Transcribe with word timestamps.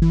Hej 0.00 0.06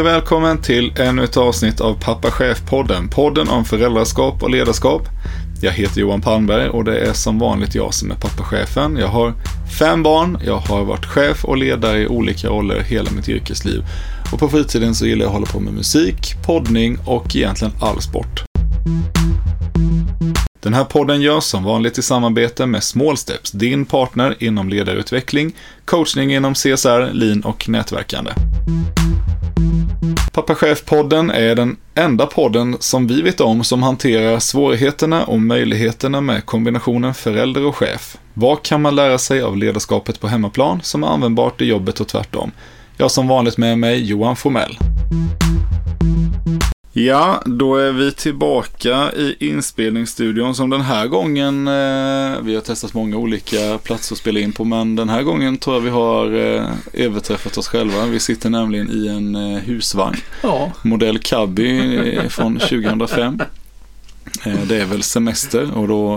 och 0.00 0.06
välkommen 0.06 0.62
till 0.62 0.92
ännu 0.98 1.24
ett 1.24 1.36
avsnitt 1.36 1.80
av 1.80 1.94
Pappa 2.00 2.30
Chef-podden. 2.30 3.08
Podden 3.10 3.48
om 3.48 3.64
föräldraskap 3.64 4.42
och 4.42 4.50
ledarskap. 4.50 5.02
Jag 5.60 5.72
heter 5.72 6.00
Johan 6.00 6.20
Palmberg 6.20 6.68
och 6.68 6.84
det 6.84 6.98
är 6.98 7.12
som 7.12 7.38
vanligt 7.38 7.74
jag 7.74 7.94
som 7.94 8.10
är 8.10 8.14
pappachefen. 8.14 8.96
Jag 8.96 9.08
har 9.08 9.32
fem 9.78 10.02
barn, 10.02 10.38
jag 10.46 10.56
har 10.56 10.84
varit 10.84 11.06
chef 11.06 11.44
och 11.44 11.56
ledare 11.56 11.98
i 11.98 12.06
olika 12.06 12.48
roller 12.48 12.80
hela 12.80 13.10
mitt 13.10 13.28
yrkesliv. 13.28 13.84
Och 14.32 14.38
på 14.38 14.48
fritiden 14.48 14.94
så 14.94 15.06
gillar 15.06 15.24
jag 15.24 15.28
att 15.28 15.34
hålla 15.34 15.46
på 15.46 15.60
med 15.60 15.72
musik, 15.72 16.34
poddning 16.46 16.98
och 17.06 17.36
egentligen 17.36 17.74
all 17.80 18.00
sport. 18.00 18.44
Den 20.64 20.74
här 20.74 20.84
podden 20.84 21.20
görs 21.20 21.44
som 21.44 21.64
vanligt 21.64 21.98
i 21.98 22.02
samarbete 22.02 22.66
med 22.66 22.82
Small 22.82 23.16
Steps, 23.16 23.50
din 23.50 23.84
partner 23.84 24.36
inom 24.38 24.68
ledarutveckling, 24.68 25.52
coachning 25.84 26.34
inom 26.34 26.54
CSR, 26.54 27.12
lean 27.12 27.42
och 27.44 27.68
nätverkande. 27.68 28.30
Pappa 30.32 30.54
Chef-podden 30.54 31.30
är 31.30 31.54
den 31.54 31.76
enda 31.94 32.26
podden 32.26 32.76
som 32.80 33.06
vi 33.06 33.22
vet 33.22 33.40
om 33.40 33.64
som 33.64 33.82
hanterar 33.82 34.38
svårigheterna 34.38 35.24
och 35.24 35.40
möjligheterna 35.40 36.20
med 36.20 36.46
kombinationen 36.46 37.14
förälder 37.14 37.66
och 37.66 37.76
chef. 37.76 38.16
Vad 38.34 38.62
kan 38.62 38.82
man 38.82 38.96
lära 38.96 39.18
sig 39.18 39.42
av 39.42 39.56
ledarskapet 39.56 40.20
på 40.20 40.28
hemmaplan 40.28 40.80
som 40.82 41.04
är 41.04 41.08
användbart 41.08 41.60
i 41.60 41.64
jobbet 41.64 42.00
och 42.00 42.08
tvärtom? 42.08 42.50
Jag 42.96 43.10
som 43.10 43.28
vanligt 43.28 43.58
med 43.58 43.78
mig 43.78 44.04
Johan 44.04 44.36
Formell. 44.36 44.78
Ja, 46.96 47.42
då 47.46 47.76
är 47.76 47.92
vi 47.92 48.12
tillbaka 48.12 49.12
i 49.12 49.36
inspelningsstudion 49.38 50.54
som 50.54 50.70
den 50.70 50.80
här 50.80 51.06
gången, 51.06 51.68
eh, 51.68 52.40
vi 52.42 52.54
har 52.54 52.60
testat 52.60 52.94
många 52.94 53.16
olika 53.16 53.78
platser 53.82 54.14
att 54.14 54.18
spela 54.18 54.40
in 54.40 54.52
på, 54.52 54.64
men 54.64 54.96
den 54.96 55.08
här 55.08 55.22
gången 55.22 55.58
tror 55.58 55.76
jag 55.76 55.80
vi 55.80 55.90
har 55.90 56.26
eh, 56.56 56.66
överträffat 56.92 57.58
oss 57.58 57.68
själva. 57.68 58.06
Vi 58.06 58.20
sitter 58.20 58.50
nämligen 58.50 58.90
i 58.90 59.08
en 59.08 59.34
eh, 59.34 59.58
husvagn, 59.62 60.16
Ja, 60.42 60.72
modell 60.82 61.18
Cabby 61.18 61.96
eh, 62.16 62.28
från 62.28 62.58
2005. 62.58 63.40
Eh, 64.44 64.62
Det 64.68 64.76
är 64.80 64.84
väl 64.86 65.02
semester 65.02 65.78
och 65.78 65.88
då 65.88 66.14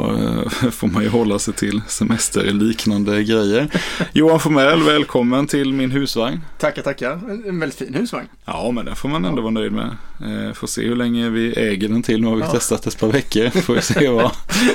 eh, 0.64 0.70
får 0.70 0.88
man 0.88 1.04
ju 1.04 1.10
hålla 1.10 1.40
sig 1.40 1.54
till 1.54 1.82
semesterliknande 1.88 3.24
grejer. 3.24 3.68
Johan 4.14 4.40
Formell, 4.40 4.84
välkommen 4.84 5.48
till 5.48 5.74
min 5.74 5.92
husvagn. 5.92 6.40
tackar, 6.60 6.82
tackar. 6.82 7.12
En, 7.48 7.60
väldigt 7.60 7.80
fin 7.80 7.94
husvagn. 7.94 8.28
Ja, 8.46 8.72
men 8.74 8.86
den 8.86 8.96
får 8.96 9.10
man 9.10 9.26
ändå 9.26 9.42
vara 9.42 9.52
nöjd 9.52 9.72
med. 9.72 9.86
Eh, 10.22 10.54
får 10.54 10.68
se 10.68 10.82
hur 10.88 10.96
länge 10.96 11.30
vi 11.30 11.54
äger 11.54 11.90
den 11.90 12.04
till. 12.04 12.22
Nu 12.22 12.28
har 12.28 12.36
vi 12.36 12.42
Ja. 12.42 12.52
testat 12.52 12.88
ett 12.88 13.00
par 13.00 13.08
veckor. 13.08 13.50
Får 13.62 13.74
vi 13.74 13.82
se 13.82 14.08
vad. 14.10 14.32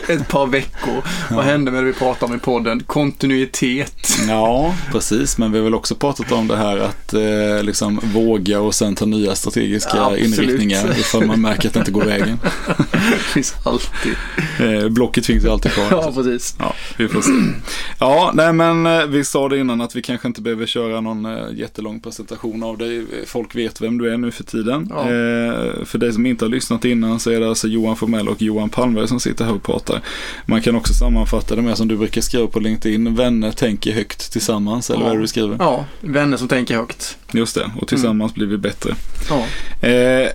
Ett 0.08 0.28
par 0.28 0.46
veckor. 0.46 1.02
Vad 1.30 1.44
hände 1.44 1.70
med 1.70 1.82
det 1.82 1.86
vi 1.86 1.92
pratade 1.92 2.32
om 2.32 2.36
i 2.38 2.40
podden? 2.40 2.82
Kontinuitet. 2.86 4.08
Ja, 4.28 4.74
precis. 4.92 5.38
Men 5.38 5.52
vi 5.52 5.58
har 5.58 5.64
väl 5.64 5.74
också 5.74 5.94
pratat 5.94 6.32
om 6.32 6.48
det 6.48 6.56
här 6.56 6.78
att 6.78 7.14
eh, 7.14 7.62
liksom 7.62 8.00
våga 8.02 8.60
och 8.60 8.74
sen 8.74 8.94
ta 8.94 9.04
nya 9.06 9.34
strategiska 9.34 9.90
Ja, 9.96 10.16
inriktningar 10.16 10.90
ifall 11.00 11.26
man 11.26 11.40
märker 11.40 11.68
att 11.68 11.74
det 11.74 11.80
inte 11.80 11.92
går 11.92 12.04
vägen. 12.04 12.38
Finns 13.42 13.54
alltid. 13.66 14.14
Eh, 14.82 14.88
blocket 14.88 15.26
finns 15.26 15.44
ju 15.44 15.48
alltid 15.48 15.72
kvar. 15.72 15.86
Ja, 15.90 16.12
precis. 16.14 16.56
Ja, 16.58 16.74
vi 16.96 17.08
får 17.08 17.20
se. 17.22 17.30
Ja, 17.98 18.30
nej 18.34 18.52
men 18.52 18.86
eh, 18.86 19.06
vi 19.06 19.24
sa 19.24 19.48
det 19.48 19.58
innan 19.58 19.80
att 19.80 19.96
vi 19.96 20.02
kanske 20.02 20.28
inte 20.28 20.40
behöver 20.40 20.66
köra 20.66 21.00
någon 21.00 21.26
eh, 21.26 21.42
jättelång 21.54 22.00
presentation 22.00 22.62
av 22.62 22.78
dig. 22.78 23.04
Folk 23.26 23.54
vet 23.56 23.80
vem 23.80 23.98
du 23.98 24.12
är 24.12 24.16
nu 24.16 24.30
för 24.30 24.44
tiden. 24.44 24.88
Ja. 24.90 25.00
Eh, 25.00 25.84
för 25.84 25.98
dig 25.98 26.12
som 26.12 26.26
inte 26.26 26.44
har 26.44 26.50
lyssnat 26.50 26.84
innan 26.84 27.20
så 27.20 27.30
är 27.30 27.40
det 27.40 27.48
alltså 27.48 27.68
Johan 27.68 27.96
Formell 27.96 28.28
och 28.28 28.42
Johan 28.42 28.68
Palmberg 28.68 29.08
som 29.08 29.20
sitter 29.20 29.44
här 29.44 29.52
och 29.54 29.62
pratar. 29.62 30.00
Man 30.46 30.62
kan 30.62 30.76
också 30.76 30.94
sammanfatta 30.94 31.56
det 31.56 31.62
med 31.62 31.76
som 31.76 31.88
du 31.88 31.96
brukar 31.96 32.20
skriva 32.20 32.46
på 32.46 32.60
LinkedIn, 32.60 33.14
vänner 33.14 33.50
tänker 33.52 33.92
högt 33.92 34.32
tillsammans, 34.32 34.90
eller 34.90 35.00
Ja. 35.00 35.04
vad 35.04 35.12
är 35.12 35.16
det 35.16 35.22
du 35.22 35.28
skriver? 35.28 35.56
Ja, 35.58 35.84
vänner 36.00 36.36
som 36.36 36.48
tänker 36.48 36.76
högt. 36.76 37.16
Just 37.32 37.54
det, 37.54 37.70
och 37.80 37.88
tillsammans 37.88 38.34
blir 38.34 38.46
vi 38.46 38.58
bättre. 38.58 38.94
Ja. 39.30 39.44
Eh, 39.88 40.28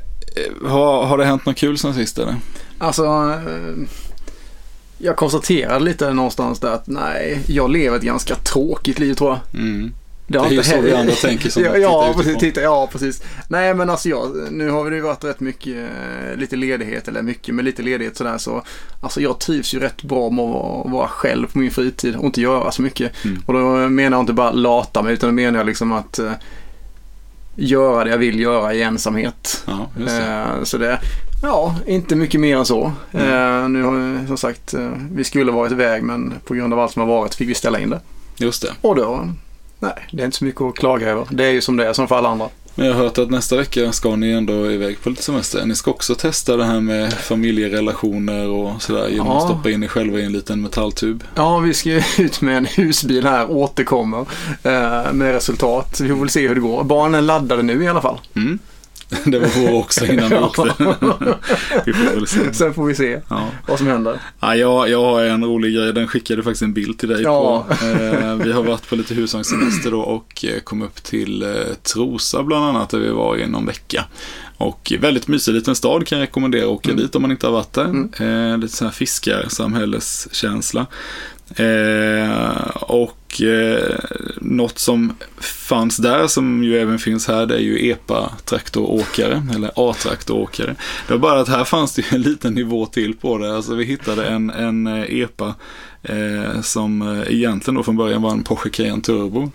har, 0.69 1.05
har 1.05 1.17
det 1.17 1.25
hänt 1.25 1.45
något 1.45 1.57
kul 1.57 1.77
sen 1.77 1.93
sist 1.93 2.19
eller? 2.19 2.35
Alltså, 2.77 3.05
eh, 3.05 3.87
jag 4.97 5.15
konstaterade 5.15 5.85
lite 5.85 6.13
någonstans 6.13 6.59
där 6.59 6.71
att 6.71 6.87
nej, 6.87 7.39
jag 7.47 7.71
lever 7.71 7.97
ett 7.97 8.03
ganska 8.03 8.35
tråkigt 8.35 8.99
liv 8.99 9.13
tror 9.13 9.29
jag. 9.29 9.61
Mm. 9.61 9.91
Det, 10.27 10.39
Det 10.39 10.45
är 10.45 10.51
ju 10.51 10.63
så 10.63 10.81
vi 10.81 10.93
andra 10.93 11.13
tänker 11.13 11.49
som 11.49 11.63
ja, 11.65 11.71
tittar 11.71 11.81
ja, 11.81 12.13
precis, 12.17 12.37
titta, 12.37 12.61
ja, 12.61 12.89
precis. 12.91 13.23
Nej, 13.47 13.73
men 13.73 13.89
alltså 13.89 14.09
jag, 14.09 14.51
nu 14.51 14.69
har 14.69 14.89
det 14.89 14.95
ju 14.95 15.01
varit 15.01 15.23
rätt 15.23 15.39
mycket, 15.39 15.75
eh, 15.75 16.37
lite 16.37 16.55
ledighet, 16.55 17.07
eller 17.07 17.21
mycket, 17.21 17.55
men 17.55 17.65
lite 17.65 17.81
ledighet 17.81 18.17
sådär 18.17 18.37
så. 18.37 18.63
Alltså 19.01 19.21
jag 19.21 19.39
trivs 19.39 19.73
ju 19.73 19.79
rätt 19.79 20.03
bra 20.03 20.29
med 20.29 20.45
att 20.45 20.51
vara, 20.51 20.91
vara 20.91 21.07
själv 21.07 21.47
på 21.47 21.59
min 21.59 21.71
fritid 21.71 22.15
och 22.15 22.25
inte 22.25 22.41
göra 22.41 22.71
så 22.71 22.81
mycket. 22.81 23.25
Mm. 23.25 23.41
Och 23.45 23.53
då 23.53 23.59
menar 23.89 24.17
jag 24.17 24.23
inte 24.23 24.33
bara 24.33 24.51
lata 24.51 25.01
mig, 25.01 25.13
utan 25.13 25.29
då 25.29 25.33
menar 25.33 25.59
jag 25.59 25.65
liksom 25.65 25.91
att 25.91 26.19
eh, 26.19 26.31
göra 27.57 28.03
det 28.03 28.09
jag 28.09 28.17
vill 28.17 28.39
göra 28.39 28.73
i 28.73 28.81
ensamhet. 28.81 29.63
Ja, 29.65 29.89
det. 29.97 30.17
Eh, 30.17 30.63
så 30.63 30.77
det, 30.77 30.99
ja, 31.43 31.75
inte 31.85 32.15
mycket 32.15 32.41
mer 32.41 32.57
än 32.57 32.65
så. 32.65 32.91
Mm. 33.11 33.73
Nu 33.73 33.83
har 33.83 33.91
vi, 33.91 34.27
som 34.27 34.37
sagt, 34.37 34.73
eh, 34.73 34.89
vi 35.11 35.23
skulle 35.23 35.51
varit 35.51 35.71
iväg 35.71 36.03
men 36.03 36.33
på 36.45 36.53
grund 36.53 36.73
av 36.73 36.79
allt 36.79 36.91
som 36.91 36.99
har 36.99 37.07
varit 37.07 37.35
fick 37.35 37.49
vi 37.49 37.53
ställa 37.53 37.79
in 37.79 37.89
det. 37.89 37.99
Just 38.37 38.61
det. 38.61 38.71
Och 38.81 38.95
då, 38.95 39.29
nej, 39.79 40.07
det 40.11 40.21
är 40.21 40.25
inte 40.25 40.37
så 40.37 40.45
mycket 40.45 40.61
att 40.61 40.75
klaga 40.75 41.09
över. 41.09 41.27
Det 41.29 41.45
är 41.45 41.51
ju 41.51 41.61
som 41.61 41.77
det 41.77 41.87
är, 41.87 41.93
som 41.93 42.07
för 42.07 42.15
alla 42.15 42.29
andra. 42.29 42.49
Men 42.79 42.85
jag 42.87 42.93
har 42.93 43.03
hört 43.03 43.17
att 43.17 43.29
nästa 43.31 43.57
vecka 43.57 43.91
ska 43.91 44.15
ni 44.15 44.31
ändå 44.31 44.71
iväg 44.71 45.01
på 45.03 45.09
lite 45.09 45.23
semester. 45.23 45.65
Ni 45.65 45.75
ska 45.75 45.91
också 45.91 46.15
testa 46.15 46.57
det 46.57 46.65
här 46.65 46.79
med 46.79 47.13
familjerelationer 47.13 48.47
och 48.47 48.81
sådär 48.81 49.07
genom 49.07 49.27
att 49.27 49.33
Ja. 49.33 49.47
stoppa 49.47 49.69
in 49.71 49.83
er 49.83 49.87
själva 49.87 50.19
i 50.19 50.23
en 50.23 50.31
liten 50.31 50.61
metalltub. 50.61 51.23
Ja, 51.35 51.59
vi 51.59 51.73
ska 51.73 51.89
ut 52.17 52.41
med 52.41 52.57
en 52.57 52.65
husbil 52.65 53.23
här, 53.27 53.51
återkommer 53.51 54.19
eh, 54.63 55.13
med 55.13 55.33
resultat. 55.33 55.99
Vi 56.01 56.09
får 56.09 56.15
väl 56.15 56.29
se 56.29 56.47
hur 56.47 56.55
det 56.55 56.61
går. 56.61 56.83
Barnen 56.83 57.25
laddade 57.25 57.63
nu 57.63 57.83
i 57.83 57.87
alla 57.87 58.01
fall. 58.01 58.19
Mm. 58.35 58.59
Det 59.25 59.39
var 59.39 59.47
vår 59.61 59.73
också 59.79 60.05
innan 60.05 60.29
vi 60.29 60.35
åkte. 60.35 60.61
vi 61.85 61.93
får 61.93 62.15
väl 62.15 62.27
se. 62.27 62.53
Sen 62.53 62.73
får 62.73 62.85
vi 62.85 62.95
se 62.95 63.19
Ja. 63.29 63.49
vad 63.67 63.77
som 63.77 63.87
händer. 63.87 64.19
Ja, 64.39 64.55
jag, 64.55 64.89
jag 64.89 65.01
har 65.03 65.23
en 65.23 65.43
rolig 65.45 65.75
grej, 65.75 65.93
den 65.93 66.07
skickade 66.07 66.43
faktiskt 66.43 66.61
en 66.61 66.73
bild 66.73 66.99
till 66.99 67.09
dig 67.09 67.21
Ja. 67.21 67.65
på. 67.69 67.73
Eh, 67.85 68.35
vi 68.35 68.51
har 68.51 68.63
varit 68.63 68.89
på 68.89 68.95
lite 68.95 69.13
husvagnssemester 69.13 69.91
då 69.91 69.99
och 70.01 70.45
eh, 70.45 70.59
kom 70.59 70.81
upp 70.81 71.03
till 71.03 71.43
eh, 71.43 71.49
Trosa 71.93 72.43
bland 72.43 72.65
annat 72.65 72.89
där 72.89 72.99
vi 72.99 73.09
var 73.09 73.37
i 73.37 73.47
någon 73.47 73.65
vecka. 73.65 74.05
Och 74.57 74.93
väldigt 74.99 75.27
mysig 75.27 75.53
liten 75.53 75.75
stad 75.75 76.07
kan 76.07 76.17
jag 76.19 76.23
rekommendera 76.27 76.63
att 76.63 76.69
åka 76.69 76.89
Mm. 76.89 77.01
dit 77.03 77.15
om 77.15 77.21
man 77.21 77.31
inte 77.31 77.47
har 77.47 77.53
varit 77.53 77.73
där. 77.73 77.85
Mm. 77.85 78.51
Eh, 78.51 78.57
lite 78.57 78.75
sån 78.75 78.87
här 78.87 78.93
fiskarsamhälleskänsla. 78.93 80.85
Eh, 81.55 82.67
och 82.71 83.26
eh, 83.41 83.99
något 84.41 84.79
som 84.79 85.15
fanns 85.39 85.97
där 85.97 86.27
som 86.27 86.63
ju 86.63 86.79
även 86.79 86.99
finns 86.99 87.27
här 87.27 87.45
det 87.45 87.55
är 87.55 87.59
ju 87.59 87.91
EPA-traktoråkare 87.91 89.43
eller 89.55 89.71
A-traktoråkare. 89.75 90.75
Det 91.07 91.13
var 91.13 91.19
bara 91.19 91.39
att 91.39 91.49
här 91.49 91.63
fanns 91.63 91.95
det 91.95 92.01
ju 92.01 92.15
en 92.15 92.21
liten 92.21 92.53
nivå 92.53 92.85
till 92.85 93.15
på 93.15 93.37
det. 93.37 93.55
Alltså 93.55 93.75
vi 93.75 93.83
hittade 93.83 94.27
en, 94.27 94.49
en 94.49 94.87
eh, 94.87 95.19
EPA 95.21 95.55
eh, 96.03 96.61
som 96.61 97.01
eh, 97.01 97.33
egentligen 97.33 97.75
då 97.75 97.83
från 97.83 97.97
början 97.97 98.21
var 98.21 98.31
en 98.31 98.43
Porsche 98.43 98.69
Cayenne 98.69 99.01
Turbo. 99.01 99.51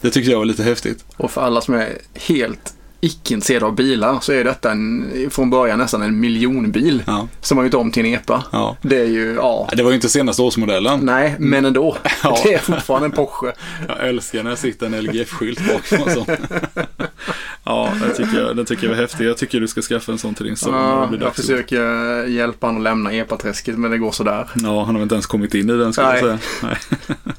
Det 0.00 0.10
tyckte 0.10 0.30
jag 0.30 0.38
var 0.38 0.44
lite 0.44 0.62
häftigt. 0.62 1.04
Och 1.16 1.30
för 1.30 1.40
alla 1.40 1.60
som 1.60 1.74
är 1.74 1.98
helt 2.14 2.74
icke-intresserade 3.04 3.66
av 3.66 3.74
bilar 3.74 4.18
så 4.20 4.32
är 4.32 4.44
detta 4.44 4.70
en, 4.70 5.06
från 5.30 5.50
början 5.50 5.78
nästan 5.78 6.02
en 6.02 6.20
miljonbil 6.20 7.02
Ja, 7.06 7.28
som 7.40 7.58
har 7.58 7.64
gjort 7.64 7.74
om 7.74 7.90
till 7.92 8.04
en 8.06 8.14
EPA. 8.14 8.44
ja. 8.52 8.76
Det 8.82 9.00
är 9.00 9.06
ju, 9.06 9.34
ja. 9.34 9.68
Det 9.72 9.82
var 9.82 9.90
ju 9.90 9.94
inte 9.94 10.08
senaste 10.08 10.42
årsmodellen. 10.42 11.00
Nej, 11.02 11.34
men 11.38 11.64
ändå. 11.64 11.96
Ja. 12.22 12.38
Det 12.44 12.54
är 12.54 12.58
fortfarande 12.58 13.06
en 13.06 13.12
Porsche. 13.12 13.52
Jag 13.88 14.08
älskar 14.08 14.42
när 14.42 14.50
jag 14.50 14.58
sitter 14.58 14.86
en 14.86 14.94
LGF-skylt 15.04 15.60
bakom 15.68 16.02
och 16.06 16.10
sånt. 16.10 16.28
Ja, 17.66 17.92
det 18.02 18.14
tycker, 18.14 18.40
jag, 18.40 18.56
det 18.56 18.64
tycker 18.64 18.82
jag 18.84 18.90
var 18.90 19.00
häftigt. 19.00 19.26
Jag 19.26 19.36
tycker 19.36 19.60
du 19.60 19.68
ska 19.68 19.82
skaffa 19.82 20.12
en 20.12 20.18
sån 20.18 20.34
till 20.34 20.46
din 20.46 20.56
son. 20.56 20.74
Ja, 20.74 21.10
jag 21.20 21.34
försöker 21.36 22.24
hjälpa 22.26 22.66
honom 22.66 22.80
att 22.80 22.84
lämna 22.84 23.12
EPA-träsket 23.12 23.78
men 23.78 23.90
det 23.90 23.98
går 23.98 24.12
sådär. 24.12 24.48
Ja, 24.54 24.84
han 24.84 24.94
har 24.94 25.02
inte 25.02 25.14
ens 25.14 25.26
kommit 25.26 25.54
in 25.54 25.70
i 25.70 25.72
den 25.76 25.92
skulle 25.92 26.06
jag 26.06 26.12
Nej. 26.14 26.22
säga. 26.22 26.38
Nej. 26.62 26.76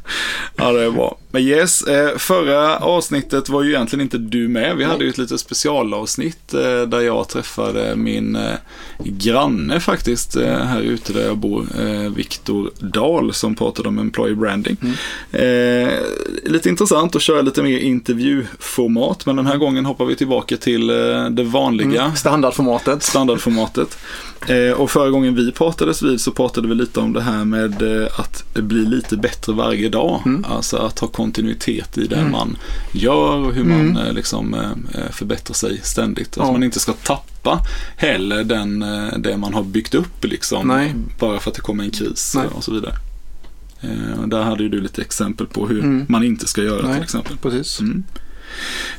Ja, 0.58 0.72
det 0.72 0.84
är 0.84 0.92
bra. 0.92 1.18
Men 1.32 1.42
yes, 1.42 1.82
eh, 1.82 2.18
förra 2.18 2.78
avsnittet 2.78 3.50
var 3.50 3.64
ju 3.64 3.70
egentligen 3.70 4.02
inte 4.04 4.18
du 4.18 4.48
med. 4.48 4.78
Vi 4.78 4.84
hade 4.84 5.04
ju 5.04 5.10
ett 5.10 5.18
litet 5.18 5.40
specialavsnitt 5.56 6.54
eh, 6.54 6.82
där 6.82 7.00
jag 7.02 7.30
träffade 7.30 7.96
min 7.96 8.36
eh, 8.36 8.54
granne 9.04 9.80
faktiskt 9.80 10.36
eh, 10.36 10.58
här 10.58 10.82
ute 10.82 11.14
där 11.14 11.26
jag 11.26 11.38
bor, 11.38 11.66
Viktor 12.16 12.72
Dahl 12.80 13.34
som 13.34 13.56
pratade 13.56 13.88
om 13.90 14.00
employee 14.00 14.36
branding. 14.36 14.78
Eh, 15.32 15.90
lite 16.46 16.70
intressant 16.70 17.16
att 17.16 17.22
köra 17.22 17.42
lite 17.42 17.64
mer 17.64 17.78
intervjuformat 17.80 19.26
men 19.26 19.36
den 19.36 19.46
här 19.48 19.58
gången 19.58 19.86
hoppar 19.86 20.06
vi 20.06 20.16
tillbaka 20.16 20.58
till 20.58 20.88
det 21.32 21.44
vanliga 21.44 22.02
Mm. 22.02 22.16
Standardformatet. 22.16 23.04
standardformatet. 23.04 23.98
Och 24.78 24.92
förra 24.92 25.10
gången 25.10 25.36
vi 25.36 25.52
pratades 25.52 26.02
vid 26.04 26.22
så 26.22 26.32
pratade 26.32 26.68
vi 26.68 26.76
lite 26.76 27.00
om 27.00 27.14
det 27.14 27.22
här 27.22 27.46
med 27.46 27.84
att 28.18 28.44
bli 28.54 28.86
lite 28.86 29.18
bättre 29.18 29.54
varje 29.54 29.90
dag. 29.90 30.22
Mm. 30.26 30.46
Alltså 30.50 30.78
att 30.78 31.00
ha 31.00 31.08
kontinuitet 31.08 31.98
i 31.98 32.08
det 32.08 32.16
Mm. 32.16 32.32
man 32.32 32.58
gör 32.92 33.36
och 33.36 33.54
hur 33.54 33.64
man 33.64 33.98
Mm. 33.98 34.16
liksom 34.16 34.54
eh, 34.54 35.10
förbättrar 35.54 35.70
sig 35.70 35.82
ständigt. 35.84 36.28
Att 36.38 36.38
Ja. 36.38 36.52
man 36.52 36.64
inte 36.64 36.80
ska 36.80 36.94
tappa 36.94 37.60
heller 37.98 38.44
den, 38.44 38.82
eh, 38.82 39.18
det 39.18 39.38
man 39.38 39.54
har 39.54 39.64
byggt 39.64 39.94
upp 39.96 40.26
liksom. 40.26 40.68
Nej. 40.68 40.94
Bara 41.20 41.40
för 41.40 41.50
att 41.52 41.56
det 41.56 41.62
kommer 41.62 41.84
en 41.84 41.92
kris 41.92 42.34
Nej. 42.36 42.48
och 42.48 42.64
så 42.64 42.74
vidare. 42.74 42.94
Eh, 43.82 44.28
där 44.28 44.42
hade 44.42 44.64
ju 44.64 44.70
du 44.70 44.82
lite 44.82 45.02
exempel 45.02 45.48
på 45.48 45.68
hur 45.68 45.80
Mm. 45.80 46.06
man 46.10 46.24
inte 46.24 46.48
ska 46.48 46.62
göra 46.64 46.86
Nej. 46.88 46.94
till 46.94 47.04
exempel. 47.04 47.38
Precis. 47.42 47.80
Mm. 47.80 48.04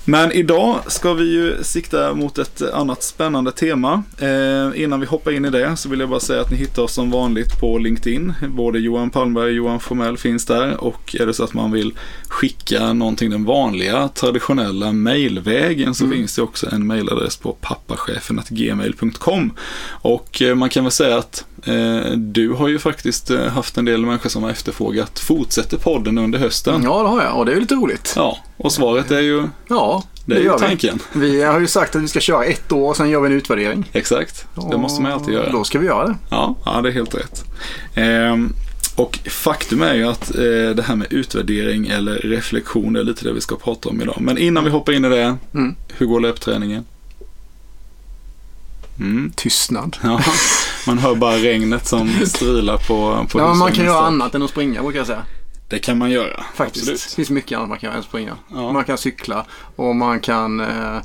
Men 0.04 0.32
idag 0.32 0.80
ska 0.86 1.14
vi 1.14 1.24
ju 1.24 1.56
sikta 1.62 2.14
mot 2.14 2.38
ett 2.38 2.62
annat 2.72 3.02
spännande 3.02 3.52
tema. 3.52 4.02
Eh, 4.18 4.82
innan 4.82 5.00
vi 5.00 5.06
hoppar 5.06 5.30
in 5.32 5.44
i 5.44 5.50
det 5.50 5.76
så 5.76 5.88
vill 5.88 6.00
jag 6.00 6.08
bara 6.08 6.20
säga 6.20 6.40
att 6.40 6.50
ni 6.50 6.56
hittar 6.56 6.82
oss 6.82 6.92
som 6.92 7.10
vanligt 7.10 7.60
på 7.60 7.78
LinkedIn. 7.78 8.34
Både 8.48 8.78
Johan 8.78 9.10
Palmberg 9.10 9.46
och 9.46 9.52
Johan 9.52 9.80
Formell 9.80 10.18
finns 10.18 10.46
där 10.46 10.84
och 10.84 11.16
är 11.20 11.26
det 11.26 11.34
så 11.34 11.44
att 11.44 11.54
man 11.54 11.72
vill 11.72 11.92
skicka 12.28 12.92
någonting 12.92 13.30
den 13.30 13.44
vanliga 13.44 14.08
traditionella 14.08 14.92
mailvägen 14.92 15.94
så 15.94 16.04
Mm. 16.04 16.16
finns 16.18 16.36
det 16.36 16.42
också 16.42 16.68
en 16.72 16.86
mailadress 16.86 17.36
på 17.36 17.52
pappachefen.gmail.com 17.60 19.52
och 19.90 20.42
eh, 20.42 20.54
man 20.54 20.68
kan 20.68 20.84
väl 20.84 20.90
säga 20.92 21.16
att 21.18 21.44
du 22.16 22.52
har 22.52 22.68
ju 22.68 22.78
faktiskt 22.78 23.30
eh, 23.30 23.46
haft 23.46 23.76
en 23.78 23.84
del 23.84 24.06
människor 24.06 24.30
som 24.30 24.42
har 24.42 24.50
efterfrågat 24.50 25.18
fortsätter 25.18 25.76
podden 25.76 26.18
under 26.18 26.38
hösten. 26.38 26.82
Ja, 26.84 27.02
det 27.02 27.08
har 27.08 27.22
jag 27.22 27.36
och 27.38 27.46
det 27.46 27.52
är 27.52 27.60
lite 27.60 27.74
roligt. 27.74 28.12
Ja, 28.16 28.38
och 28.56 28.72
svaret 28.72 29.10
är 29.10 29.20
ju, 29.20 29.44
Ja, 29.68 30.02
det 30.24 30.34
det, 30.34 30.40
är 30.40 30.44
gör 30.44 30.58
vi. 30.58 30.66
tanken. 30.66 30.98
Vi 31.12 31.42
har 31.42 31.60
ju 31.60 31.66
sagt 31.66 31.96
att 31.96 32.02
vi 32.02 32.08
ska 32.08 32.20
köra 32.20 32.44
ett 32.44 32.72
år 32.72 32.88
och 32.88 32.96
sen 32.96 33.10
gör 33.10 33.20
vi 33.20 33.26
en 33.26 33.32
utvärdering. 33.32 33.90
Exakt, 33.92 34.46
det 34.70 34.78
måste 34.78 35.02
man 35.02 35.12
alltid 35.12 35.34
göra. 35.34 35.52
Då 35.52 35.64
ska 35.64 35.78
vi 35.78 35.86
göra 35.86 36.06
det. 36.08 36.14
Ja, 36.30 36.56
ja 36.64 36.80
det 36.82 36.88
är 36.88 36.92
helt 36.92 37.14
rätt. 37.14 37.44
Ehm, 37.94 38.52
och 38.96 39.18
faktum 39.30 39.82
är 39.82 39.94
ju 39.94 40.08
att 40.08 40.34
eh, 40.34 40.42
det 40.76 40.84
här 40.86 40.96
med 40.96 41.06
utvärdering 41.12 41.86
eller 41.86 42.14
reflektion 42.14 42.96
är 42.96 43.02
lite 43.04 43.24
det 43.24 43.32
vi 43.32 43.40
ska 43.40 43.56
prata 43.56 43.88
om 43.88 44.02
idag. 44.02 44.16
Men 44.20 44.38
innan 44.38 44.64
vi 44.64 44.70
hoppar 44.70 44.92
in 44.92 45.04
i 45.04 45.08
det, 45.08 45.36
Mm. 45.54 45.74
hur 45.96 46.06
går 46.06 46.20
löpträningen? 46.20 46.84
Mm. 48.98 49.32
Tystnad. 49.36 49.96
Ja, 50.02 50.20
man 50.86 50.98
hör 50.98 51.14
bara 51.14 51.36
regnet 51.36 51.86
som 51.86 52.08
strilar 52.26 52.76
på, 52.76 53.26
på 53.32 53.38
Ja, 53.38 53.54
man 53.54 53.72
kan 53.72 53.84
göra 53.84 54.06
annat 54.06 54.34
än 54.34 54.42
att 54.42 54.50
springa 54.50 54.82
brukar 54.82 54.98
jag 54.98 55.06
säga. 55.06 55.22
Det 55.68 55.78
kan 55.78 55.98
man 55.98 56.10
göra, 56.10 56.44
Faktiskt. 56.54 56.86
Det 56.86 56.92
absolut. 56.92 57.14
finns 57.14 57.30
mycket 57.30 57.56
annat 57.56 57.68
man 57.68 57.78
kan 57.78 57.86
göra 57.86 57.94
än 57.94 58.00
att 58.00 58.06
springa. 58.06 58.36
Ja. 58.50 58.72
Man 58.72 58.84
kan 58.84 58.98
cykla 58.98 59.46
och 59.76 59.96
man 59.96 60.20
kan 60.20 60.60
eh, 60.60 60.98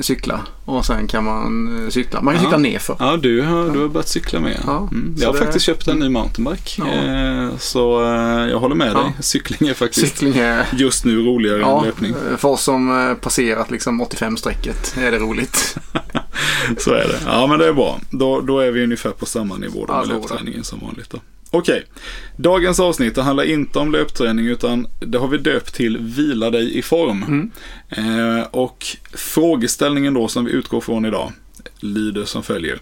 cykla 0.00 0.40
och 0.64 0.86
sen 0.86 1.06
kan 1.06 1.24
man 1.24 1.82
eh, 1.84 1.90
cykla. 1.90 2.20
Man 2.22 2.34
kan 2.34 2.42
Ja. 2.44 2.48
cykla 2.50 2.58
nerför. 2.58 2.96
Ja, 2.98 3.16
du 3.16 3.42
har, 3.42 3.70
du 3.70 3.78
har 3.80 3.88
börjat 3.88 4.08
cykla 4.08 4.40
med. 4.40 4.60
Ja, 4.66 4.88
Mm. 4.92 5.14
Jag 5.18 5.26
har 5.28 5.32
det- 5.32 5.38
faktiskt 5.38 5.64
köpt 5.66 5.88
en 5.88 5.98
ny 5.98 6.08
mountainbike. 6.08 6.82
Ja. 6.82 6.86
Eh, 6.92 7.56
så 7.58 8.04
eh, 8.04 8.48
jag 8.50 8.58
håller 8.58 8.74
med 8.74 8.92
Ja. 8.94 8.98
dig. 9.00 9.12
Cykling 9.20 9.68
är 9.70 9.74
faktiskt 9.74 10.06
Cykling 10.18 10.36
är 10.38 10.66
just 10.72 11.04
nu 11.04 11.22
roligare 11.22 11.60
Ja, 11.60 11.78
än 11.80 11.86
löpning. 11.86 12.14
för 12.38 12.48
oss 12.48 12.62
som 12.62 13.16
passerat 13.20 13.70
liksom 13.70 14.02
85-strecket 14.02 14.96
är 14.98 15.10
det 15.10 15.18
roligt. 15.18 15.76
Så 16.78 16.90
är 16.90 17.08
det. 17.08 17.18
Ja, 17.26 17.46
men 17.46 17.58
det 17.58 17.66
är 17.66 17.72
bra. 17.72 18.00
Då, 18.10 18.40
då 18.40 18.58
är 18.58 18.70
vi 18.70 18.82
ungefär 18.84 19.10
på 19.10 19.26
samma 19.26 19.56
nivå 19.56 19.86
då 19.86 19.92
Ja, 19.92 19.98
med 19.98 20.08
löpträningen 20.08 20.64
som 20.64 20.80
vanligt. 20.80 21.10
Då. 21.10 21.18
Okej, 21.52 21.84
dagens 22.36 22.80
avsnitt 22.80 23.14
det 23.14 23.22
handlar 23.22 23.44
inte 23.44 23.78
om 23.78 23.92
löpträning 23.92 24.46
utan 24.46 24.86
det 24.98 25.18
har 25.18 25.28
vi 25.28 25.38
döpt 25.38 25.74
till 25.74 25.98
Vila 25.98 26.50
dig 26.50 26.78
i 26.78 26.82
form. 26.82 27.22
Mm. 27.22 27.50
Eh, 28.38 28.46
och 28.50 28.86
frågeställningen 29.12 30.14
då 30.14 30.28
som 30.28 30.44
vi 30.44 30.52
utgår 30.52 30.80
från 30.80 31.04
idag 31.04 31.32
lyder 31.80 32.24
som 32.24 32.42
följer. 32.42 32.78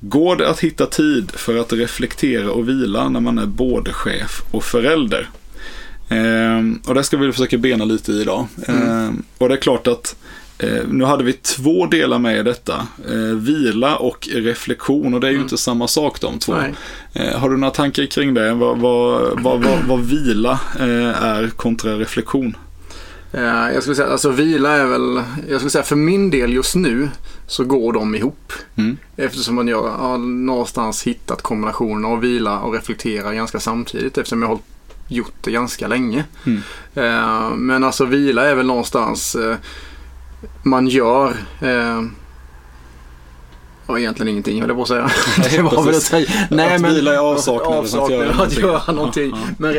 Går 0.00 0.36
det 0.36 0.48
att 0.48 0.60
hitta 0.60 0.86
tid 0.86 1.30
för 1.30 1.56
att 1.56 1.72
reflektera 1.72 2.50
och 2.50 2.68
vila 2.68 3.08
när 3.08 3.20
man 3.20 3.38
är 3.38 3.46
både 3.46 3.92
chef 3.92 4.42
och 4.50 4.64
förälder? 4.64 5.28
Eh, 6.08 6.88
och 6.88 6.94
det 6.94 7.04
ska 7.04 7.16
vi 7.16 7.32
försöka 7.32 7.58
bena 7.58 7.84
lite 7.84 8.12
i 8.12 8.20
idag. 8.20 8.46
Eh, 8.68 9.10
och 9.38 9.48
det 9.48 9.54
är 9.54 9.60
klart 9.60 9.86
att 9.86 10.16
eh, 10.58 10.82
nu 10.88 11.04
hade 11.04 11.24
vi 11.24 11.32
två 11.32 11.86
delar 11.86 12.18
med 12.18 12.38
i 12.38 12.42
detta. 12.42 12.86
Eh, 13.08 13.36
vila 13.36 13.96
och 13.96 14.28
reflektion 14.32 15.14
och 15.14 15.20
det 15.20 15.26
är 15.26 15.30
ju 15.30 15.36
Mm. 15.36 15.44
inte 15.44 15.56
samma 15.58 15.88
sak 15.88 16.20
de 16.20 16.38
två. 16.38 16.56
Eh, 17.12 17.38
har 17.38 17.50
du 17.50 17.56
några 17.56 17.70
tankar 17.74 18.06
kring 18.06 18.34
det? 18.34 18.54
Vad, 18.54 18.78
vad, 18.78 19.40
vad, 19.42 19.64
vad, 19.88 20.00
vila 20.00 20.60
eh, 20.78 21.22
är 21.22 21.48
kontra 21.48 21.98
reflektion? 21.98 22.56
Jag 23.32 23.82
skulle 23.82 23.96
säga, 23.96 24.08
alltså 24.08 24.30
vila 24.30 24.70
är 24.70 24.86
väl, 24.86 25.22
jag 25.48 25.60
skulle 25.60 25.70
säga 25.70 25.84
för 25.84 25.96
min 25.96 26.30
del 26.30 26.52
just 26.52 26.74
nu 26.74 27.08
så 27.46 27.64
går 27.64 27.92
de 27.92 28.14
ihop. 28.14 28.52
Mm. 28.76 28.96
Eftersom 29.16 29.54
man 29.54 29.68
gör, 29.68 29.88
har 29.88 30.18
någonstans 30.18 31.02
hittat 31.02 31.42
kombinationen 31.42 32.04
av 32.04 32.20
vila 32.20 32.58
och 32.60 32.74
reflektera 32.74 33.32
ganska 33.34 33.60
samtidigt 33.60 34.18
eftersom 34.18 34.42
jag 34.42 34.48
har 34.48 34.58
gjort 35.08 35.34
det 35.40 35.50
ganska 35.50 35.88
länge. 35.88 36.24
Mm. 36.44 37.66
Men 37.66 37.84
alltså 37.84 38.04
vila 38.04 38.44
är 38.44 38.54
väl 38.54 38.66
någonstans 38.66 39.36
man 40.62 40.88
gör 40.88 41.36
eh, 41.60 42.02
Ja, 43.88 43.98
egentligen 43.98 44.28
ingenting 44.28 44.60
höll 44.60 44.68
jag 44.68 44.76
på 44.76 44.82
att 44.82 44.88
säga. 44.88 45.10
det 45.50 45.62
var 45.62 45.84
väl 45.84 45.94
att 45.94 46.02
säga. 46.02 46.28
Att 46.50 46.80
vila 46.80 47.14
är 47.14 47.18
avsaknaden, 47.18 47.72
att 47.72 47.78
avsaknaden 47.78 48.18
göra 48.18 48.30
att 48.30 48.36
någonting. 48.36 48.60
göra 48.64 48.92
någonting. 48.92 49.30
Ja, 49.30 49.38
ja. 49.48 49.54
Men 49.58 49.74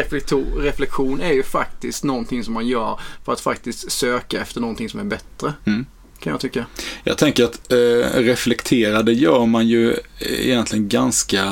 reflektion 0.63 1.21
är 1.21 1.33
ju 1.33 1.43
faktiskt 1.43 2.03
någonting 2.03 2.43
som 2.43 2.53
man 2.53 2.67
gör 2.67 2.99
för 3.25 3.33
att 3.33 3.39
faktiskt 3.39 3.91
söka 3.91 4.41
efter 4.41 4.61
någonting 4.61 4.89
som 4.89 4.99
är 4.99 5.03
bättre. 5.03 5.53
Mm. 5.65 5.85
Kan 6.19 6.31
jag 6.31 6.39
tycka. 6.39 6.65
Jag 7.03 7.17
tänker 7.17 7.43
att 7.43 7.71
eh, 7.71 7.77
reflektera, 8.21 9.03
det 9.03 9.13
gör 9.13 9.45
man 9.45 9.67
ju 9.67 9.95
egentligen 10.19 10.87
ganska 10.89 11.43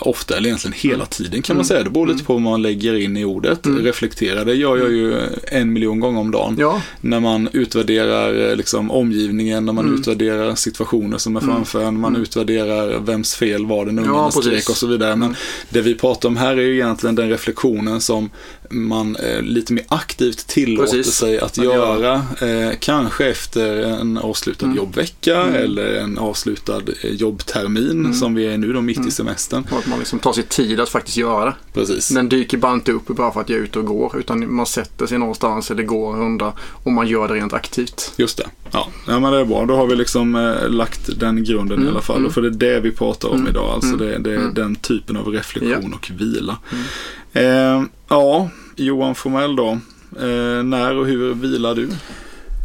ofta, 0.00 0.36
eller 0.36 0.46
egentligen 0.48 0.74
hela 0.78 1.06
tiden 1.06 1.42
kan 1.42 1.56
man 1.56 1.60
Mm. 1.60 1.64
säga. 1.68 1.82
Det 1.84 1.90
beror 1.90 2.06
lite 2.06 2.14
Mm. 2.16 2.24
på 2.26 2.32
vad 2.32 2.42
man 2.42 2.62
lägger 2.62 2.94
in 2.94 3.16
i 3.16 3.24
ordet. 3.24 3.66
Mm. 3.66 3.84
Reflektera, 3.84 4.44
det 4.44 4.54
gör 4.54 4.76
jag 4.76 4.90
ju 4.92 5.14
en 5.44 5.72
miljon 5.72 6.00
gånger 6.00 6.20
om 6.20 6.30
dagen. 6.30 6.56
Ja, 6.58 6.82
När 7.00 7.20
man 7.20 7.48
utvärderar 7.52 8.50
eh, 8.50 8.56
liksom, 8.56 8.90
omgivningen, 8.90 9.64
när 9.66 9.72
man 9.72 9.84
Mm. 9.86 10.00
utvärderar 10.00 10.54
situationer 10.54 11.18
som 11.18 11.36
är 11.36 11.40
Mm. 11.40 11.54
framför 11.54 11.84
en, 11.84 12.00
man 12.00 12.10
Mm. 12.12 12.22
utvärderar 12.22 12.98
vems 12.98 13.34
fel 13.34 13.66
var 13.66 13.86
den 13.86 13.98
ungen 13.98 14.14
Ja, 14.14 14.30
skrek 14.30 14.68
och 14.70 14.76
så 14.76 14.86
vidare. 14.86 15.16
Men 15.16 15.28
Mm. 15.28 15.36
det 15.68 15.80
vi 15.80 15.94
pratar 15.94 16.28
om 16.28 16.36
här 16.36 16.56
är 16.56 16.62
ju 16.62 16.74
egentligen 16.74 17.14
den 17.14 17.28
reflektionen 17.28 18.00
som 18.00 18.30
man 18.70 19.16
eh, 19.16 19.42
lite 19.42 19.72
mer 19.72 19.84
aktivt 19.88 20.46
tillåter 20.46 20.92
Precis. 20.96 21.14
sig 21.14 21.38
att 21.38 21.58
Att 21.58 21.64
göra. 21.64 22.14
Eh, 22.40 22.70
kanske 22.80 23.26
efter 23.26 23.76
en 23.82 24.18
avslutad 24.18 24.66
Mm. 24.66 24.76
jobbvecka 24.76 25.36
Mm. 25.42 25.54
eller 25.54 25.94
en 25.94 26.18
avslutad 26.18 26.82
eh, 27.02 27.10
jobbtermin 27.10 27.90
Mm. 27.90 28.14
som 28.14 28.34
vi 28.34 28.46
är 28.46 28.58
nu 28.58 28.72
då 28.72 28.80
mitt 28.80 28.96
i 28.96 29.00
Mm. 29.00 29.10
semestern. 29.10 29.66
och 29.70 29.78
att 29.78 29.86
man 29.86 29.98
liksom 29.98 30.18
tar 30.18 30.32
sig 30.32 30.44
tid 30.44 30.80
att 30.80 30.88
faktiskt 30.88 31.16
göra. 31.16 31.54
Precis. 31.72 32.08
Den 32.08 32.28
dyker 32.28 32.58
bara 32.58 32.72
inte 32.74 32.92
upp 32.92 33.06
bara 33.06 33.32
för 33.32 33.40
att 33.40 33.48
jag 33.48 33.58
är 33.58 33.62
ute 33.62 33.78
och 33.78 33.84
går. 33.86 34.16
Utan 34.18 34.54
man 34.54 34.66
sätter 34.66 35.06
sig 35.06 35.18
någonstans 35.18 35.70
eller 35.70 35.82
går 35.82 36.14
en 36.14 36.20
runda 36.20 36.52
och 36.60 36.92
man 36.92 37.06
gör 37.08 37.28
det 37.28 37.34
rent 37.34 37.52
aktivt. 37.52 38.12
Just 38.16 38.38
det. 38.38 38.46
Ja. 38.70 38.88
ja, 39.06 39.20
men 39.20 39.32
det 39.32 39.38
är 39.38 39.44
bra. 39.44 39.64
Då 39.66 39.76
har 39.76 39.86
vi 39.86 39.96
liksom 39.96 40.34
eh, 40.34 40.68
lagt 40.70 41.20
den 41.20 41.44
grunden 41.44 41.78
i 41.78 41.82
Mm, 41.82 41.92
alla 41.92 42.02
fall. 42.02 42.18
mm. 42.18 42.30
För 42.32 42.42
det 42.42 42.48
är 42.48 42.74
det 42.74 42.80
vi 42.80 42.90
pratar 42.90 43.28
om 43.28 43.48
idag. 43.48 43.70
Alltså 43.70 43.96
det, 43.96 44.18
det 44.18 44.34
är 44.34 44.50
den 44.54 44.74
typen 44.76 45.16
av 45.16 45.26
reflektion 45.28 45.94
och 45.94 46.10
vila. 46.16 46.56
Eh, 47.32 47.82
ja, 48.08 48.50
Johan 48.76 49.14
Formell 49.14 49.56
då. 49.56 49.68
Eh, 50.20 50.62
när 50.64 50.96
och 50.96 51.06
hur 51.06 51.34
vilar 51.34 51.74
du? 51.74 51.88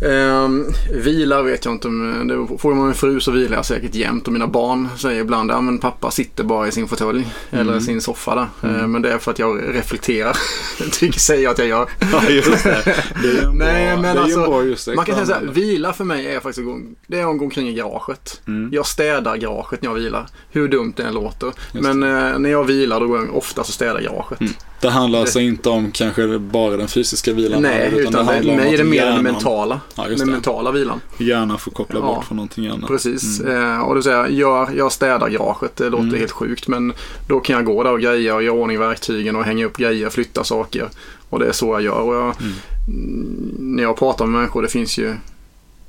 Ehm, 0.01 0.65
vila 0.91 1.41
vet 1.41 1.65
jag 1.65 1.73
inte 1.73 1.87
om, 1.87 2.27
det 2.27 2.57
får 2.57 2.73
man 2.73 2.85
min 2.85 2.95
fru 2.95 3.19
så 3.19 3.31
vilar 3.31 3.55
jag 3.55 3.65
säkert 3.65 3.95
jämt 3.95 4.27
och 4.27 4.33
mina 4.33 4.47
barn 4.47 4.89
säger 4.97 5.21
ibland 5.21 5.51
ja 5.51 5.61
men 5.61 5.77
pappa 5.77 6.11
sitter 6.11 6.43
bara 6.43 6.67
i 6.67 6.71
sin 6.71 6.87
fåtölj 6.87 7.27
eller 7.51 7.71
Mm. 7.71 7.81
sin 7.83 8.01
soffa 8.01 8.35
där. 8.35 8.47
Mm. 8.69 8.83
Ehm, 8.83 8.91
men 8.91 9.01
det 9.01 9.11
är 9.11 9.17
för 9.17 9.31
att 9.31 9.39
jag 9.39 9.61
reflekterar. 9.75 10.37
Tycker 10.91 11.19
säger 11.19 11.43
jag 11.43 11.51
att 11.51 11.57
jag 11.57 11.67
gör. 11.67 11.89
Ja, 12.11 12.29
just 12.29 12.63
det. 12.63 12.95
Det 13.21 13.27
är 13.27 13.33
ju 13.33 13.39
en 13.39 13.51
Nej, 13.57 13.93
bra, 13.93 14.01
men 14.01 14.17
alltså, 14.17 14.39
en 14.39 14.45
bra 14.49 14.63
ursäkt 14.63 14.95
Man 14.95 15.05
kan 15.05 15.15
säga 15.15 15.21
att 15.35 15.41
så 15.41 15.45
här, 15.47 15.53
vila 15.53 15.93
för 15.93 16.03
mig 16.03 16.27
är 16.27 16.39
faktiskt 16.39 16.59
att 16.59 16.65
gå, 16.65 16.79
det 17.07 17.19
är 17.19 17.31
att 17.31 17.37
gå 17.37 17.43
omkring 17.45 17.67
i 17.69 17.73
garaget. 17.73 18.41
Mm. 18.47 18.69
Jag 18.73 18.85
städar 18.85 19.37
garaget 19.37 19.81
när 19.81 19.89
jag 19.89 19.95
vilar. 19.95 20.25
Hur 20.51 20.67
dumt 20.67 20.93
det 20.95 21.03
än 21.03 21.13
låter. 21.13 21.47
Just 21.47 21.83
Men 21.93 22.03
eh, 22.03 22.39
när 22.39 22.49
jag 22.49 22.63
vilar 22.63 22.99
då 22.99 23.07
går 23.07 23.17
jag 23.19 23.35
oftast 23.35 23.69
och 23.69 23.73
städar 23.75 24.01
garaget. 24.01 24.39
Det 24.83 24.89
handlar 24.89 25.19
alltså 25.19 25.39
inte 25.39 25.69
om 25.69 25.91
kanske 25.91 26.39
bara 26.39 26.77
den 26.77 26.87
fysiska 26.87 27.33
vilan. 27.33 27.65
här, 27.65 27.89
Nej, 27.89 27.99
utan 27.99 28.11
det 28.11 28.17
handlar 28.17 28.41
för 28.43 28.49
om 28.49 28.55
mig 28.57 28.73
är 28.73 28.77
det 28.77 28.83
mer 28.83 28.95
hjärnan, 28.97 29.13
den 29.23 29.33
mentala. 29.33 29.81
Ja, 29.95 30.03
den 30.07 30.17
det. 30.17 30.25
mentala 30.25 30.71
vilan. 30.71 31.01
Hjärnan 31.17 31.57
får 31.59 31.71
koppla 31.71 31.99
Ja. 31.99 32.05
bort 32.05 32.25
från 32.25 32.35
någonting 32.35 32.67
annat. 32.67 32.87
Precis. 32.87 33.39
Mm. 33.39 33.71
Eh, 33.73 33.79
och 33.79 33.95
då 33.95 34.01
säger 34.01 34.27
jag, 34.29 34.69
jag 34.77 34.91
städar 34.91 35.29
garaget. 35.29 35.75
Det 35.75 35.89
låter 35.89 36.03
Mm. 36.03 36.19
helt 36.19 36.31
sjukt. 36.31 36.67
Men 36.67 36.93
då 37.27 37.39
kan 37.39 37.55
jag 37.55 37.65
gå 37.65 37.83
där 37.83 37.91
och 37.91 38.01
greja 38.01 38.35
och 38.35 38.43
göra 38.43 38.55
ordning 38.55 38.79
verktygen 38.79 39.35
och 39.35 39.43
hänga 39.43 39.65
upp 39.65 39.77
grejer, 39.77 40.09
flytta 40.09 40.43
saker. 40.43 40.87
Och 41.29 41.39
det 41.39 41.47
är 41.47 41.51
så 41.51 41.65
jag 41.73 41.81
gör. 41.81 41.99
Och 42.01 42.15
jag, 42.15 42.35
Mm. 42.41 42.53
mm, 42.87 43.55
när 43.59 43.83
jag 43.83 43.97
pratar 43.97 44.25
med 44.25 44.39
människor, 44.39 44.61
det 44.61 44.67
finns 44.67 44.97
ju 44.97 45.13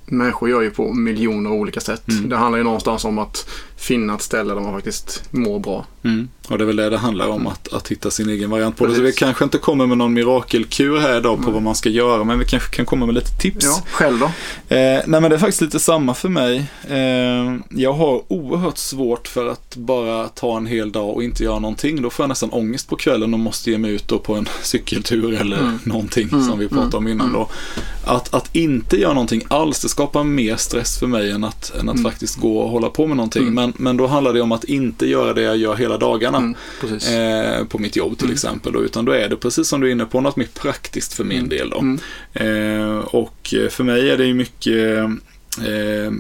Människor 0.07 0.49
gör 0.51 0.61
ju 0.63 0.71
på 0.71 0.93
miljoner 0.93 1.51
olika 1.53 1.81
sätt. 1.81 2.09
Mm. 2.09 2.29
Det 2.29 2.37
handlar 2.37 2.59
ju 2.59 2.65
någonstans 2.65 3.05
om 3.05 3.19
att 3.19 3.49
finna 3.77 4.15
ett 4.15 4.23
ställe 4.23 4.55
där 4.55 4.61
man 4.61 4.73
faktiskt 4.73 5.23
mår 5.31 5.59
bra. 5.59 5.87
Mm. 6.05 6.29
Och 6.49 6.59
det 6.59 6.65
är 6.65 6.67
väl 6.67 6.77
det 6.77 6.91
det 6.91 6.99
handlar 6.99 7.29
om, 7.29 7.35
Mm. 7.41 7.47
att, 7.47 7.73
att 7.73 7.89
hitta 7.89 8.11
sin 8.11 8.29
egen 8.29 8.51
variant 8.51 8.77
på 8.77 8.87
det. 8.87 8.95
Så 8.95 9.01
Precis. 9.01 9.17
vi 9.17 9.19
kanske 9.19 9.45
inte 9.45 9.59
kommer 9.59 9.87
med 9.87 9.99
någon 9.99 10.13
mirakelkur 10.13 10.99
här 10.99 11.17
idag 11.19 11.37
på 11.37 11.43
Nej. 11.45 11.53
vad 11.53 11.63
man 11.63 11.75
ska 11.75 11.89
göra, 11.89 12.25
men 12.25 12.39
vi 12.39 12.45
kanske 12.45 12.75
kan 12.77 12.87
komma 12.87 13.07
med 13.07 13.15
lite 13.15 13.31
tips. 13.41 13.65
Ja, 13.65 13.83
själv 13.91 14.19
då? 14.19 14.25
Eh, 14.77 15.01
nej 15.07 15.21
men 15.21 15.23
det 15.23 15.35
är 15.35 15.39
faktiskt 15.39 15.61
lite 15.61 15.81
samma 15.81 16.15
för 16.15 16.29
mig. 16.29 16.57
Eh, 16.89 17.57
jag 17.81 17.93
har 17.93 18.23
oerhört 18.33 18.79
svårt 18.79 19.29
för 19.29 19.47
att 19.47 19.77
bara 19.77 20.29
ta 20.29 20.57
en 20.57 20.67
hel 20.67 20.93
dag 20.93 21.09
och 21.11 21.23
inte 21.25 21.45
göra 21.45 21.59
någonting. 21.59 22.03
Då 22.03 22.11
får 22.11 22.23
jag 22.23 22.29
nästan 22.29 22.51
ångest 22.51 22.89
på 22.89 22.97
kvällen 22.97 23.35
och 23.35 23.41
måste 23.41 23.71
ge 23.71 23.79
mig 23.79 23.91
ut 23.91 24.23
på 24.23 24.35
en 24.35 24.49
cykeltur 24.63 25.41
eller 25.41 25.59
Mm. 25.59 25.79
någonting 25.85 26.29
Mm, 26.33 26.45
som 26.49 26.59
vi 26.59 26.69
pratade 26.69 26.97
om 26.97 27.09
innan 27.09 27.27
mm, 27.29 27.41
då. 27.41 27.49
Att, 28.07 28.35
att 28.35 28.57
inte 28.57 28.97
göra 29.01 29.13
någonting 29.13 29.43
alls, 29.49 29.81
det 29.83 29.89
skapar 29.89 30.25
mer 30.25 30.57
stress 30.57 30.99
för 30.99 31.07
mig 31.07 31.31
än 31.31 31.45
att, 31.45 31.71
än 31.81 31.89
att 31.89 31.95
Mm. 31.99 32.05
faktiskt 32.11 32.37
gå 32.37 32.59
och 32.59 32.71
hålla 32.71 32.89
på 32.91 33.07
med 33.07 33.17
någonting. 33.17 33.55
Men, 33.65 33.73
men 33.77 33.97
då 33.97 34.07
handlar 34.07 34.33
det 34.33 34.41
om 34.41 34.53
att 34.53 34.65
inte 34.65 35.07
göra 35.07 35.33
det 35.33 35.43
jag 35.43 35.57
gör 35.57 35.75
hela 35.77 35.99
dagarna. 35.99 36.39
Mm. 36.39 36.55
Eh, 37.61 37.65
på 37.67 37.79
mitt 37.79 37.97
jobb 37.97 38.19
till 38.19 38.25
Mm. 38.27 38.35
exempel. 38.35 38.73
Då, 38.73 38.83
utan 38.85 39.05
då 39.05 39.13
är 39.13 39.29
det 39.29 39.37
precis 39.37 39.69
som 39.69 39.81
du 39.81 39.87
är 39.89 39.93
inne 39.93 40.05
på, 40.05 40.21
något 40.21 40.37
mer 40.37 40.49
praktiskt 40.55 41.15
för 41.15 41.25
min 41.25 41.39
Mm. 41.39 41.49
del. 41.49 41.71
Då. 41.71 41.79
Mm. 41.79 41.99
Eh, 42.33 42.99
och 42.99 43.55
för 43.71 43.85
mig 43.85 44.11
är 44.11 44.17
det 44.17 44.25
ju 44.27 44.35
mycket 44.35 45.05
eh, 45.59 46.13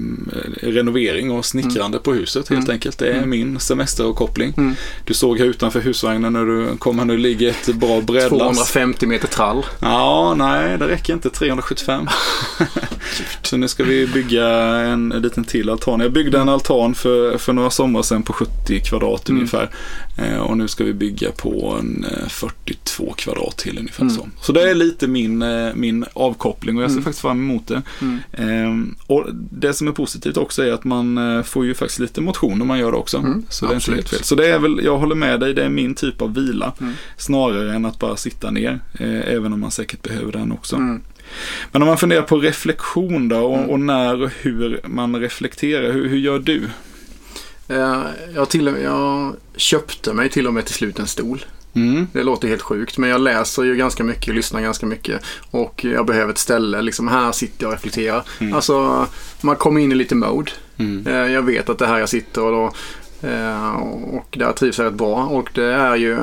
renovering 0.62 1.30
och 1.30 1.44
snickrande 1.44 1.98
på 1.98 2.12
huset 2.12 2.48
helt 2.48 2.60
Mm. 2.64 2.70
enkelt. 2.74 2.98
Det 2.98 3.08
är 3.08 3.16
Mm. 3.18 3.30
min 3.30 3.60
semesteravkoppling. 3.60 4.54
Mm. 4.56 4.74
Du 5.04 5.14
såg 5.14 5.38
här 5.38 5.46
utanför 5.46 5.80
husvagnen 5.80 6.32
när 6.32 6.44
du 6.44 6.76
kom 6.76 6.98
här 6.98 7.06
nu 7.06 7.16
ligger 7.16 7.48
ett 7.50 7.74
bra 7.74 8.00
brädlass. 8.00 8.30
250 8.30 9.06
meter 9.06 9.28
trall. 9.28 9.66
Ja, 9.80 10.34
nej 10.38 10.78
det 10.78 10.88
räcker 10.88 11.12
inte. 11.12 11.30
375. 11.30 12.08
Så 13.42 13.56
nu 13.56 13.68
ska 13.68 13.84
vi 13.84 14.06
bygga 14.06 14.48
en, 14.66 15.12
en 15.12 15.22
liten 15.22 15.44
till 15.44 15.70
altan. 15.70 16.00
Jag 16.00 16.12
byggde 16.12 16.38
en 16.38 16.48
altan 16.48 16.94
för, 16.94 17.38
för 17.38 17.52
några 17.52 17.70
somrar 17.70 18.02
sedan 18.02 18.22
på 18.22 18.32
70 18.32 18.80
kvadrat 18.80 19.28
Mm. 19.28 19.38
ungefär. 19.40 19.70
Eh, 20.16 20.38
och 20.38 20.56
nu 20.58 20.68
ska 20.68 20.84
vi 20.84 20.92
bygga 20.94 21.30
på 21.32 21.76
en 21.80 22.04
eh, 22.04 22.28
42 22.28 23.14
kvadrat 23.16 23.56
till 23.56 23.78
ungefär 23.78 24.02
Mm. 24.02 24.14
så. 24.14 24.28
Så 24.40 24.52
det 24.52 24.70
är 24.70 24.74
lite 24.74 25.06
min, 25.08 25.42
eh, 25.42 25.74
min 25.74 26.04
avkoppling 26.12 26.76
och 26.76 26.82
jag 26.82 26.90
ser 26.90 26.94
Mm. 26.94 27.04
faktiskt 27.04 27.22
fram 27.22 27.38
emot 27.50 27.66
det. 27.66 27.82
Mm. 28.00 28.18
Ehm, 28.32 28.94
och 29.06 29.26
det 29.50 29.74
som 29.74 29.88
är 29.88 29.92
positivt 29.92 30.36
också 30.36 30.62
är 30.62 30.72
att 30.72 30.84
man 30.84 31.18
eh, 31.36 31.42
får 31.42 31.64
ju 31.66 31.74
faktiskt 31.74 31.98
lite 32.00 32.20
motion 32.20 32.62
om 32.62 32.68
man 32.68 32.78
gör 32.78 32.90
det 32.92 32.98
också. 32.98 33.16
Mm, 33.18 33.44
Så 33.48 33.66
det 33.66 33.72
är 33.72 33.74
inte 33.74 33.76
absolut. 33.76 33.96
helt 34.00 34.08
fel. 34.10 34.22
Så 34.24 34.34
det 34.34 34.46
är 34.46 34.58
väl, 34.58 34.80
jag 34.84 34.98
håller 34.98 35.14
med 35.14 35.40
dig, 35.40 35.54
det 35.54 35.64
är 35.64 35.68
min 35.68 35.94
typ 35.94 36.22
av 36.22 36.34
vila. 36.34 36.72
Mm. 36.80 36.92
Snarare 37.16 37.74
än 37.74 37.84
att 37.84 37.98
bara 37.98 38.16
sitta 38.16 38.50
ner. 38.50 38.80
Eh, 38.98 39.34
även 39.34 39.52
om 39.52 39.60
man 39.60 39.70
säkert 39.70 40.02
behöver 40.02 40.32
den 40.32 40.52
också. 40.52 40.76
Mm. 40.76 41.00
Men 41.72 41.82
om 41.82 41.88
man 41.88 41.98
funderar 41.98 42.22
på 42.22 42.38
reflektion 42.38 43.28
då 43.28 43.36
och, 43.38 43.58
Mm. 43.58 43.70
och 43.70 43.80
när 43.80 44.22
och 44.22 44.30
hur 44.40 44.80
man 44.86 45.16
reflekterar. 45.20 45.92
Hur, 45.92 46.08
hur 46.08 46.18
gör 46.18 46.38
du? 46.38 46.62
Eh, 47.68 48.02
Jag, 48.34 48.48
till, 48.48 48.70
med- 48.70 48.82
jag 48.82 49.36
köpte 49.56 50.12
mig 50.12 50.28
till 50.28 50.46
och 50.46 50.54
med 50.54 50.64
till 50.64 50.74
slut 50.74 50.98
en 50.98 51.06
stol. 51.06 51.44
Mm. 51.74 52.06
Det 52.12 52.22
låter 52.22 52.48
helt 52.48 52.62
sjukt 52.62 52.98
men 52.98 53.10
jag 53.10 53.20
läser 53.20 53.62
ju 53.62 53.76
ganska 53.76 54.04
mycket, 54.04 54.34
lyssnar 54.34 54.60
ganska 54.60 54.86
mycket 54.86 55.20
och 55.50 55.84
jag 55.84 56.06
behöver 56.06 56.32
ett 56.32 56.38
ställe. 56.38 56.82
Liksom 56.82 57.08
här 57.08 57.32
sitter 57.32 57.64
jag 57.64 57.68
och 57.68 57.74
reflekterar. 57.74 58.22
Mm. 58.40 58.54
Alltså 58.54 59.06
man 59.40 59.56
kommer 59.56 59.80
in 59.80 59.92
i 59.92 59.94
lite 59.94 60.14
mode. 60.14 60.50
Mm. 60.76 61.06
Eh, 61.06 61.32
Jag 61.32 61.42
vet 61.42 61.68
att 61.68 61.78
det 61.78 61.84
är 61.84 61.88
här 61.88 61.98
jag 61.98 62.08
sitter 62.08 62.42
och, 62.42 62.52
då, 62.52 62.72
eh, 63.28 63.70
och 64.12 64.26
där 64.38 64.52
trivs 64.52 64.78
jag 64.78 64.86
rätt 64.86 64.94
bra. 64.94 65.24
Och 65.26 65.48
det 65.54 65.64
är 65.74 65.96
ju 65.96 66.18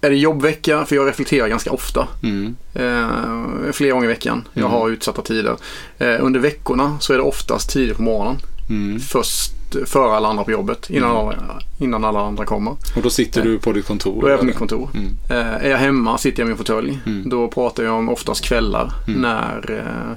är 0.00 0.10
det 0.10 0.16
jobbvecka, 0.16 0.84
för 0.84 0.96
jag 0.96 1.08
reflekterar 1.08 1.48
ganska 1.48 1.70
ofta. 1.72 2.08
Mm. 2.22 2.56
Eh, 2.74 3.72
flera 3.72 3.92
gånger 3.92 4.04
i 4.04 4.08
veckan. 4.08 4.48
Jag 4.52 4.60
Mm. 4.64 4.72
har 4.72 4.90
utsatta 4.90 5.22
tider. 5.22 5.56
Eh, 5.98 6.16
under 6.20 6.40
veckorna 6.40 6.96
så 7.00 7.12
är 7.12 7.16
det 7.16 7.22
oftast 7.22 7.70
tidigt 7.72 7.96
på 7.96 8.02
morgonen. 8.02 8.36
Mm. 8.70 9.00
Först 9.00 9.50
före 9.86 10.16
alla 10.16 10.28
andra 10.28 10.44
på 10.44 10.50
jobbet. 10.50 10.90
Innan, 10.90 11.10
Mm. 11.10 11.26
alla, 11.26 11.60
innan 11.78 12.04
alla 12.04 12.20
andra 12.20 12.44
kommer. 12.44 12.70
Och 12.96 13.02
då 13.02 13.10
sitter 13.10 13.42
du 13.42 13.58
på 13.58 13.72
ditt 13.72 13.86
kontor? 13.86 14.20
Då 14.20 14.26
är 14.26 14.30
jag 14.30 14.40
på 14.40 14.46
mitt 14.46 14.56
kontor. 14.58 14.90
Mm. 14.94 15.16
Eh, 15.30 15.64
är 15.64 15.70
jag 15.70 15.78
hemma 15.78 16.18
sitter 16.18 16.40
jag 16.42 16.46
i 16.46 16.48
min 16.48 16.56
fåtölj. 16.58 16.98
Mm. 17.06 17.28
Då 17.28 17.48
pratar 17.48 17.82
jag 17.84 17.94
om 17.94 18.08
oftast 18.08 18.44
kvällar 18.44 18.92
Mm. 19.08 19.20
när 19.20 19.70
eh, 19.78 20.16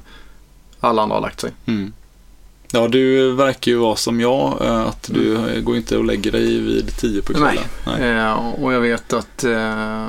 alla 0.80 1.02
andra 1.02 1.16
har 1.16 1.22
lagt 1.22 1.40
sig. 1.40 1.52
Mm. 1.66 1.94
Ja, 2.72 2.88
du 2.88 3.32
verkar 3.32 3.72
ju 3.72 3.78
vara 3.78 3.96
som 3.96 4.20
jag, 4.22 4.62
eh, 4.66 4.82
att 4.88 5.10
du 5.14 5.36
Mm. 5.36 5.50
eh, 5.50 5.62
går 5.62 5.78
inte 5.78 5.98
och 5.98 6.06
lägger 6.06 6.32
dig 6.32 6.60
vid 6.60 6.98
tio 6.98 7.22
på 7.22 7.34
kvällen. 7.34 7.64
Nej. 7.86 8.10
Eh, 8.10 8.34
och 8.64 8.74
jag 8.74 8.82
vet 8.82 9.14
att 9.14 9.44
eh, 9.44 10.08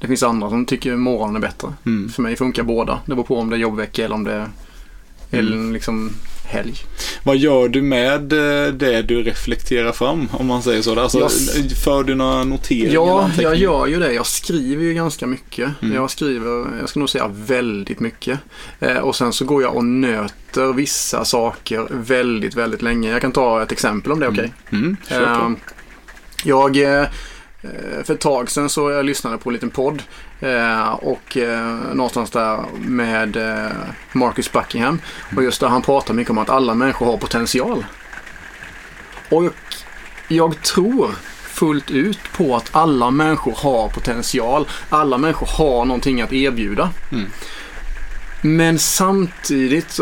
det 0.00 0.06
finns 0.06 0.22
andra 0.22 0.50
som 0.50 0.66
tycker 0.66 0.96
morgonen 0.96 1.36
är 1.36 1.40
bättre. 1.40 1.68
Mm. 1.86 2.08
För 2.08 2.22
mig 2.22 2.36
funkar 2.36 2.62
båda. 2.62 2.98
Det 3.06 3.14
beror 3.14 3.24
på 3.24 3.38
om 3.38 3.50
det 3.50 3.56
är 3.56 3.60
jobbvecka 3.60 4.04
eller 4.04 4.14
om 4.14 4.24
det 4.24 4.32
är 4.32 4.48
Mm. 5.40 5.72
liksom 5.72 6.10
helg. 6.54 6.74
Vad 7.22 7.36
gör 7.36 7.68
du 7.68 7.82
med 7.82 8.32
eh, 8.32 8.72
det 8.72 9.02
du 9.02 9.22
reflekterar 9.22 9.92
fram, 9.92 10.28
om 10.32 10.46
man 10.46 10.62
säger 10.62 10.82
så? 10.82 11.00
Alltså, 11.00 11.18
Jag- 11.18 11.70
För 11.84 12.02
du 12.02 12.14
några 12.14 12.44
noteringar? 12.44 12.94
Ja, 12.94 13.30
jag 13.38 13.56
gör 13.56 13.86
ju 13.86 13.98
det. 13.98 14.12
Jag 14.12 14.26
skriver 14.26 14.84
ju 14.84 14.94
ganska 14.94 15.26
mycket. 15.26 15.70
Mm. 15.82 15.94
Jag 15.94 16.10
skriver, 16.10 16.66
jag 16.80 16.88
ska 16.88 17.00
nog 17.00 17.10
säga 17.10 17.30
väldigt 17.34 18.00
mycket. 18.00 18.38
Eh, 18.80 18.96
och 18.96 19.16
sen 19.16 19.32
så 19.32 19.44
går 19.44 19.62
jag 19.62 19.76
och 19.76 19.84
nöter 19.84 20.72
vissa 20.72 21.24
saker 21.24 21.86
väldigt, 21.90 22.54
väldigt 22.54 22.82
länge. 22.82 23.10
Jag 23.10 23.20
kan 23.20 23.32
ta 23.32 23.62
ett 23.62 23.72
exempel 23.72 24.12
om 24.12 24.20
det 24.20 24.26
är 24.26 24.30
okej. 24.30 24.52
Mm. 24.72 24.96
Kör 25.08 25.24
på. 25.38 25.44
Ehm, 25.44 25.56
Jag, 26.44 26.76
eh, 27.00 27.06
för 28.04 28.14
ett 28.14 28.20
tag 28.20 28.50
sedan 28.50 28.68
så 28.68 28.90
jag 28.90 29.04
lyssnade 29.04 29.38
på 29.38 29.50
en 29.50 29.54
liten 29.54 29.70
podd 29.70 30.02
eh, 30.40 30.92
och 30.92 31.36
eh, 31.36 31.94
någonstans 31.94 32.30
där 32.30 32.64
med 32.78 33.36
eh, 33.36 33.72
Marcus 34.12 34.52
Buckingham 34.52 35.00
och 35.36 35.42
just 35.42 35.60
där 35.60 35.68
han 35.68 35.82
pratar 35.82 36.14
mycket 36.14 36.30
om 36.30 36.38
att 36.38 36.50
alla 36.50 36.74
människor 36.74 37.06
har 37.06 37.16
potential. 37.16 37.84
Och 39.28 39.52
jag 40.28 40.62
tror 40.62 41.10
fullt 41.42 41.90
ut 41.90 42.18
på 42.36 42.56
att 42.56 42.68
alla 42.72 43.10
människor 43.10 43.54
har 43.56 43.88
potential. 43.88 44.68
Alla 44.88 45.18
människor 45.18 45.46
har 45.46 45.84
någonting 45.84 46.20
att 46.20 46.32
erbjuda. 46.32 46.90
Mm. 47.12 47.26
Men 48.40 48.78
samtidigt 48.78 50.00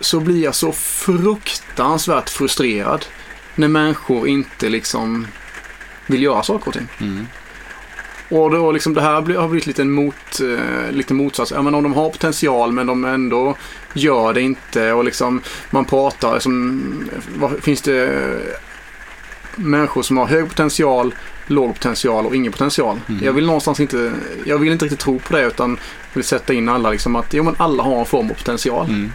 så 0.00 0.20
blir 0.20 0.44
jag 0.44 0.54
så 0.54 0.72
fruktansvärt 0.72 2.30
frustrerad 2.30 3.04
när 3.54 3.68
människor 3.68 4.28
inte 4.28 4.68
liksom 4.68 5.26
vill 6.10 6.22
göra 6.22 6.42
saker 6.42 6.68
och 6.68 6.74
ting. 6.74 6.88
Mm. 7.00 7.26
Och 8.28 8.50
då 8.50 8.72
liksom 8.72 8.94
det 8.94 9.00
här 9.00 9.12
har 9.12 9.48
blivit 9.48 9.66
lite, 9.66 9.84
mot, 9.84 10.40
eh, 10.40 10.92
lite 10.92 11.14
motsats. 11.14 11.52
Ja, 11.56 11.62
men 11.62 11.74
om 11.74 11.82
de 11.82 11.94
har 11.94 12.10
potential 12.10 12.72
men 12.72 12.86
de 12.86 13.04
ändå 13.04 13.56
gör 13.92 14.32
det 14.32 14.40
inte 14.40 14.92
och 14.92 15.04
liksom 15.04 15.42
man 15.70 15.84
pratar 15.84 16.38
som, 16.38 16.82
vad, 17.38 17.62
finns 17.62 17.82
det 17.82 18.26
människor 19.56 20.02
som 20.02 20.16
har 20.16 20.26
hög 20.26 20.48
potential, 20.48 21.14
låg 21.46 21.74
potential 21.74 22.26
och 22.26 22.36
ingen 22.36 22.52
potential. 22.52 23.00
Mm. 23.08 23.24
Jag 23.24 23.32
vill 23.32 23.46
någonstans 23.46 23.80
inte, 23.80 24.12
jag 24.44 24.58
vill 24.58 24.72
inte 24.72 24.84
riktigt 24.84 25.00
tro 25.00 25.18
på 25.18 25.36
det 25.36 25.46
utan 25.46 25.78
vill 26.12 26.24
sätta 26.24 26.52
in 26.52 26.68
alla 26.68 26.90
liksom 26.90 27.16
att 27.16 27.34
jo 27.34 27.44
men 27.44 27.54
alla 27.58 27.82
har 27.82 27.98
en 27.98 28.06
form 28.06 28.30
av 28.30 28.34
potential. 28.34 28.88
Mm. 28.88 29.12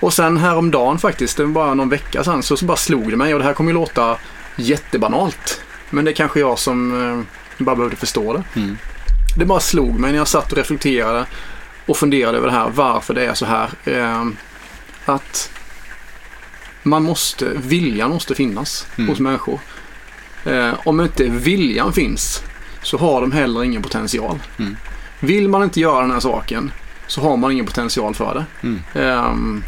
Och 0.00 0.12
sen 0.12 0.36
häromdagen 0.36 0.98
faktiskt, 0.98 1.36
det 1.36 1.44
var 1.44 1.52
bara 1.52 1.74
någon 1.74 1.88
vecka 1.88 2.24
sedan, 2.24 2.42
så, 2.42 2.56
så 2.56 2.64
bara 2.64 2.76
slog 2.76 3.10
det 3.10 3.16
mig 3.16 3.34
och 3.34 3.40
det 3.40 3.46
här 3.46 3.54
kommer 3.54 3.70
ju 3.70 3.74
låta 3.74 4.16
jättebanalt. 4.56 5.60
Men 5.92 6.04
det 6.04 6.10
är 6.10 6.14
kanske 6.14 6.40
jag 6.40 6.58
som 6.58 7.02
eh, 7.58 7.64
bara 7.64 7.76
behövde 7.76 7.96
förstå 7.96 8.32
det. 8.32 8.60
Mm. 8.60 8.78
Det 9.38 9.44
bara 9.44 9.60
slog 9.60 9.98
mig 9.98 10.10
när 10.12 10.18
jag 10.18 10.28
satt 10.28 10.52
och 10.52 10.58
reflekterade 10.58 11.26
och 11.86 11.96
funderade 11.96 12.38
över 12.38 12.46
det 12.48 12.54
här, 12.54 12.70
varför 12.74 13.14
det 13.14 13.26
är 13.26 13.34
så 13.34 13.46
här. 13.46 13.68
Eh, 13.84 14.26
att 15.04 15.50
man 16.82 17.02
måste, 17.02 17.50
viljan 17.54 18.10
måste 18.10 18.34
finnas 18.34 18.86
Mm. 18.96 19.08
hos 19.10 19.20
människor. 19.20 19.60
Eh, 20.44 20.72
om 20.84 21.00
inte 21.00 21.24
viljan 21.24 21.92
finns 21.92 22.42
så 22.82 22.98
har 22.98 23.20
de 23.20 23.32
heller 23.32 23.64
ingen 23.64 23.82
potential. 23.82 24.38
Mm. 24.58 24.76
Vill 25.20 25.48
man 25.48 25.62
inte 25.62 25.80
göra 25.80 26.00
den 26.00 26.10
här 26.10 26.20
saken 26.20 26.72
så 27.06 27.20
har 27.20 27.36
man 27.36 27.52
ingen 27.52 27.66
potential 27.66 28.14
för 28.14 28.34
det. 28.34 28.44
Mm. 28.68 28.82
Ehm, 28.94 29.64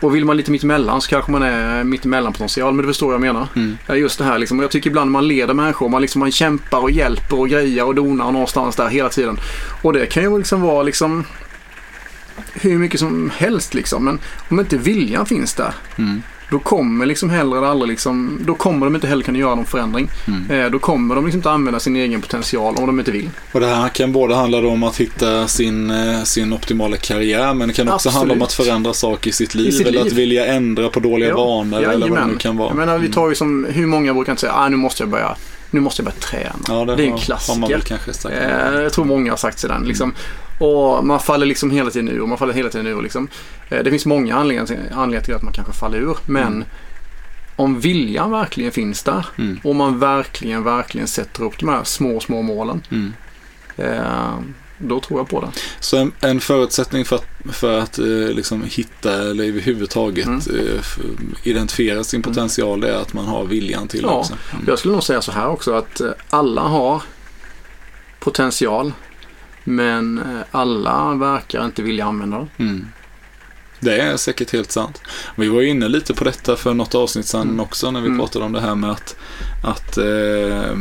och 0.00 0.14
vill 0.14 0.24
man 0.24 0.36
lite 0.36 0.50
mittemellan 0.50 1.00
så 1.00 1.08
kanske 1.08 1.32
man 1.32 1.42
är 1.42 1.84
mittemellan 1.84 2.32
potential. 2.32 2.74
Men 2.74 2.82
du 2.82 2.88
förstår 2.88 3.06
vad 3.06 3.14
jag 3.14 3.20
menar. 3.20 3.48
Mm. 3.56 3.76
Just 4.00 4.18
det 4.18 4.24
här 4.24 4.38
liksom. 4.38 4.58
Och 4.58 4.64
Jag 4.64 4.70
tycker 4.70 4.90
ibland 4.90 5.10
man 5.10 5.28
leder 5.28 5.54
människor. 5.54 5.88
Man, 5.88 6.02
liksom, 6.02 6.20
man 6.20 6.32
kämpar 6.32 6.78
och 6.78 6.90
hjälper 6.90 7.38
och 7.38 7.48
grejer 7.48 7.84
och 7.84 7.94
donar 7.94 8.32
någonstans 8.32 8.76
där 8.76 8.88
hela 8.88 9.08
tiden. 9.08 9.38
Och 9.82 9.92
det 9.92 10.06
kan 10.06 10.22
ju 10.22 10.38
liksom 10.38 10.60
vara 10.62 10.82
liksom 10.82 11.24
hur 12.52 12.78
mycket 12.78 13.00
som 13.00 13.30
helst 13.36 13.74
liksom. 13.74 14.04
Men 14.04 14.18
om 14.48 14.60
inte 14.60 14.76
viljan 14.76 15.26
finns 15.26 15.54
där. 15.54 15.74
Mm. 15.96 16.22
Då 16.50 16.58
kommer 16.58 17.06
liksom 17.06 17.30
heller 17.30 17.56
eller 17.56 17.66
aldrig 17.66 17.88
liksom, 17.88 18.38
då 18.46 18.54
kommer 18.54 18.86
de 18.86 18.94
inte 18.94 19.06
heller 19.06 19.22
kunna 19.22 19.38
göra 19.38 19.54
någon 19.54 19.66
förändring. 19.66 20.08
Mm. 20.26 20.50
Eh, 20.50 20.70
då 20.70 20.78
kommer 20.78 21.14
de 21.14 21.24
liksom 21.24 21.38
inte 21.38 21.50
använda 21.50 21.80
sin 21.80 21.96
egen 21.96 22.20
potential 22.20 22.74
om 22.76 22.86
de 22.86 22.98
inte 22.98 23.10
vill. 23.10 23.30
Och 23.52 23.60
det 23.60 23.66
här 23.66 23.88
kan 23.88 24.12
både 24.12 24.34
handla 24.34 24.58
om 24.58 24.82
att 24.82 24.96
hitta 24.96 25.48
sin, 25.48 25.90
eh, 25.90 26.22
sin 26.22 26.52
optimala 26.52 26.96
karriär 26.96 27.54
men 27.54 27.68
det 27.68 27.74
kan 27.74 27.88
också 27.88 27.94
Absolut. 27.94 28.14
handla 28.16 28.34
om 28.34 28.42
att 28.42 28.52
förändra 28.52 28.92
saker 28.92 29.30
i 29.30 29.32
sitt 29.32 29.54
liv 29.54 29.70
sitt 29.70 29.86
eller 29.86 30.04
liv. 30.04 30.12
att 30.12 30.12
vilja 30.12 30.46
ändra 30.46 30.88
på 30.88 31.00
dåliga 31.00 31.28
Ja, 31.28 31.36
vanor 31.36 31.82
eller 31.82 32.08
vad 32.08 32.18
det 32.18 32.26
nu 32.26 32.36
kan 32.36 32.56
vara. 32.56 32.68
Jag 32.68 32.76
menar, 32.76 32.98
vi 32.98 33.08
tar 33.08 33.28
ju 33.28 33.34
som, 33.34 33.66
hur 33.70 33.86
många 33.86 34.14
brukar 34.14 34.32
inte 34.32 34.40
säga, 34.40 34.52
ah, 34.52 34.68
nu 34.68 34.76
måste 34.76 35.02
jag 35.02 35.10
börja 35.10 35.36
nu 35.70 35.80
måste 35.80 36.02
jag 36.02 36.04
börja 36.04 36.20
träna. 36.20 36.64
Ja, 36.68 36.84
det, 36.84 36.96
det 36.96 37.02
är 37.02 37.06
en 37.06 37.18
klassiker. 37.18 38.30
Eh, 38.30 38.82
jag 38.82 38.92
tror 38.92 39.04
många 39.04 39.32
har 39.32 39.36
sagt 39.36 39.58
sådär. 39.58 39.80
Liksom. 39.84 40.14
Och 40.58 41.04
man 41.06 41.20
faller 41.20 41.46
liksom 41.46 41.70
hela 41.70 41.90
tiden 41.90 42.08
ur. 42.08 42.26
Man 42.26 42.38
faller 42.38 42.54
hela 42.54 42.68
tiden 42.70 42.86
ur. 42.86 43.02
Liksom. 43.02 43.28
Eh, 43.68 43.82
det 43.84 43.90
finns 43.90 44.06
många 44.06 44.36
anledningar 44.36 44.66
till, 44.66 44.78
anledningar 44.92 45.22
till 45.24 45.34
att 45.34 45.42
man 45.42 45.52
kanske 45.52 45.72
faller 45.72 45.98
ur. 45.98 46.16
Men 46.26 46.46
Mm. 46.52 46.64
om 47.56 47.80
viljan 47.80 48.30
verkligen 48.30 48.72
finns 48.72 49.02
där 49.02 49.26
Mm. 49.38 49.60
och 49.64 49.74
man 49.76 49.98
verkligen, 49.98 50.64
verkligen 50.64 51.06
sätter 51.06 51.42
upp 51.44 51.58
de 51.58 51.68
här 51.68 51.84
små, 51.84 52.20
små 52.20 52.42
målen. 52.42 52.82
Mm. 52.90 53.12
Eh, 53.76 54.34
då 54.78 55.00
tror 55.00 55.20
jag 55.20 55.28
på 55.28 55.40
det. 55.40 55.48
Så 55.80 55.96
en, 55.96 56.12
en 56.20 56.40
förutsättning 56.40 57.04
för 57.04 57.16
att, 57.16 57.26
för 57.52 57.78
att 57.78 57.98
eh, 57.98 58.04
liksom 58.06 58.62
hitta 58.66 59.12
eller 59.14 59.44
överhuvudtaget 59.44 60.26
Mm. 60.26 60.40
eh, 60.40 60.82
identifiera 61.42 62.04
sin 62.04 62.18
Mm. 62.20 62.34
potential 62.34 62.80
det 62.80 62.88
är 62.88 62.96
att 63.02 63.12
man 63.12 63.24
har 63.24 63.44
viljan 63.44 63.88
till 63.88 64.02
det 64.02 64.08
Ja. 64.08 64.14
också. 64.18 64.32
Mm. 64.52 64.64
Jag 64.68 64.78
skulle 64.78 64.94
nog 64.94 65.02
säga 65.02 65.22
så 65.22 65.32
här 65.32 65.48
också 65.48 65.72
att 65.72 66.00
alla 66.30 66.60
har 66.62 67.02
potential. 68.20 68.92
Men 69.68 70.18
eh, 70.18 70.24
alla 70.50 71.14
verkar 71.14 71.64
inte 71.64 71.82
vilja 71.82 72.04
använda 72.04 72.36
den. 72.36 72.48
Mm. 72.68 72.86
Det 73.80 74.00
är 74.00 74.16
säkert 74.16 74.52
helt 74.52 74.72
sant. 74.72 75.02
Vi 75.36 75.48
var 75.48 75.60
ju 75.60 75.68
inne 75.68 75.88
lite 75.88 76.14
på 76.14 76.24
detta 76.24 76.56
för 76.56 76.74
något 76.74 76.94
avsnitt 76.94 77.26
sedan 77.26 77.42
Mm. 77.42 77.60
också 77.60 77.90
när 77.90 78.00
vi 78.00 78.06
Mm. 78.06 78.18
pratade 78.18 78.44
om 78.44 78.52
det 78.52 78.60
här 78.60 78.74
med 78.74 78.90
att, 78.90 79.16
att 79.64 79.98
eh, 79.98 80.76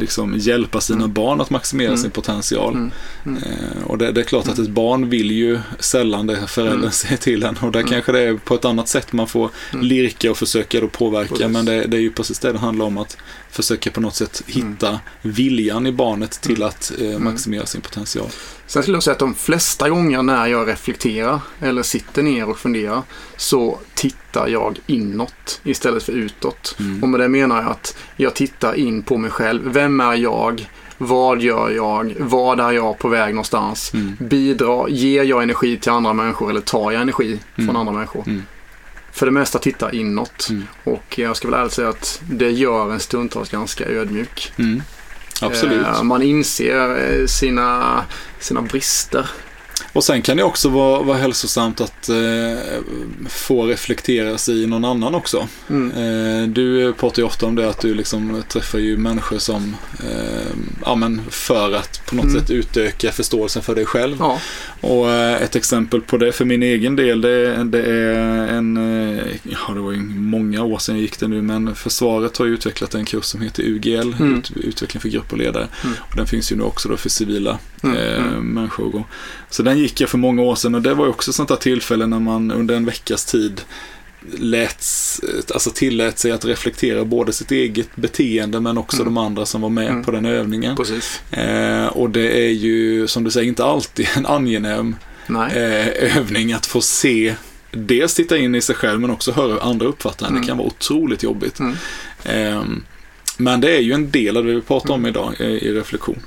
liksom 0.00 0.34
hjälpa 0.36 0.80
sina 0.80 0.98
Mm. 1.04 1.12
barn 1.12 1.40
att 1.40 1.50
maximera 1.50 1.88
Mm. 1.88 1.98
sin 1.98 2.10
potential. 2.10 2.72
Mm. 2.74 2.90
Mm. 3.26 3.42
Eh, 3.42 3.82
och 3.86 3.98
det, 3.98 4.12
det 4.12 4.20
är 4.20 4.24
klart 4.24 4.48
att 4.48 4.58
ett 4.58 4.68
barn 4.70 5.08
vill 5.10 5.30
ju 5.30 5.58
sällan 5.78 6.26
det 6.26 6.46
föräldern 6.46 6.78
Mm. 6.78 6.90
säger 6.90 7.16
till 7.16 7.42
en 7.42 7.56
och 7.60 7.72
där 7.72 7.80
Mm. 7.80 7.92
kanske 7.92 8.12
det 8.12 8.20
är 8.20 8.34
på 8.34 8.54
ett 8.54 8.64
annat 8.64 8.88
sätt 8.88 9.12
man 9.12 9.26
får 9.26 9.50
Mm. 9.72 9.86
lirka 9.86 10.30
och 10.30 10.36
försöka 10.36 10.80
då 10.80 10.88
påverka 10.88 11.28
Precis. 11.28 11.48
men 11.48 11.64
det, 11.64 11.84
det 11.86 11.96
är 11.96 12.00
ju 12.00 12.10
precis 12.12 12.38
det 12.38 12.52
det 12.52 12.58
handlar 12.58 12.86
om 12.86 12.98
att 12.98 13.16
försöka 13.50 13.90
på 13.90 14.00
något 14.00 14.14
sätt 14.14 14.42
hitta 14.46 15.00
viljan 15.22 15.86
i 15.86 15.92
barnet 15.92 16.30
till 16.40 16.56
Mm. 16.56 16.68
att 16.68 16.92
eh, 17.00 17.18
maximera 17.18 17.66
sin 17.66 17.80
potential. 17.80 18.26
Sen 18.66 18.82
skulle 18.82 18.96
jag 18.96 19.02
säga 19.02 19.12
att 19.12 19.18
de 19.18 19.34
flesta 19.34 19.88
gånger 19.88 20.22
när 20.22 20.46
jag 20.46 20.68
reflekterar 20.68 21.40
eller 21.60 21.82
sitter 21.82 22.22
ner 22.22 22.48
och 22.48 22.58
funderar 22.58 23.02
så 23.36 23.78
tittar 23.94 24.48
jag 24.48 24.78
inåt 24.86 25.60
istället 25.64 26.02
för 26.02 26.12
utåt. 26.12 26.76
Mm. 26.80 27.02
Och 27.02 27.08
med 27.08 27.20
det 27.20 27.28
menar 27.28 27.62
jag 27.62 27.70
att 27.70 27.96
jag 28.16 28.34
tittar 28.34 28.74
in 28.74 29.02
på 29.02 29.16
mig 29.16 29.30
själv. 29.30 29.62
Vem 29.72 30.00
är 30.00 30.14
jag? 30.14 30.68
Vad 30.98 31.42
gör 31.42 31.70
jag? 31.70 32.14
Vad 32.18 32.60
är 32.60 32.72
jag 32.72 32.98
på 32.98 33.08
väg 33.08 33.34
någonstans? 33.34 33.94
Mm. 33.94 34.16
Bidrar, 34.20 34.88
ger 34.88 35.24
jag 35.24 35.42
energi 35.42 35.76
till 35.78 35.92
andra 35.92 36.12
människor 36.12 36.50
eller 36.50 36.60
tar 36.60 36.92
jag 36.92 37.02
energi 37.02 37.38
Mm. 37.56 37.66
från 37.68 37.76
andra 37.76 37.92
människor? 37.92 38.24
För 39.18 39.26
det 39.26 39.32
mesta 39.32 39.58
tittar 39.58 39.94
inåt. 39.94 40.46
Mm. 40.50 40.64
Och 40.84 41.18
jag 41.18 41.36
ska 41.36 41.48
väl 41.48 41.60
ärligt 41.60 41.72
säga 41.72 41.88
att 41.88 42.20
det 42.30 42.50
gör 42.50 42.92
en 42.92 43.00
stundtals 43.00 43.50
ganska 43.50 43.84
ödmjuk. 43.84 44.52
Mm. 44.58 44.82
Absolut. 45.42 45.86
Eh, 45.86 46.02
man 46.02 46.22
inser 46.22 47.12
eh, 47.20 47.26
sina, 47.26 48.04
sina 48.40 48.62
brister. 48.62 49.30
Och 49.98 50.04
sen 50.04 50.22
kan 50.22 50.36
det 50.36 50.42
också 50.42 50.68
vara, 50.68 51.02
vara 51.02 51.18
hälsosamt 51.18 51.80
att 51.80 52.08
eh, 52.08 52.58
få 53.28 53.66
reflektera 53.66 54.38
sig 54.38 54.62
i 54.62 54.66
någon 54.66 54.84
annan 54.84 55.14
också. 55.14 55.48
Mm. 55.70 55.90
Eh, 56.42 56.48
du 56.48 56.92
pratar 56.92 57.22
ju 57.22 57.26
ofta 57.26 57.46
om 57.46 57.54
det 57.54 57.68
att 57.68 57.80
du 57.80 57.94
liksom 57.94 58.42
träffar 58.48 58.78
ju 58.78 58.96
människor 58.96 59.38
som, 59.38 59.76
eh, 60.04 60.56
ja 60.84 60.94
men 60.94 61.20
för 61.30 61.72
att 61.72 62.06
på 62.06 62.14
något 62.16 62.24
Mm. 62.24 62.40
sätt 62.40 62.50
utöka 62.50 63.12
förståelsen 63.12 63.62
för 63.62 63.74
dig 63.74 63.84
själv. 63.86 64.16
Ja. 64.18 64.40
Och 64.80 65.10
eh, 65.10 65.42
ett 65.42 65.56
exempel 65.56 66.00
på 66.00 66.16
det 66.16 66.32
för 66.32 66.44
min 66.44 66.62
egen 66.62 66.96
del, 66.96 67.20
det, 67.20 67.64
det 67.64 67.82
är 67.82 68.46
en, 68.48 68.76
eh, 68.76 69.24
ja 69.42 69.74
det 69.74 69.80
var 69.80 69.92
ju 69.92 69.98
många 70.08 70.62
år 70.62 70.78
sedan 70.78 70.94
jag 70.94 71.02
gick 71.02 71.20
det 71.20 71.28
nu, 71.28 71.42
men 71.42 71.74
försvaret 71.74 72.36
har 72.36 72.46
ju 72.46 72.54
utvecklat 72.54 72.94
en 72.94 73.04
kurs 73.04 73.24
som 73.24 73.40
heter 73.42 73.62
UGL, 73.62 74.14
Mm. 74.20 74.38
ut, 74.38 74.50
utveckling 74.56 75.00
för 75.00 75.08
grupp 75.08 75.32
och 75.32 75.38
ledare. 75.38 75.68
Mm. 75.84 75.96
Och 76.10 76.16
den 76.16 76.26
finns 76.26 76.52
ju 76.52 76.56
nu 76.56 76.62
också 76.62 76.88
då 76.88 76.96
för 76.96 77.08
civila 77.08 77.58
Mm. 77.82 77.96
eh, 77.96 78.18
Mm. 78.28 78.46
människor. 78.54 79.04
Så 79.50 79.62
den 79.62 79.78
gick 79.78 79.87
jag 79.96 80.10
för 80.10 80.18
många 80.18 80.42
år 80.42 80.54
sedan 80.54 80.74
och 80.74 80.82
det 80.82 80.94
var 80.94 81.04
ju 81.04 81.10
också 81.10 81.32
sånt 81.32 81.48
där 81.48 81.56
tillfälle 81.56 82.06
när 82.06 82.20
man 82.20 82.50
under 82.50 82.74
en 82.76 82.84
veckas 82.84 83.24
tid 83.24 83.60
lät, 84.38 84.84
alltså 85.54 85.70
tillät 85.70 86.18
sig 86.18 86.32
att 86.32 86.44
reflektera 86.44 87.04
både 87.04 87.32
sitt 87.32 87.50
eget 87.50 87.96
beteende 87.96 88.60
men 88.60 88.78
också 88.78 88.96
Mm. 89.02 89.14
de 89.14 89.18
andra 89.20 89.46
som 89.46 89.60
var 89.60 89.68
med 89.68 89.88
Mm. 89.88 90.04
på 90.04 90.10
den 90.10 90.24
övningen. 90.26 90.76
Eh, 91.30 91.86
och 91.86 92.10
det 92.10 92.44
är 92.46 92.50
ju, 92.52 93.06
som 93.06 93.24
du 93.24 93.30
säger, 93.30 93.48
inte 93.48 93.64
alltid 93.64 94.08
en 94.16 94.26
angenäm 94.26 94.96
eh, 95.56 96.16
övning 96.18 96.52
att 96.52 96.66
få 96.66 96.80
se 96.80 97.34
Dels 97.72 98.14
titta 98.14 98.36
in 98.38 98.54
i 98.54 98.60
sig 98.60 98.74
själv 98.74 99.00
men 99.00 99.10
också 99.10 99.32
höra 99.32 99.52
hur 99.52 99.62
andra 99.62 99.86
uppfattar 99.86 100.26
en. 100.26 100.30
Mm. 100.32 100.42
Det 100.42 100.48
kan 100.48 100.56
vara 100.58 100.66
otroligt 100.66 101.22
jobbigt. 101.22 101.58
Mm. 101.58 101.74
Ehm, 102.24 102.82
men 103.36 103.60
det 103.60 103.76
är 103.76 103.80
ju 103.80 103.92
en 103.92 104.10
del 104.10 104.36
av 104.36 104.44
det 104.44 104.54
vi 104.54 104.60
pratar 104.60 104.94
om 104.94 105.00
Mm. 105.00 105.08
idag 105.10 105.34
i, 105.40 105.44
i 105.44 105.72
reflektion. 105.72 106.18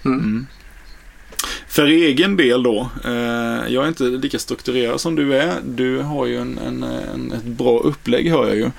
För 1.71 1.85
egen 1.85 2.37
del 2.37 2.63
då, 2.63 2.89
eh, 3.05 3.73
jag 3.73 3.83
är 3.83 3.87
inte 3.87 4.03
lika 4.03 4.39
strukturerad 4.39 5.01
som 5.01 5.15
du 5.15 5.35
är. 5.37 5.53
Du 5.63 5.97
har 5.99 6.25
ju 6.25 6.37
en, 6.37 6.57
en, 6.57 6.83
en, 6.83 7.31
ett 7.31 7.43
bra 7.43 7.79
upplägg 7.79 8.29
hör 8.31 8.47
jag 8.47 8.55
ju. 8.55 8.71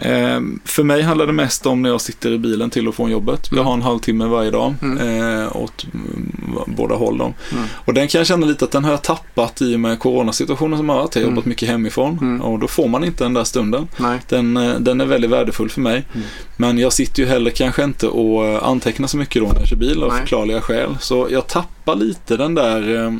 Eh, 0.00 0.40
för 0.64 0.82
mig 0.84 1.02
handlar 1.02 1.26
det 1.26 1.32
mest 1.32 1.66
om 1.66 1.82
när 1.82 1.90
jag 1.90 2.00
sitter 2.00 2.30
i 2.32 2.38
bilen 2.38 2.70
till 2.70 2.88
och 2.88 2.94
från 2.94 3.10
jobbet. 3.10 3.46
Jag 3.50 3.52
Mm. 3.52 3.66
har 3.66 3.74
en 3.74 3.82
halvtimme 3.82 4.24
varje 4.26 4.50
dag 4.50 4.74
Mm. 4.82 4.98
eh, 5.42 5.56
åt 5.56 5.86
mm, 5.94 6.32
båda 6.66 6.94
håll. 6.94 7.18
Då. 7.18 7.24
Mm. 7.52 7.64
Och 7.84 7.94
den 7.94 8.08
kan 8.08 8.18
jag 8.18 8.26
känna 8.26 8.46
lite 8.46 8.64
att 8.64 8.70
den 8.70 8.84
har 8.84 8.90
jag 8.90 9.02
tappat 9.02 9.62
i 9.62 9.74
och 9.76 9.80
med 9.80 9.98
coronasituationen 9.98 10.78
som 10.78 10.88
har 10.88 10.96
varit. 10.96 11.14
Jag 11.14 11.22
har 11.22 11.26
Mm. 11.26 11.34
jobbat 11.34 11.46
mycket 11.46 11.68
hemifrån 11.68 12.18
Mm. 12.20 12.40
och 12.40 12.58
då 12.58 12.68
får 12.68 12.88
man 12.88 13.04
inte 13.04 13.24
den 13.24 13.34
där 13.34 13.44
stunden. 13.44 13.88
Nej. 13.96 14.18
Den, 14.28 14.56
eh, 14.56 14.74
den 14.74 15.00
är 15.00 15.06
väldigt 15.06 15.30
värdefull 15.30 15.70
för 15.70 15.80
mig. 15.80 16.04
Mm. 16.14 16.26
Men 16.56 16.78
jag 16.78 16.92
sitter 16.92 17.22
ju 17.22 17.28
heller 17.28 17.50
kanske 17.50 17.84
inte 17.84 18.08
och 18.08 18.46
eh, 18.46 18.64
antecknar 18.68 19.06
så 19.08 19.16
mycket 19.16 19.42
då 19.42 19.48
när 19.48 19.58
jag 19.58 19.68
kör 19.68 19.76
bil 19.76 20.02
av 20.02 20.10
förklarliga 20.10 20.60
skäl. 20.60 20.96
Så 21.00 21.26
jag 21.30 21.46
tappar 21.46 21.94
lite 21.96 22.36
den 22.36 22.54
där, 22.54 23.18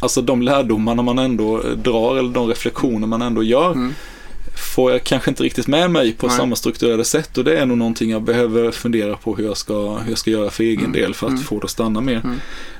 alltså 0.00 0.22
de 0.22 0.42
lärdomarna 0.42 1.02
man 1.02 1.18
ändå 1.18 1.62
drar 1.76 2.16
eller 2.16 2.30
de 2.30 2.46
reflektioner 2.48 3.06
man 3.06 3.22
ändå 3.22 3.42
gör. 3.42 3.72
Mm. 3.72 3.94
Får 4.56 4.92
jag 4.92 5.04
kanske 5.04 5.30
inte 5.30 5.42
riktigt 5.42 5.66
med 5.66 5.90
mig 5.90 6.12
på 6.12 6.26
Nej. 6.26 6.36
samma 6.36 6.56
strukturerade 6.56 7.04
sätt 7.04 7.38
och 7.38 7.44
det 7.44 7.58
är 7.58 7.66
nog 7.66 7.78
någonting 7.78 8.10
jag 8.10 8.22
behöver 8.22 8.70
fundera 8.70 9.16
på 9.16 9.36
hur 9.36 9.44
jag 9.44 9.56
ska, 9.56 9.96
hur 9.98 10.10
jag 10.10 10.18
ska 10.18 10.30
göra 10.30 10.50
för 10.50 10.64
egen 10.64 10.78
Mm. 10.80 10.92
del 10.92 11.14
för 11.14 11.26
att 11.26 11.30
Mm. 11.32 11.42
få 11.44 11.58
det 11.58 11.64
att 11.64 11.70
stanna 11.70 12.00
mer. 12.00 12.22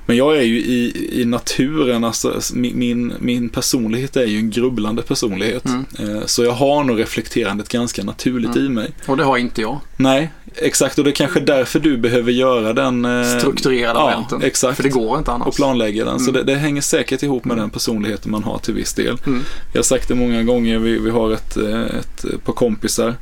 Men 0.06 0.16
jag 0.16 0.36
är 0.38 0.42
ju 0.42 0.56
i, 0.58 1.08
i 1.20 1.24
naturen, 1.24 2.04
alltså 2.04 2.40
min, 2.54 2.78
min, 2.78 3.12
min 3.20 3.48
personlighet 3.48 4.16
är 4.16 4.24
ju 4.26 4.38
en 4.38 4.50
grubblande 4.50 5.02
personlighet. 5.02 5.64
Mm. 5.64 5.84
Eh, 5.98 6.22
Så 6.26 6.44
jag 6.44 6.52
har 6.52 6.84
nog 6.84 7.00
reflekterandet 7.00 7.68
ganska 7.68 8.02
naturligt 8.04 8.56
Mm. 8.56 8.66
i 8.66 8.68
mig. 8.68 8.90
Och 9.06 9.16
det 9.16 9.24
har 9.24 9.36
inte 9.38 9.60
jag. 9.60 9.80
Nej, 9.96 10.30
exakt 10.56 10.98
och 10.98 11.04
det 11.04 11.10
är 11.10 11.14
kanske 11.14 11.40
därför 11.40 11.80
du 11.80 11.96
behöver 11.96 12.32
göra 12.32 12.72
den 12.72 13.04
eh, 13.04 13.38
Strukturerade 13.38 13.98
ja, 13.98 14.04
varianten. 14.04 14.42
exakt. 14.42 14.76
För 14.76 14.82
det 14.82 14.88
går 14.88 15.18
inte 15.18 15.32
annars. 15.32 15.48
och 15.48 15.54
planlägga 15.54 16.04
den. 16.04 16.18
Så 16.20 16.30
Mm. 16.30 16.46
det, 16.46 16.52
det 16.52 16.58
hänger 16.58 16.80
säkert 16.80 17.22
ihop 17.22 17.44
med 17.44 17.52
Mm. 17.52 17.62
den 17.62 17.70
personligheten 17.70 18.30
man 18.30 18.44
har 18.44 18.58
till 18.58 18.74
viss 18.74 18.92
del. 18.94 19.16
Mm. 19.26 19.42
Jag 19.72 19.78
har 19.78 19.84
sagt 19.84 20.08
det 20.08 20.14
många 20.14 20.42
gånger, 20.42 20.78
vi, 20.78 20.98
vi 20.98 21.10
har 21.10 21.32
ett, 21.32 21.56
eh, 21.56 21.80
ett 21.82 22.24
par 22.44 22.52
kompisar 22.52 23.14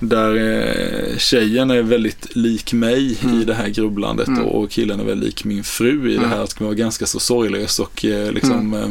där 0.00 0.36
eh, 0.36 1.16
tjejen 1.18 1.70
är 1.70 1.82
väldigt 1.82 2.36
lik 2.36 2.72
mig 2.72 3.18
Mm. 3.22 3.40
i 3.40 3.44
det 3.44 3.54
här 3.54 3.68
grubblandet 3.68 4.28
Mm. 4.28 4.42
och, 4.44 4.70
killen 4.70 5.00
är 5.00 5.04
väldigt 5.04 5.26
lik 5.26 5.44
min 5.44 5.64
fru 5.64 6.10
i 6.10 6.16
Mm. 6.16 6.22
det 6.22 6.36
här 6.36 6.42
att 6.42 6.60
vara 6.60 6.74
ganska 6.74 7.06
så 7.06 7.18
sorglös 7.20 7.78
och 7.80 8.04
eh, 8.04 8.32
liksom 8.32 8.74
eh, 8.74 8.88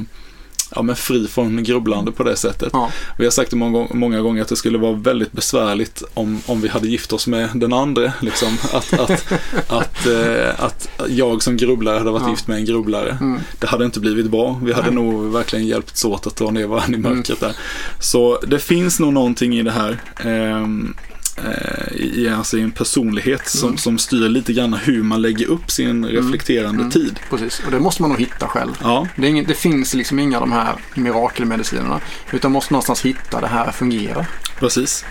ja, 0.76 0.82
men 0.82 0.96
fri 0.96 1.28
från 1.28 1.64
grubblande 1.64 2.12
på 2.12 2.24
det 2.24 2.36
sättet. 2.36 2.70
Ja. 2.74 2.92
Vi 3.18 3.24
har 3.24 3.32
sagt 3.32 3.50
det 3.52 3.56
många, 3.58 3.88
många 3.94 4.22
gånger 4.22 4.42
att 4.42 4.48
det 4.48 4.56
skulle 4.56 4.78
vara 4.78 4.94
väldigt 4.94 5.32
besvärligt 5.32 6.04
om, 6.14 6.42
om 6.46 6.62
vi 6.62 6.68
hade 6.68 6.88
gift 6.88 7.14
oss 7.14 7.28
med 7.28 7.50
den 7.56 7.74
andra. 7.74 8.14
Liksom. 8.22 8.58
Att, 8.74 8.94
att, 9.00 9.12
att, 9.68 10.06
eh, 10.08 10.64
att 10.64 10.90
jag 11.10 11.44
som 11.44 11.58
grubblare 11.58 11.98
hade 11.98 12.12
varit 12.12 12.24
Ja. 12.24 12.30
gift 12.30 12.48
med 12.48 12.58
en 12.58 12.66
grubblare. 12.66 13.18
Mm. 13.22 13.40
Det 13.60 13.68
hade 13.68 13.86
inte 13.86 14.00
blivit 14.00 14.30
bra. 14.30 14.60
Vi 14.64 14.74
hade 14.74 14.92
Nej. 14.92 14.96
nog 14.96 15.32
verkligen 15.32 15.68
hjälpts 15.68 16.06
åt 16.06 16.28
att 16.28 16.36
dra 16.36 16.52
ner 16.52 16.68
varandra 16.68 16.92
i 16.98 17.00
Mm. 17.00 17.16
mörkret 17.18 17.40
där. 17.40 17.56
Så 18.00 18.40
det 18.48 18.60
finns 18.60 19.00
nog 19.00 19.14
någonting 19.14 19.58
i 19.60 19.64
det 19.64 19.72
här. 19.72 19.98
ehm, 20.24 20.96
eh, 21.38 21.94
i, 21.96 22.30
alltså 22.38 22.58
i 22.58 22.62
en 22.62 22.72
personlighet 22.72 23.48
som, 23.50 23.68
Mm. 23.70 23.78
som 23.78 23.98
styr 23.98 24.30
lite 24.30 24.54
grann 24.54 24.74
hur 24.74 25.04
man 25.04 25.22
lägger 25.22 25.48
upp 25.48 25.72
sin 25.72 26.06
reflekterande 26.06 26.80
Mm. 26.82 26.92
tid. 26.92 27.20
Precis. 27.30 27.62
Och 27.66 27.72
det 27.72 27.80
måste 27.80 28.02
man 28.02 28.12
nog 28.12 28.20
hitta 28.20 28.48
själv. 28.48 28.72
Ja, 28.82 29.08
Det, 29.16 29.28
ingen, 29.28 29.46
det 29.46 29.54
finns 29.54 29.94
liksom 29.94 30.20
inga 30.20 30.40
de 30.40 30.52
här 30.52 30.76
mirakelmedicinerna. 30.94 32.00
Utan 32.32 32.52
måste 32.52 32.74
någonstans 32.74 33.02
hitta 33.06 33.42
det 33.42 33.48
här 33.48 33.72
fungerar. 33.72 34.26
precis. 34.60 35.06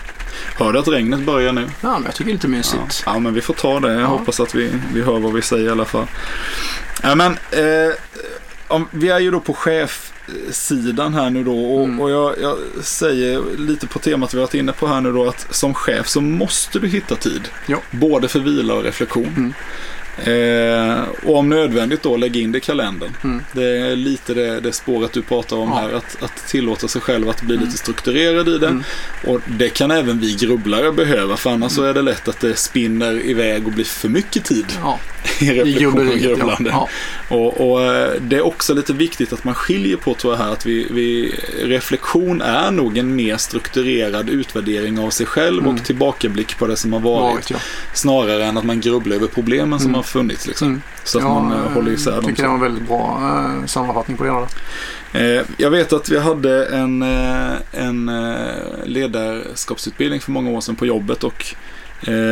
Hör 0.57 0.73
du 0.73 0.79
att 0.79 0.87
regnet 0.87 1.19
börjar 1.19 1.53
nu? 1.53 1.69
Ja, 1.81 1.93
men 1.93 2.03
jag 2.03 2.15
tycker 2.15 2.25
det 2.25 2.31
är 2.31 2.33
lite 2.33 2.47
Ja. 2.47 2.51
mysigt. 2.51 3.03
ja, 3.05 3.19
men 3.19 3.33
vi 3.33 3.41
får 3.41 3.53
ta 3.53 3.79
det. 3.79 3.93
Jag 3.93 4.01
Ja. 4.01 4.05
hoppas 4.05 4.39
att 4.39 4.55
vi, 4.55 4.71
vi 4.93 5.01
hör 5.01 5.19
vad 5.19 5.33
vi 5.33 5.41
säger 5.41 5.65
i 5.65 5.69
alla 5.69 5.85
fall. 5.85 6.07
Ja, 7.03 7.15
men, 7.15 7.31
eh, 7.31 7.93
om, 8.67 8.87
vi 8.91 9.09
är 9.09 9.19
ju 9.19 9.31
då 9.31 9.39
på 9.39 9.53
chefsidan 10.27 11.13
här 11.13 11.29
nu 11.29 11.43
då 11.43 11.65
och, 11.75 11.83
Mm. 11.85 11.99
och 12.01 12.11
jag, 12.11 12.35
jag 12.41 12.57
säger 12.83 13.41
lite 13.57 13.87
på 13.87 13.99
temat 13.99 14.33
vi 14.33 14.39
varit 14.39 14.53
inne 14.53 14.71
på 14.71 14.87
här 14.87 15.01
nu 15.01 15.11
då 15.11 15.27
att 15.27 15.47
som 15.55 15.73
chef 15.73 16.07
så 16.07 16.21
måste 16.21 16.79
du 16.79 16.87
hitta 16.87 17.15
tid. 17.15 17.41
Ja. 17.67 17.77
Både 17.91 18.27
för 18.27 18.39
vila 18.39 18.73
och 18.73 18.83
reflektion. 18.83 19.25
Mm. 19.37 19.53
Eh, 20.23 20.97
och 21.23 21.35
om 21.37 21.49
nödvändigt 21.49 22.03
då 22.03 22.17
lägg 22.17 22.35
in 22.37 22.51
det 22.51 22.57
i 22.57 22.61
kalendern. 22.61 23.09
Mm. 23.23 23.41
Det 23.53 23.63
är 23.77 23.95
lite 23.95 24.33
det, 24.33 24.59
det 24.59 24.71
spåret 24.73 25.11
du 25.13 25.21
pratar 25.21 25.57
om 25.57 25.69
Ja. 25.69 25.75
här. 25.75 25.93
Att, 25.93 26.23
att 26.23 26.47
tillåta 26.47 26.87
sig 26.87 27.01
själv 27.01 27.29
att 27.29 27.41
bli 27.41 27.55
Mm. 27.55 27.65
lite 27.67 27.77
strukturerad 27.77 28.49
i 28.49 28.57
det. 28.57 28.67
Mm. 28.67 28.83
Och 29.27 29.39
det 29.47 29.69
kan 29.69 29.91
även 29.91 30.19
vi 30.19 30.33
grubblare 30.35 30.91
behöva. 30.91 31.37
För 31.37 31.49
annars 31.49 31.71
så 31.71 31.83
är 31.83 31.93
det 31.93 32.01
lätt 32.01 32.27
att 32.27 32.39
det 32.39 32.55
spinner 32.55 33.25
iväg 33.25 33.65
och 33.67 33.71
blir 33.73 33.85
för 33.85 34.09
mycket 34.09 34.45
tid 34.45 34.65
Ja, 34.81 34.99
i 35.39 35.45
i 35.45 35.53
reflektion 35.53 36.07
och 36.09 36.17
grubbleriet. 36.17 36.59
Ja. 36.71 36.89
Och, 37.29 37.71
och 37.71 37.83
eh, 37.83 38.11
det 38.21 38.35
är 38.35 38.45
också 38.45 38.73
lite 38.73 38.93
viktigt 38.93 39.33
att 39.33 39.43
man 39.43 39.55
skiljer 39.55 39.97
på 39.97 40.13
tror 40.13 40.33
jag 40.33 40.39
här 40.39 40.51
att 40.51 40.65
vi, 40.65 40.87
vi, 40.91 41.35
reflektion 41.63 42.41
är 42.41 42.71
nog 42.71 42.97
en 42.97 43.15
mer 43.15 43.37
strukturerad 43.37 44.29
utvärdering 44.29 44.99
av 44.99 45.09
sig 45.09 45.25
själv 45.25 45.55
Mm. 45.63 45.75
och 45.75 45.83
tillbakablick 45.85 46.57
på 46.57 46.67
det 46.67 46.75
som 46.77 46.93
har 46.93 46.99
varit. 46.99 47.33
Varit, 47.33 47.49
ja. 47.51 47.57
Snarare 47.93 48.45
än 48.45 48.57
att 48.57 48.63
man 48.65 48.81
grubblar 48.81 49.15
över 49.15 49.27
problemen 49.27 49.79
som 49.79 49.85
Mm. 49.87 49.95
har 49.95 50.03
funnits. 50.03 50.47
Liksom. 50.47 50.67
Mm. 50.67 50.81
Så 51.03 51.17
att 51.17 51.23
ja, 51.23 51.39
man 51.39 51.51
eh, 51.65 51.71
håller 51.71 51.91
isär 51.91 52.11
Jag 52.11 52.21
dem. 52.21 52.29
tycker 52.29 52.41
det 52.43 52.47
var 52.49 52.55
en 52.55 52.61
väldigt 52.61 52.87
bra 52.87 53.21
eh, 53.61 53.65
sammanfattning 53.65 54.17
på 54.17 54.23
det. 54.23 54.47
Eh, 55.19 55.43
jag 55.57 55.69
vet 55.71 55.93
att 55.93 56.09
vi 56.09 56.19
hade 56.19 56.65
en, 56.65 57.01
en 57.71 58.11
ledarskapsutbildning 58.85 60.21
för 60.21 60.31
många 60.31 60.49
år 60.49 60.61
sedan 60.61 60.75
på 60.75 60.85
jobbet 60.85 61.23
och 61.23 61.45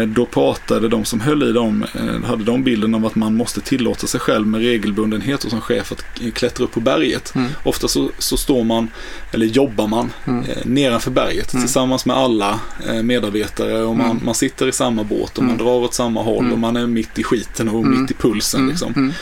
då 0.08 0.26
pratade 0.26 0.88
de 0.88 1.06
som 1.06 1.20
höll 1.22 1.44
i 1.44 1.52
dem, 1.52 1.86
eh, 1.96 2.28
hade 2.30 2.44
de 2.44 2.64
bilden 2.64 2.96
av 2.96 3.06
att 3.06 3.16
man 3.16 3.36
måste 3.36 3.62
tillåta 3.62 4.08
sig 4.08 4.20
själv 4.20 4.48
med 4.48 4.62
regelbundenhet 4.62 5.44
och 5.44 5.50
som 5.52 5.62
chef 5.62 5.92
att 5.92 6.06
klättra 6.34 6.64
upp 6.64 6.72
på 6.72 6.80
berget. 6.80 7.36
Mm. 7.36 7.50
Ofta 7.64 7.88
så, 7.88 8.10
så 8.18 8.38
står 8.38 8.64
man, 8.64 8.88
eller 9.32 9.46
jobbar 9.46 9.88
man, 9.88 10.12
Mm. 10.26 10.46
eh, 10.46 10.58
nedanför 10.66 11.12
berget 11.12 11.54
Mm. 11.54 11.64
tillsammans 11.66 12.06
med 12.06 12.16
alla 12.18 12.60
eh, 12.88 13.04
medarbetare 13.04 13.84
och 13.84 13.96
man, 13.98 14.10
Mm. 14.12 14.26
man 14.26 14.36
sitter 14.36 14.68
i 14.68 14.72
samma 14.72 15.04
båt 15.04 15.38
och 15.38 15.44
man 15.44 15.54
Mm. 15.56 15.66
drar 15.66 15.74
åt 15.76 15.94
samma 15.94 16.24
håll 16.24 16.40
Mm. 16.44 16.54
och 16.54 16.60
man 16.60 16.76
är 16.78 16.88
mitt 16.88 17.20
i 17.20 17.24
skiten 17.24 17.70
och 17.70 17.84
Mm. 17.86 18.02
mitt 18.02 18.12
i 18.12 18.14
pulsen. 18.14 18.60
Mm. 18.60 18.70
Liksom. 18.72 18.94
Mm. 18.96 19.14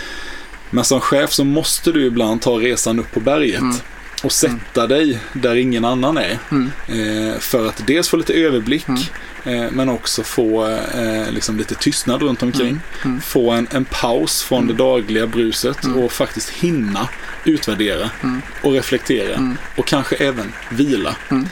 Men 0.70 0.84
som 0.84 1.00
chef 1.02 1.32
så 1.32 1.44
måste 1.44 1.92
du 1.92 2.06
ibland 2.06 2.42
ta 2.42 2.52
resan 2.52 3.00
upp 3.00 3.12
på 3.14 3.20
berget 3.20 3.62
Mm. 3.62 3.76
Och 4.24 4.32
sätta 4.32 4.88
dig 4.88 5.20
där 5.34 5.56
ingen 5.56 5.86
annan 5.86 6.18
är. 6.18 6.38
Mm. 6.52 6.72
Eh, 6.88 7.40
för 7.40 7.68
att 7.68 7.88
dels 7.88 8.10
få 8.10 8.18
lite 8.18 8.34
överblick 8.34 8.86
Mm. 8.88 9.64
eh, 9.64 9.72
men 9.72 9.90
också 9.90 10.24
få 10.24 10.68
eh, 10.68 11.32
liksom 11.32 11.58
lite 11.58 11.76
tystnad 11.76 12.22
runt 12.22 12.44
omkring. 12.44 12.68
Mm. 12.70 12.80
Mm. 13.06 13.22
Få 13.22 13.52
en, 13.52 13.68
en 13.72 13.86
paus 13.86 14.44
från 14.44 14.64
Mm. 14.64 14.68
det 14.78 14.84
dagliga 14.84 15.28
bruset 15.28 15.84
Mm. 15.84 15.98
och 15.98 16.12
faktiskt 16.12 16.50
hinna 16.50 17.08
utvärdera 17.46 18.10
Mm. 18.24 18.42
och 18.62 18.72
reflektera 18.74 19.36
Mm. 19.36 19.58
och 19.76 19.88
kanske 19.88 20.16
även 20.16 20.54
vila. 20.70 21.16
Mm. 21.30 21.48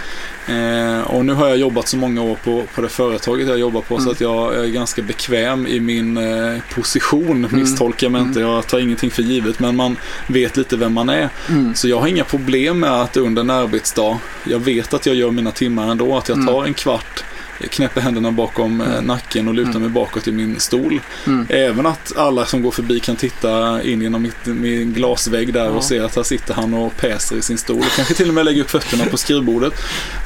Eh, 0.48 1.02
och 1.02 1.26
nu 1.26 1.34
har 1.34 1.48
jag 1.48 1.58
jobbat 1.58 1.88
så 1.88 1.98
många 1.98 2.22
år 2.22 2.36
på, 2.44 2.64
på 2.76 2.82
det 2.82 2.90
företaget 2.90 3.48
jag 3.48 3.60
jobbar 3.60 3.82
på 3.82 3.96
så 3.98 4.02
Mm. 4.02 4.12
att 4.12 4.22
jag 4.22 4.56
är 4.56 4.68
ganska 4.68 5.02
bekväm 5.02 5.68
i 5.68 5.80
min 5.80 6.18
eh, 6.18 6.58
position. 6.76 7.46
Mm. 7.46 7.60
Misstolka 7.60 8.10
mig 8.10 8.22
inte, 8.22 8.40
jag 8.40 8.68
tar 8.68 8.80
ingenting 8.80 9.12
för 9.12 9.22
givet 9.24 9.60
men 9.60 9.76
man 9.76 9.98
vet 10.28 10.58
lite 10.58 10.78
vem 10.78 10.94
man 10.94 11.10
är. 11.10 11.30
Så 11.74 11.88
jag 11.88 12.00
har 12.00 12.08
inga 12.08 12.24
problem 12.24 12.80
med 12.80 12.92
att 13.02 13.18
under 13.18 13.42
en 13.42 13.50
arbetsdag, 13.50 14.20
jag 14.44 14.60
vet 14.60 14.94
att 14.94 15.06
jag 15.06 15.16
gör 15.16 15.32
mina 15.32 15.52
timmar 15.52 15.92
ändå, 15.92 16.18
att 16.18 16.30
jag 16.30 16.48
tar 16.48 16.66
en 16.66 16.74
kvart, 16.74 17.24
knäpper 17.70 18.02
händerna 18.02 18.32
bakom 18.32 18.82
eh, 18.82 18.88
Mm. 18.94 19.06
nacken 19.06 19.48
och 19.48 19.54
lutar 19.54 19.70
Mm. 19.72 19.82
mig 19.82 19.92
bakåt 19.92 20.28
i 20.28 20.32
min 20.32 20.60
stol. 20.60 21.00
Mm. 21.28 21.48
Även 21.50 21.86
att 21.86 22.18
alla 22.18 22.46
som 22.46 22.62
går 22.62 22.72
förbi 22.72 23.00
kan 23.00 23.16
titta 23.16 23.84
in 23.84 24.02
genom 24.02 24.22
mitt, 24.22 24.46
min 24.46 24.94
glasvägg 24.94 25.54
där 25.54 25.66
Ja. 25.66 25.70
och 25.72 25.84
se 25.84 26.00
att 26.00 26.16
här 26.16 26.24
sitter 26.24 26.54
han 26.54 26.74
och 26.74 26.98
päser 26.98 27.36
i 27.36 27.42
sin 27.42 27.58
stol. 27.58 27.78
Och 27.80 27.92
kanske 27.96 28.14
till 28.14 28.28
och 28.28 28.34
med 28.34 28.46
lägger 28.46 28.62
upp 28.62 28.70
fötterna 28.70 29.06
på 29.06 29.18
skrivbordet. 29.18 29.74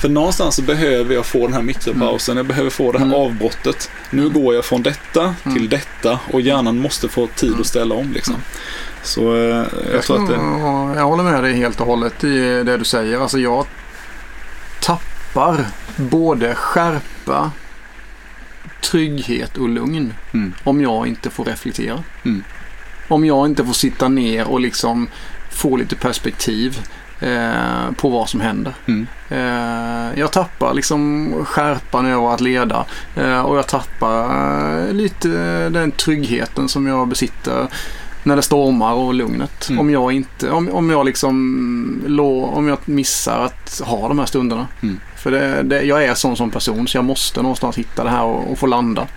För 0.02 0.10
någonstans 0.10 0.56
så 0.56 0.62
behöver 0.62 1.16
jag 1.16 1.26
få 1.26 1.48
den 1.48 1.54
här 1.54 1.62
mikropausen, 1.62 2.38
jag 2.38 2.46
behöver 2.46 2.70
få 2.70 2.92
det 2.92 2.98
här 3.00 3.06
Mm. 3.06 3.18
avbrottet. 3.20 3.90
Nu 4.10 4.30
går 4.30 4.56
jag 4.56 4.66
från 4.66 4.84
detta 4.84 5.36
Mm. 5.46 5.58
till 5.58 5.70
detta 5.70 6.20
och 6.32 6.42
hjärnan 6.42 6.78
måste 6.80 7.10
få 7.10 7.28
tid 7.28 7.50
Mm. 7.50 7.62
att 7.62 7.68
ställa 7.68 7.96
om 7.96 8.12
liksom. 8.14 8.36
Så 9.04 9.36
eh, 9.36 9.42
jag, 9.44 9.66
Jag, 9.94 10.04
tror 10.04 10.24
att 10.24 10.30
det... 10.30 10.36
jag 11.00 11.06
håller 11.08 11.24
med 11.24 11.44
dig 11.44 11.54
helt 11.54 11.80
och 11.82 11.88
hållet 11.88 12.24
i 12.24 12.38
det 12.64 12.78
du 12.78 12.84
säger. 12.86 13.20
Alltså 13.20 13.40
jag 13.40 13.66
tappar 14.82 15.13
både 15.98 16.56
skärpa, 16.56 17.52
trygghet 18.82 19.58
och 19.58 19.70
lugn 19.70 20.14
Mm. 20.34 20.54
om 20.64 20.82
jag 20.82 21.08
inte 21.08 21.30
får 21.30 21.46
reflektera. 21.46 22.04
Mm. 22.26 22.44
Om 23.08 23.26
jag 23.26 23.46
inte 23.48 23.66
får 23.66 23.74
sitta 23.74 24.08
ner 24.08 24.48
och 24.48 24.60
liksom 24.60 25.08
få 25.52 25.78
lite 25.78 25.96
perspektiv 25.96 26.80
eh, 27.20 27.92
på 27.98 28.10
vad 28.10 28.30
som 28.30 28.42
händer. 28.42 28.74
Mm. 28.86 29.08
Eh, 29.30 30.20
jag 30.20 30.32
tappar 30.32 30.74
liksom 30.74 31.32
skärpan 31.46 32.06
över 32.06 32.34
att 32.34 32.42
leda 32.42 32.86
eh, 33.16 33.40
och 33.42 33.58
jag 33.58 33.68
tappar 33.68 34.88
eh, 34.88 34.94
lite 34.94 35.30
den 35.70 35.92
tryggheten 35.92 36.70
som 36.70 36.88
jag 36.88 37.08
besitter 37.08 37.68
när 38.24 38.36
det 38.36 38.42
stormar 38.42 38.94
och 38.94 39.14
lugnet. 39.14 39.70
Mm. 39.70 39.80
Om 39.80 39.90
jag 39.90 40.12
inte, 40.12 40.50
om, 40.52 40.70
om 40.70 40.90
jag 40.90 41.06
liksom, 41.06 42.50
om 42.54 42.68
jag 42.68 42.78
missar 42.86 43.46
att 43.46 43.82
ha 43.86 44.08
de 44.08 44.20
här 44.20 44.26
stunderna. 44.26 44.68
Mm. 44.82 45.00
För 45.24 45.32
det, 45.32 45.64
det, 45.64 45.82
jag 45.82 46.04
är 46.04 46.14
sån 46.14 46.38
som 46.38 46.52
person 46.52 46.88
så 46.88 46.98
jag 46.98 47.06
måste 47.06 47.42
någonstans 47.42 47.78
hitta 47.78 48.04
det 48.04 48.10
här 48.10 48.24
och, 48.24 48.52
och 48.52 48.60
få 48.60 48.66
landa. 48.66 49.08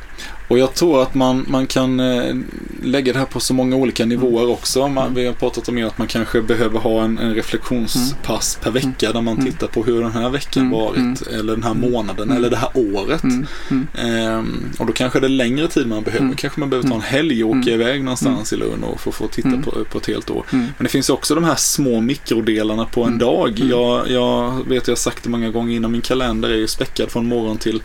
Och 0.49 0.59
jag 0.59 0.75
tror 0.75 1.03
att 1.03 1.15
man, 1.15 1.45
man 1.49 1.67
kan 1.67 2.01
eh, 2.01 2.35
lägga 2.83 3.13
det 3.13 3.19
här 3.19 3.27
på 3.27 3.41
så 3.41 3.55
många 3.55 3.77
olika 3.77 4.05
nivåer 4.07 4.51
också. 4.51 4.89
Man, 4.89 5.03
Mm. 5.07 5.15
Vi 5.15 5.27
har 5.27 5.33
pratat 5.33 5.69
om 5.69 5.87
att 5.87 5.99
man 5.99 6.07
kanske 6.07 6.43
behöver 6.43 6.79
ha 6.79 7.03
en, 7.05 7.19
en 7.19 7.35
reflektionspass 7.35 8.59
per 8.63 8.71
vecka 8.71 9.13
där 9.13 9.21
man 9.21 9.35
Mm. 9.39 9.47
tittar 9.53 9.67
på 9.67 9.83
hur 9.85 10.03
den 10.03 10.13
här 10.13 10.31
veckan 10.31 10.63
Mm. 10.63 10.73
varit. 10.79 10.97
Mm. 10.99 11.39
Eller 11.41 11.53
den 11.53 11.63
här 11.63 11.71
Mm. 11.71 11.91
månaden 11.93 12.25
Mm. 12.25 12.37
eller 12.37 12.51
det 12.51 12.57
här 12.57 12.71
året. 12.75 13.23
Mm. 13.25 13.47
Mm. 13.71 13.87
Ehm, 13.95 14.65
och 14.79 14.87
då 14.87 14.93
kanske 14.93 15.21
det 15.21 15.27
är 15.27 15.29
längre 15.29 15.69
tid 15.69 15.87
man 15.87 16.03
behöver. 16.03 16.25
Mm. 16.25 16.37
Kanske 16.37 16.61
man 16.61 16.71
behöver 16.71 16.89
ta 16.89 16.95
en 16.95 17.01
helg 17.01 17.45
och 17.45 17.51
åka 17.51 17.59
Mm. 17.59 17.81
iväg 17.81 18.05
någonstans 18.05 18.53
i 18.53 18.57
Lund 18.57 18.85
och 18.85 19.01
få, 19.01 19.13
få 19.13 19.29
titta 19.29 19.49
Mm. 19.49 19.63
på, 19.63 19.71
på 19.91 19.99
ett 19.99 20.07
helt 20.07 20.31
år. 20.31 20.45
Mm. 20.53 20.65
Men 20.79 20.85
det 20.85 20.89
finns 20.89 21.11
också 21.11 21.35
de 21.35 21.45
här 21.45 21.57
små 21.57 22.01
mikrodelarna 22.01 22.85
på 22.85 23.01
en 23.03 23.07
Mm. 23.09 23.19
dag. 23.19 23.49
Mm. 23.61 23.69
Jag, 23.71 24.11
jag 24.11 24.69
vet, 24.69 24.87
jag 24.89 24.93
har 24.93 24.97
sagt 24.97 25.23
det 25.25 25.31
många 25.31 25.51
gånger 25.51 25.77
innan, 25.77 25.93
min 25.93 26.01
kalender 26.01 26.49
är 26.49 26.57
ju 26.57 26.67
späckad 26.67 27.11
från 27.11 27.27
morgon 27.29 27.57
till 27.59 27.83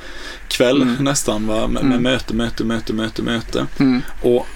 kväll 0.47 0.81
Mm. 0.81 1.03
nästan. 1.03 1.47
Va? 1.47 1.67
Med, 1.67 1.83
med 1.83 1.83
Mm. 1.83 2.03
möte, 2.03 2.33
möte, 2.59 2.63
möte, 2.63 2.93
möte, 2.93 3.21
möte. 3.21 3.67
Mm. 3.79 4.01
Och 4.21 4.47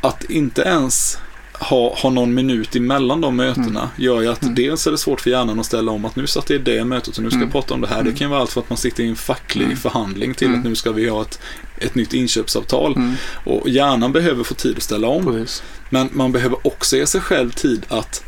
att 0.00 0.24
inte 0.24 0.62
ens 0.62 1.18
ha, 1.52 1.94
ha 1.94 2.10
någon 2.10 2.34
minut 2.34 2.76
emellan 2.76 3.20
de 3.20 3.36
mötena 3.36 3.90
gör 3.96 4.20
ju 4.20 4.28
att 4.28 4.42
Mm. 4.42 4.54
dels 4.54 4.86
är 4.86 4.90
det 4.90 4.98
svårt 4.98 5.20
för 5.20 5.30
hjärnan 5.30 5.60
att 5.60 5.66
ställa 5.66 5.92
om 5.92 6.04
att 6.04 6.16
nu 6.16 6.26
satt 6.26 6.50
jag 6.50 6.60
i 6.60 6.62
det 6.62 6.84
mötet 6.84 7.16
och 7.16 7.22
nu 7.22 7.30
ska 7.30 7.36
jag 7.36 7.42
Mm. 7.42 7.52
prata 7.52 7.74
om 7.74 7.80
det 7.80 7.86
här. 7.88 7.96
Det 7.96 8.00
Mm. 8.00 8.14
kan 8.14 8.24
ju 8.26 8.30
vara 8.30 8.40
allt 8.40 8.50
för 8.52 8.60
att 8.60 8.70
man 8.70 8.76
sitter 8.78 9.02
i 9.04 9.08
en 9.08 9.16
facklig 9.16 9.64
Mm. 9.64 9.76
förhandling 9.76 10.34
till 10.34 10.46
Mm. 10.46 10.58
att 10.60 10.64
nu 10.66 10.74
ska 10.74 10.92
vi 10.92 11.08
ha 11.08 11.22
ett, 11.22 11.40
ett 11.78 11.94
nytt 11.94 12.14
inköpsavtal. 12.14 12.96
Mm. 12.96 13.14
Och 13.44 13.68
hjärnan 13.68 14.12
behöver 14.12 14.44
få 14.44 14.54
tid 14.54 14.76
att 14.76 14.82
ställa 14.82 15.08
om. 15.08 15.24
Precis. 15.26 15.62
Men 15.90 16.08
man 16.12 16.32
behöver 16.32 16.66
också 16.66 16.96
ge 16.96 17.06
sig 17.06 17.20
själv 17.20 17.50
tid 17.50 17.86
att 17.88 18.24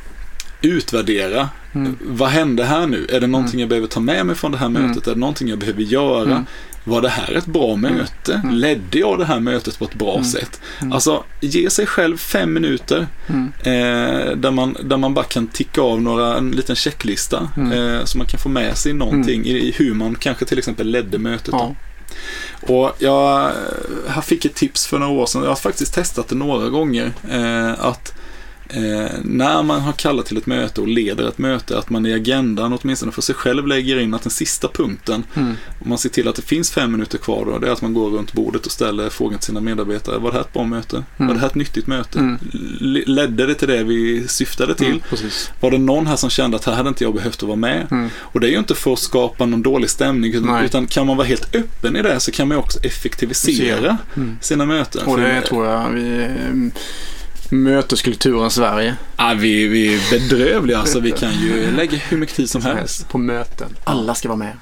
utvärdera. 0.63 1.49
Mm. 1.75 1.99
Vad 2.01 2.29
hände 2.29 2.65
här 2.65 2.87
nu? 2.87 3.07
Är 3.13 3.21
det 3.21 3.27
någonting 3.27 3.55
Mm. 3.55 3.61
jag 3.61 3.69
behöver 3.69 3.89
ta 3.89 4.01
med 4.01 4.27
mig 4.27 4.37
från 4.37 4.53
det 4.53 4.59
här 4.59 4.67
Mm. 4.67 4.83
mötet? 4.83 5.07
Är 5.07 5.15
det 5.15 5.21
någonting 5.21 5.49
jag 5.49 5.59
behöver 5.59 5.83
göra? 5.83 6.45
Mm. 6.87 6.95
Var 6.95 7.03
det 7.03 7.09
här 7.09 7.35
ett 7.35 7.47
bra 7.47 7.77
möte? 7.77 8.35
Mm. 8.45 8.55
Ledde 8.55 8.99
jag 8.99 9.19
det 9.19 9.25
här 9.25 9.41
mötet 9.41 9.79
på 9.79 9.85
ett 9.85 9.95
bra 9.95 10.13
Mm. 10.13 10.25
sätt? 10.25 10.61
Mm. 10.81 10.93
Alltså, 10.93 11.25
ge 11.41 11.71
sig 11.71 11.87
själv 11.87 12.17
fem 12.17 12.53
minuter 12.53 13.07
Mm. 13.29 13.53
eh, 13.59 14.37
där, 14.37 14.51
man, 14.51 14.77
där 14.85 14.97
man 14.97 15.15
bara 15.15 15.25
kan 15.25 15.47
ticka 15.47 15.81
av 15.81 16.03
några, 16.03 16.37
en 16.37 16.51
liten 16.51 16.77
checklista 16.77 17.49
Mm. 17.57 17.73
eh, 17.73 18.05
så 18.05 18.19
man 18.19 18.27
kan 18.27 18.41
få 18.41 18.49
med 18.49 18.77
sig 18.77 18.93
någonting 18.93 19.45
i, 19.47 19.51
i 19.69 19.73
hur 19.77 19.95
man 19.95 20.15
kanske 20.15 20.45
till 20.45 20.59
exempel 20.59 20.87
ledde 20.91 21.19
mötet. 21.19 21.49
Ja. 21.53 21.75
Och 22.61 22.97
jag 22.99 23.51
eh, 24.09 24.21
fick 24.23 24.45
ett 24.45 24.55
tips 24.55 24.87
för 24.87 24.99
några 24.99 25.13
år 25.13 25.27
sedan, 25.27 25.43
jag 25.43 25.51
har 25.51 25.57
faktiskt 25.57 25.95
testat 25.95 26.29
det 26.29 26.35
några 26.35 26.69
gånger, 26.69 27.13
eh, 27.31 27.85
att 27.85 28.15
eh, 28.73 29.11
när 29.25 29.63
man 29.63 29.81
har 29.81 29.93
kallat 29.93 30.27
till 30.27 30.37
ett 30.37 30.47
möte 30.47 30.81
och 30.81 30.89
leder 30.89 31.29
ett 31.29 31.39
möte, 31.39 31.79
att 31.79 31.91
man 31.91 32.07
i 32.07 32.13
agendan 32.13 32.79
åtminstone 32.83 33.13
för 33.13 33.23
sig 33.23 33.35
själv 33.35 33.67
lägger 33.67 33.99
in 34.01 34.15
att 34.15 34.23
den 34.23 34.31
sista 34.31 34.69
punkten, 34.69 35.25
Mm. 35.35 35.55
om 35.83 35.89
man 35.89 35.99
ser 35.99 36.09
till 36.09 36.29
att 36.29 36.37
det 36.37 36.43
finns 36.43 36.71
fem 36.71 36.93
minuter 36.93 37.19
kvar 37.19 37.45
då, 37.45 37.59
det 37.59 37.69
är 37.69 37.73
att 37.73 37.83
man 37.83 37.95
går 37.95 38.11
runt 38.11 38.33
bordet 38.33 38.67
och 38.67 38.73
ställer 38.73 39.11
frågan 39.11 39.39
till 39.39 39.47
sina 39.47 39.61
medarbetare, 39.61 40.19
var 40.19 40.31
det 40.31 40.37
här 40.37 40.41
ett 40.45 40.53
bra 40.53 40.65
möte? 40.65 41.05
Var 41.17 41.35
det 41.35 41.41
här 41.41 41.47
ett 41.47 41.55
nyttigt 41.55 41.87
möte? 41.87 42.19
Mm. 42.19 42.39
Ledde 43.07 43.47
det 43.47 43.55
till 43.55 43.69
det 43.69 43.85
vi 43.85 44.29
syftade 44.29 44.75
till? 44.75 44.87
Mm. 44.87 45.01
Var 45.61 45.71
det 45.71 45.79
någon 45.79 46.07
här 46.07 46.17
som 46.17 46.31
kände 46.31 46.57
att 46.57 46.65
här 46.65 46.75
hade 46.75 46.89
inte 46.89 47.05
jag 47.05 47.15
behövt 47.15 47.37
att 47.37 47.43
vara 47.43 47.57
med? 47.57 47.87
Mm. 47.91 48.09
Och 48.19 48.41
det 48.41 48.47
är 48.47 48.51
ju 48.51 48.59
inte 48.59 48.75
för 48.75 48.93
att 48.93 48.99
skapa 48.99 49.47
någon 49.47 49.63
dålig 49.63 49.91
stämning 49.91 50.33
utan, 50.35 50.47
Nej. 50.53 50.65
utan 50.65 50.87
kan 50.87 51.07
man 51.07 51.17
vara 51.17 51.27
helt 51.27 51.55
öppen 51.55 51.97
i 51.97 52.03
det 52.03 52.21
så 52.21 52.31
kan 52.33 52.49
man 52.49 52.57
också 52.59 52.79
effektivisera 52.83 53.99
Mm. 54.17 54.37
sina 54.41 54.67
möten. 54.67 55.07
Och 55.07 55.19
det 55.19 55.41
tror 55.41 55.67
jag 55.67 55.91
vi 55.91 56.01
mm, 56.25 56.73
möteskulturen 57.53 58.51
Sverige. 58.51 58.97
Ja, 59.17 59.35
vi, 59.39 59.69
vi 59.69 59.95
är 59.95 60.11
bedrövliga 60.11 60.79
alltså. 60.79 61.01
Vi 61.01 61.11
kan 61.11 61.33
ju 61.33 61.71
lägga 61.71 61.97
hur 61.97 62.17
mycket 62.17 62.37
tid 62.37 62.51
som 62.51 62.63
helst. 62.63 63.09
På 63.09 63.19
möten. 63.19 63.69
Alla 63.85 64.15
ska 64.15 64.29
vara 64.29 64.39
med. 64.39 64.57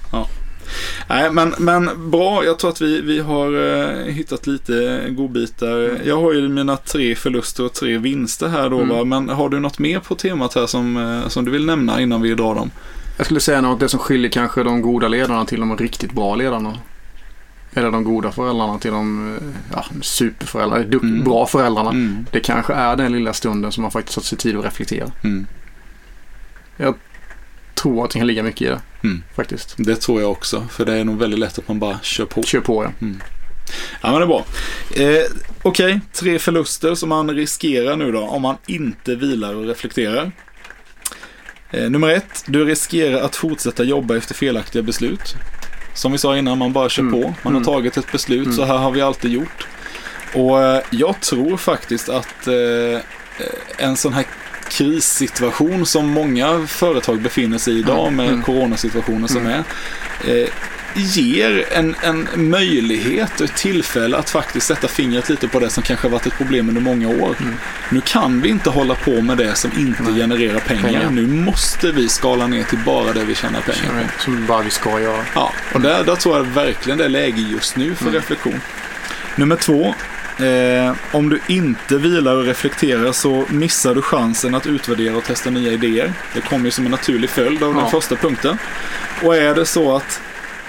Nej, 1.09 1.31
men, 1.31 1.55
men 1.59 2.11
bra. 2.11 2.45
Jag 2.45 2.59
tror 2.59 2.71
att 2.71 2.81
vi, 2.81 3.01
vi 3.01 3.21
har 3.21 3.79
eh, 3.81 4.05
hittat 4.05 4.47
lite 4.47 5.05
godbitar. 5.09 5.89
Mm. 5.89 5.97
Jag 6.05 6.21
har 6.21 6.33
ju 6.33 6.49
mina 6.49 6.77
tre 6.77 7.15
förluster 7.15 7.65
och 7.65 7.73
tre 7.73 7.99
vinster 7.99 8.49
här 8.49 8.71
då. 8.71 8.81
Mm. 8.81 8.89
Va? 8.89 9.05
Men 9.05 9.29
har 9.29 9.49
du 9.49 9.61
något 9.61 9.79
mer 9.79 10.01
på 10.01 10.15
temat 10.15 10.55
här 10.55 10.67
som, 10.67 10.97
eh, 10.97 11.29
som 11.29 11.45
du 11.45 11.51
vill 11.51 11.67
nämna 11.67 12.01
innan 12.01 12.23
vi 12.23 12.35
drar 12.35 12.55
dem? 12.55 12.71
Jag 13.17 13.27
skulle 13.27 13.41
säga 13.41 13.61
något 13.61 13.81
det 13.81 13.89
som 13.89 14.01
skiljer 14.01 14.31
kanske 14.31 14.63
de 14.63 14.83
goda 14.83 15.09
ledarna 15.09 15.45
till 15.45 15.61
de 15.61 15.77
riktigt 15.77 16.13
bra 16.13 16.35
ledarna. 16.35 16.79
Eller 17.75 17.91
de 17.91 18.05
goda 18.05 18.33
föräldrarna 18.33 18.79
till 18.79 18.91
de 18.91 19.35
eh, 19.37 19.43
ja, 19.73 19.85
superföräldrarna, 20.03 20.85
duk- 20.85 21.03
Mm. 21.03 21.25
bra 21.25 21.47
föräldrarna. 21.47 21.91
Mm. 21.91 22.27
Det 22.33 22.41
kanske 22.41 22.73
är 22.75 22.97
den 22.97 23.13
lilla 23.13 23.33
stunden 23.33 23.73
som 23.73 23.83
man 23.83 23.91
faktiskt 23.91 24.17
har 24.17 24.23
sig 24.23 24.39
tid 24.39 24.57
att 24.57 24.65
reflektera. 24.65 25.11
Mm. 25.25 25.47
Tror 27.75 28.05
att 28.05 28.11
det 28.11 28.19
kan 28.19 28.27
ligga 28.27 28.43
mycket 28.43 28.63
i 28.63 28.65
det. 28.65 28.81
Mm. 29.05 29.23
Faktiskt. 29.37 29.75
Det 29.79 29.97
tror 29.97 30.21
jag 30.21 30.31
också, 30.31 30.67
för 30.71 30.85
det 30.85 30.95
är 30.95 31.05
nog 31.05 31.19
väldigt 31.19 31.39
lätt 31.41 31.59
att 31.59 31.69
man 31.69 31.79
bara 31.79 31.99
kör 32.03 32.25
på. 32.25 32.43
Kör 32.43 32.61
på 32.61 32.85
ja. 32.85 32.91
Ja, 34.03 34.11
men 34.11 34.15
det 34.15 34.23
är 34.23 34.27
bra. 34.27 34.45
Eh, 34.97 35.23
Okej, 35.63 36.01
tre 36.13 36.39
förluster 36.39 36.95
som 36.95 37.09
man 37.09 37.31
riskerar 37.31 37.97
nu 37.97 38.13
då 38.13 38.21
om 38.21 38.43
man 38.43 38.57
inte 38.67 39.15
vilar 39.15 39.55
och 39.55 39.67
reflekterar. 39.67 40.33
Eh, 41.71 41.91
nummer 41.91 42.09
ett, 42.09 42.45
du 42.47 42.65
riskerar 42.65 43.21
att 43.21 43.37
fortsätta 43.37 43.85
jobba 43.85 44.17
efter 44.17 44.35
felaktiga 44.35 44.83
beslut. 44.83 45.35
Som 45.95 46.13
vi 46.13 46.19
sa 46.19 46.37
innan, 46.37 46.59
man 46.59 46.73
bara 46.73 46.89
kör 46.89 47.03
Mm. 47.03 47.13
på. 47.13 47.21
Man 47.29 47.35
har 47.43 47.51
Mm. 47.51 47.65
tagit 47.65 47.97
ett 47.97 48.13
beslut, 48.13 48.45
Mm. 48.45 48.57
så 48.57 48.65
här 48.65 48.77
har 48.77 48.91
vi 48.91 49.01
alltid 49.01 49.31
gjort. 49.31 49.67
Och 50.35 50.63
eh, 50.63 50.83
jag 50.91 51.21
tror 51.21 51.57
faktiskt 51.57 52.09
att 52.09 52.47
eh, 52.47 53.01
en 53.79 53.97
sån 53.97 54.13
här 54.13 54.25
krissituation 54.71 55.87
som 55.87 56.09
många 56.09 56.67
företag 56.67 57.21
befinner 57.21 57.59
sig 57.59 57.75
i 57.75 57.79
idag 57.79 58.03
Mm. 58.07 58.17
med 58.17 58.29
Mm. 58.29 58.43
coronasituationen 58.43 59.29
som 59.29 59.47
Mm. 59.47 59.53
är, 60.25 60.43
eh, 60.43 60.49
ger 60.95 61.65
en, 61.73 61.97
en 62.03 62.29
möjlighet 62.37 63.41
och 63.41 63.45
ett 63.45 63.57
tillfälle 63.57 64.17
att 64.17 64.31
faktiskt 64.31 64.67
sätta 64.67 64.89
fingret 64.89 65.29
lite 65.29 65.49
på 65.49 65.61
det 65.61 65.71
som 65.71 65.83
kanske 65.83 66.07
har 66.07 66.13
varit 66.13 66.27
ett 66.27 66.37
problem 66.37 66.69
under 66.69 66.81
många 66.83 67.09
år. 67.09 67.37
Mm. 67.41 67.55
Nu 67.91 68.01
kan 68.01 68.41
vi 68.41 68.49
inte 68.49 68.71
hålla 68.71 68.95
på 68.95 69.21
med 69.21 69.37
det 69.37 69.55
som 69.55 69.71
inte 69.79 70.03
Nej. 70.03 70.15
genererar 70.15 70.59
pengar. 70.61 70.83
Pengar. 70.83 71.11
Nu 71.11 71.27
måste 71.27 71.93
vi 71.93 72.09
skala 72.09 72.47
ner 72.47 72.65
till 72.65 72.79
bara 72.87 73.13
det 73.13 73.25
vi 73.25 73.35
tjänar 73.35 73.61
pengar 73.61 74.05
på. 74.17 74.23
Som 74.23 74.47
bara 74.47 74.63
vi 74.63 74.71
ska 74.71 75.01
göra. 75.01 75.25
Ja, 75.35 75.53
och 75.75 75.81
där, 75.81 76.05
där 76.05 76.17
tror 76.17 76.37
jag 76.37 76.45
verkligen 76.45 76.99
det 76.99 77.05
är 77.05 77.09
läge 77.09 77.41
just 77.41 77.77
nu 77.77 77.95
för 77.95 78.03
Mm. 78.05 78.15
reflektion. 78.15 78.61
Nummer 79.37 79.57
två. 79.57 79.95
Eh, 80.39 80.95
om 81.13 81.29
du 81.29 81.41
inte 81.47 81.97
vilar 81.99 82.35
och 82.37 82.45
reflekterar 82.45 83.13
så 83.13 83.45
missar 83.49 83.95
du 83.95 84.03
chansen 84.03 84.55
att 84.55 84.67
utvärdera 84.67 85.17
och 85.17 85.25
testa 85.25 85.51
nya 85.51 85.73
idéer. 85.73 86.13
Det 86.35 86.41
kommer 86.41 86.65
ju 86.65 86.71
som 86.71 86.85
en 86.85 86.91
naturlig 86.91 87.31
följd 87.31 87.63
av 87.63 87.75
den 87.75 87.83
Ja. 87.85 87.91
första 87.91 88.17
punkten. 88.17 88.59
Och 89.23 89.37
är 89.37 89.55
det 89.55 89.67
så 89.67 89.97
att 89.97 90.21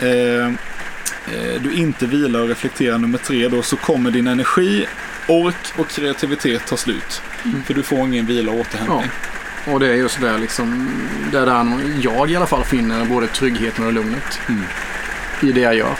eh, 0.02 0.46
eh, 0.48 1.62
du 1.62 1.74
inte 1.74 2.06
vilar 2.06 2.40
och 2.40 2.48
reflekterar 2.48 2.98
nummer 2.98 3.18
tre 3.18 3.48
då 3.48 3.62
så 3.62 3.76
kommer 3.78 4.12
din 4.12 4.28
energi, 4.28 4.88
ork 5.28 5.74
och 5.78 5.90
kreativitet 5.90 6.66
ta 6.68 6.78
slut. 6.78 7.22
Mm. 7.46 7.64
För 7.64 7.74
du 7.74 7.84
får 7.84 8.00
ingen 8.00 8.26
vila 8.26 8.52
och 8.52 8.60
återhämtning. 8.60 9.12
Och 9.66 9.80
det 9.80 9.88
är 9.88 9.94
just 9.94 10.22
det 10.22 10.38
liksom, 10.38 10.90
det 11.32 11.38
är 11.40 11.46
där 11.46 11.80
jag 12.02 12.32
i 12.32 12.36
alla 12.36 12.48
fall 12.48 12.64
finner 12.64 13.06
både 13.06 13.28
tryggheten 13.28 13.86
och 13.86 13.94
lugnet 13.94 14.40
Mm. 14.50 14.64
i 15.42 15.52
det 15.52 15.62
jag 15.62 15.76
gör. 15.76 15.96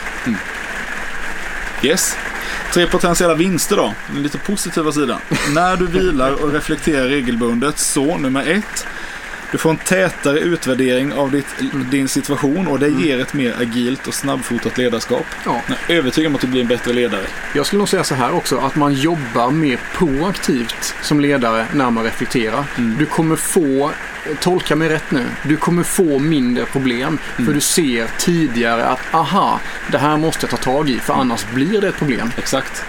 Yes. 1.84 2.18
Tre 2.74 2.88
potentiella 2.88 3.36
vinster 3.36 3.76
då, 3.76 3.94
den 4.14 4.24
lite 4.24 4.38
positiva 4.38 4.92
sidan. 4.92 5.20
När 5.54 5.78
du 5.78 5.88
vilar 5.88 6.44
och 6.44 6.54
reflekterar 6.54 7.08
regelbundet 7.08 7.80
så, 7.80 8.18
nummer 8.18 8.48
ett, 8.48 8.88
du 9.52 9.58
får 9.58 9.70
en 9.70 9.78
tätare 9.78 10.40
utvärdering 10.40 11.14
av 11.14 11.32
ditt, 11.32 11.46
din 11.92 12.08
situation 12.08 12.68
och 12.68 12.80
det 12.80 12.88
Mm. 12.88 13.04
ger 13.04 13.20
ett 13.20 13.34
mer 13.34 13.56
agilt 13.62 14.08
och 14.08 14.14
snabbfotat 14.14 14.78
ledarskap. 14.78 15.26
Ja. 15.46 15.62
Jag 15.68 15.78
är 15.90 16.00
övertygad 16.00 16.30
om 16.30 16.36
att 16.36 16.42
du 16.42 16.48
blir 16.48 16.62
en 16.62 16.68
bättre 16.68 16.94
ledare. 16.94 17.22
Jag 17.56 17.66
skulle 17.66 17.78
nog 17.80 17.90
säga 17.90 18.04
så 18.04 18.16
här 18.16 18.36
också, 18.36 18.58
att 18.58 18.76
man 18.76 18.94
jobbar 18.94 19.52
mer 19.52 19.80
proaktivt 19.94 20.96
som 21.02 21.20
ledare 21.20 21.66
när 21.74 21.92
man 21.92 22.04
reflekterar. 22.04 22.66
Mm. 22.78 22.96
Du 23.00 23.06
kommer 23.06 23.36
få, 23.36 23.92
tolka 24.40 24.76
mig 24.76 24.90
rätt 24.90 25.12
nu, 25.12 25.26
du 25.44 25.58
kommer 25.58 25.84
få 25.84 26.20
mindre 26.20 26.66
problem. 26.66 27.18
Mm. 27.36 27.46
För 27.46 27.54
du 27.54 27.62
ser 27.62 28.08
tidigare 28.20 28.86
att 28.86 29.00
aha, 29.14 29.60
det 29.92 29.98
här 29.98 30.18
måste 30.18 30.46
jag 30.46 30.50
ta 30.52 30.58
tag 30.72 30.90
i 30.90 31.00
för 31.00 31.14
annars 31.14 31.46
blir 31.54 31.82
det 31.82 31.88
ett 31.88 31.98
problem. 31.98 32.32
Exakt. 32.38 32.84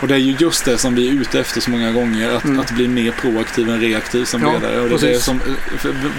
Och 0.00 0.08
det 0.08 0.14
är 0.14 0.18
ju 0.18 0.36
just 0.38 0.64
det 0.64 0.78
som 0.78 0.94
vi 0.94 1.08
är 1.08 1.12
ute 1.12 1.40
efter 1.40 1.60
så 1.60 1.70
många 1.70 1.92
gånger, 1.92 2.30
att, 2.36 2.44
Mm. 2.44 2.60
att 2.60 2.70
bli 2.70 2.88
mer 2.88 3.10
proaktiv 3.12 3.68
än 3.70 3.80
reaktiv 3.80 4.24
som 4.24 4.42
Ja, 4.42 4.52
ledare. 4.52 4.80
Och 4.80 4.88
det 4.88 5.06
är 5.08 5.12
det 5.12 5.18
som, 5.20 5.40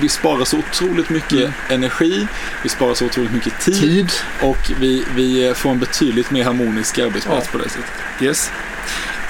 vi 0.01 0.09
sparar 0.09 0.45
så 0.45 0.57
otroligt 0.57 1.09
mycket 1.09 1.31
Mm. 1.39 1.51
energi, 1.69 2.27
vi 2.63 2.69
sparar 2.69 2.93
så 2.93 3.05
otroligt 3.05 3.31
mycket 3.31 3.59
tid, 3.59 3.79
Tid. 3.81 4.11
och 4.41 4.71
vi, 4.79 5.03
vi 5.15 5.53
får 5.55 5.71
en 5.71 5.79
betydligt 5.79 6.31
mer 6.31 6.43
harmonisk 6.43 6.99
arbetsplats 6.99 7.47
på 7.47 7.57
det 7.57 7.69
sättet. 7.69 7.91
Yes. 8.21 8.51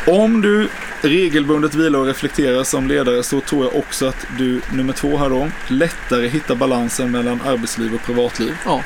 Om 0.08 0.41
du 0.41 0.67
regelbundet 1.01 1.75
vilar 1.75 1.99
och 1.99 2.05
reflekterar 2.05 2.63
som 2.63 2.88
ledare 2.88 3.23
så 3.23 3.39
tror 3.41 3.65
jag 3.65 3.75
också 3.75 4.05
att 4.08 4.25
du, 4.38 4.62
nummer 4.73 4.93
två 4.93 5.17
här 5.17 5.29
då, 5.29 5.47
lättare 5.67 6.27
hittar 6.27 6.55
balansen 6.55 7.12
mellan 7.12 7.41
arbetsliv 7.45 7.93
och 7.95 8.03
privatliv. 8.03 8.53
Ja. 8.65 8.81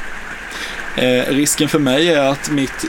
Eh, 0.96 1.34
risken 1.34 1.70
för 1.70 1.80
mig 1.80 2.10
är 2.10 2.20
att 2.32 2.50
mitt 2.52 2.86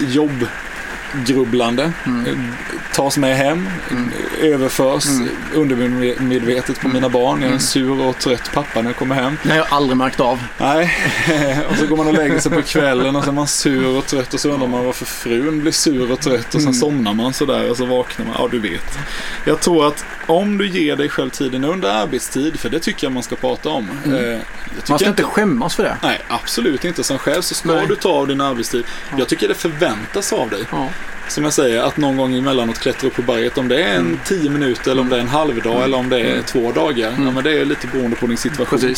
jobbgrubblande 1.26 1.92
Mm. 2.06 2.52
tas 2.94 3.16
med 3.18 3.36
hem, 3.36 3.68
Mm. 3.90 4.10
överförs 4.42 5.06
Mm. 5.06 5.28
undermedvetet 5.54 6.80
på 6.80 6.86
Mm. 6.88 6.94
mina 6.94 7.08
barn. 7.08 7.34
Jag 7.34 7.42
är 7.42 7.46
Mm. 7.46 7.52
en 7.54 7.60
sur 7.60 8.00
och 8.00 8.18
trött 8.18 8.50
pappa 8.54 8.82
när 8.82 8.88
jag 8.88 8.96
kommer 8.96 9.14
hem. 9.14 9.36
Det 9.42 9.48
har 9.50 9.56
jag 9.56 9.66
aldrig 9.70 9.96
märkt 9.96 10.20
av. 10.20 10.42
Nej, 10.58 10.90
och 11.70 11.76
så 11.76 11.86
går 11.86 11.96
man 11.96 12.06
och 12.06 12.14
lägger 12.14 12.38
sig 12.38 12.52
på 12.52 12.62
kvällen 12.62 13.16
och 13.16 13.24
så 13.24 13.30
är 13.30 13.34
man 13.34 13.46
sur 13.46 13.96
och 13.98 14.06
trött 14.06 14.34
och 14.34 14.40
så 14.40 14.48
undrar 14.50 14.68
man 14.68 14.84
varför 14.84 15.04
frun 15.06 15.60
blir 15.60 15.72
sur 15.72 16.12
och 16.12 16.20
trött 16.20 16.46
och 16.46 16.52
sen 16.52 16.60
Mm. 16.60 16.74
somnar 16.74 17.14
man 17.14 17.32
sådär 17.32 17.70
och 17.70 17.76
så 17.76 17.86
vaknar 17.86 18.26
man. 18.26 18.34
Ja, 18.38 18.48
du 18.50 18.58
vet. 18.58 18.98
Jag 19.44 19.60
tror 19.60 19.86
att 19.86 20.04
om 20.30 20.58
du 20.58 20.68
ger 20.68 20.96
dig 20.96 21.08
själv 21.08 21.30
tiden 21.30 21.64
under 21.64 21.88
arbetstid, 21.88 22.60
för 22.60 22.68
det 22.68 22.78
tycker 22.78 23.06
jag 23.06 23.12
man 23.12 23.22
ska 23.22 23.36
prata 23.36 23.68
om. 23.68 23.88
Mm. 24.04 24.32
Eh, 24.34 24.40
Man 24.88 24.98
ska 24.98 25.08
inte 25.08 25.22
skämmas 25.22 25.76
för 25.76 25.82
det. 25.82 25.96
Nej, 26.02 26.20
absolut 26.28 26.84
inte. 26.84 27.04
Som 27.04 27.18
chef 27.18 27.44
så 27.44 27.54
ska 27.54 27.68
Nej. 27.74 27.86
du 27.88 27.96
ta 27.96 28.08
av 28.10 28.26
din 28.28 28.40
arbetstid. 28.40 28.84
Ja. 29.10 29.16
Jag 29.18 29.28
tycker 29.28 29.48
det 29.48 29.54
förväntas 29.54 30.32
av 30.32 30.50
dig. 30.50 30.60
Ja. 30.72 30.88
Som 31.28 31.44
jag 31.44 31.52
säger, 31.52 31.82
att 31.82 31.96
någon 31.96 32.16
gång 32.16 32.34
emellanåt 32.34 32.78
klättra 32.78 33.06
upp 33.08 33.14
på 33.16 33.22
berget. 33.22 33.58
Om 33.58 33.68
det 33.68 33.82
är 33.82 33.94
en 33.94 34.00
Mm. 34.06 34.18
tio 34.24 34.50
minuter 34.50 34.90
eller 34.90 35.02
om 35.02 35.08
det 35.08 35.16
är 35.16 35.20
en 35.20 35.28
halv 35.28 35.62
dag 35.62 35.72
Mm. 35.72 35.82
eller 35.84 35.98
om 35.98 36.08
det 36.08 36.20
är 36.20 36.32
Mm. 36.32 36.44
två 36.44 36.72
dagar. 36.72 37.08
Ja, 37.10 37.16
Mm. 37.16 37.34
men 37.34 37.44
det 37.44 37.60
är 37.60 37.64
lite 37.64 37.86
beroende 37.86 38.16
på 38.16 38.26
din 38.26 38.36
situation. 38.36 38.94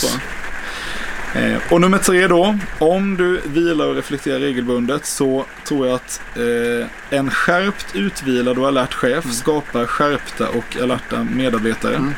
Eh, 1.34 1.72
och 1.72 1.80
nummer 1.80 1.98
tre 1.98 2.26
då. 2.26 2.58
Om 2.78 3.16
du 3.16 3.40
vilar 3.44 3.86
och 3.86 3.94
reflekterar 3.94 4.38
regelbundet 4.38 5.06
så 5.06 5.44
tror 5.64 5.86
jag 5.86 5.94
att 5.94 6.20
eh, 6.36 7.18
en 7.18 7.30
skärpt, 7.30 7.86
utvilad 7.94 8.58
och 8.58 8.68
alert 8.68 8.94
chef 8.94 9.24
Mm. 9.24 9.34
skapar 9.36 9.86
skärpta 9.86 10.48
och 10.48 10.76
alerta 10.82 11.24
medarbetare. 11.30 11.94
Mm. 11.96 12.14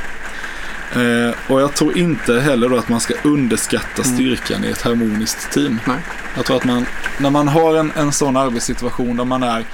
Eh, 1.28 1.34
och 1.48 1.60
jag 1.60 1.74
tror 1.74 1.98
inte 1.98 2.40
heller 2.40 2.68
då 2.68 2.76
att 2.76 2.88
man 2.88 3.00
ska 3.00 3.14
underskatta 3.24 4.02
Mm. 4.02 4.14
styrkan 4.14 4.64
i 4.64 4.68
ett 4.68 4.82
harmoniskt 4.82 5.50
team. 5.52 5.80
Nej. 5.86 5.96
Jag 6.36 6.44
tror 6.44 6.56
att 6.56 6.64
man, 6.64 6.86
när 7.18 7.30
man 7.30 7.48
har 7.48 7.76
en, 7.76 7.92
en 7.96 8.12
sån 8.12 8.36
arbetssituation 8.36 9.16
där 9.16 9.24
man 9.24 9.42
är 9.42 9.64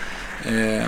eh, 0.44 0.86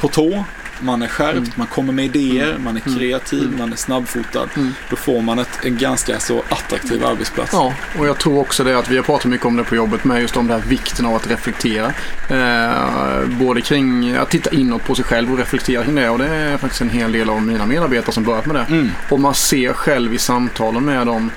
på 0.00 0.08
tå, 0.08 0.44
man 0.80 1.02
är 1.02 1.06
skärpt, 1.08 1.36
Mm. 1.36 1.50
man 1.56 1.66
kommer 1.66 1.92
med 1.92 2.04
idéer, 2.04 2.50
Mm. 2.50 2.64
man 2.64 2.76
är 2.76 2.82
Mm. 2.86 2.98
kreativ, 2.98 3.42
Mm. 3.44 3.58
man 3.58 3.72
är 3.72 3.76
snabbfotad. 3.76 4.48
Mm. 4.56 4.72
Då 4.90 4.96
får 4.96 5.22
man 5.22 5.38
ett, 5.38 5.58
en 5.64 5.78
ganska 5.78 6.20
så 6.20 6.42
attraktiv 6.48 7.04
arbetsplats. 7.06 7.50
Ja, 7.52 7.74
och 7.98 8.06
jag 8.06 8.18
tror 8.18 8.38
också 8.40 8.64
det 8.64 8.78
att 8.78 8.88
vi 8.90 8.96
har 8.96 9.02
pratat 9.04 9.24
mycket 9.30 9.46
om 9.46 9.56
det 9.56 9.64
på 9.64 9.74
jobbet 9.76 10.04
med 10.04 10.20
just 10.20 10.36
om 10.36 10.46
den 10.46 10.60
här 10.60 10.68
vikten 10.68 11.06
av 11.06 11.14
att 11.14 11.30
reflektera. 11.30 11.92
Eh, 12.30 13.28
både 13.28 13.60
kring 13.60 14.12
att 14.16 14.30
titta 14.30 14.50
inåt 14.50 14.84
på 14.84 14.94
sig 14.94 15.04
själv 15.04 15.32
och 15.32 15.38
reflektera 15.38 15.84
kring 15.84 15.94
det. 15.94 16.08
Och 16.10 16.18
det 16.18 16.28
är 16.28 16.56
faktiskt 16.58 16.80
en 16.82 16.90
hel 16.90 17.12
del 17.12 17.30
av 17.30 17.42
mina 17.42 17.66
medarbetare 17.66 18.12
som 18.12 18.24
börjat 18.24 18.46
med 18.46 18.56
det. 18.56 18.66
Mm. 18.74 18.90
Och 19.08 19.20
man 19.20 19.34
ser 19.34 19.72
själv 19.72 20.14
i 20.14 20.18
samtalen 20.18 20.84
med 20.84 21.06
dem 21.06 21.30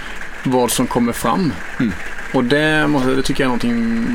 vad 0.43 0.71
som 0.71 0.87
kommer 0.87 1.13
fram. 1.13 1.53
Mm. 1.79 1.93
Och 2.33 2.43
det, 2.43 2.87
måste, 2.87 3.09
det 3.09 3.21
tycker 3.21 3.43
jag 3.43 3.45
är 3.45 3.67
någonting 3.67 4.07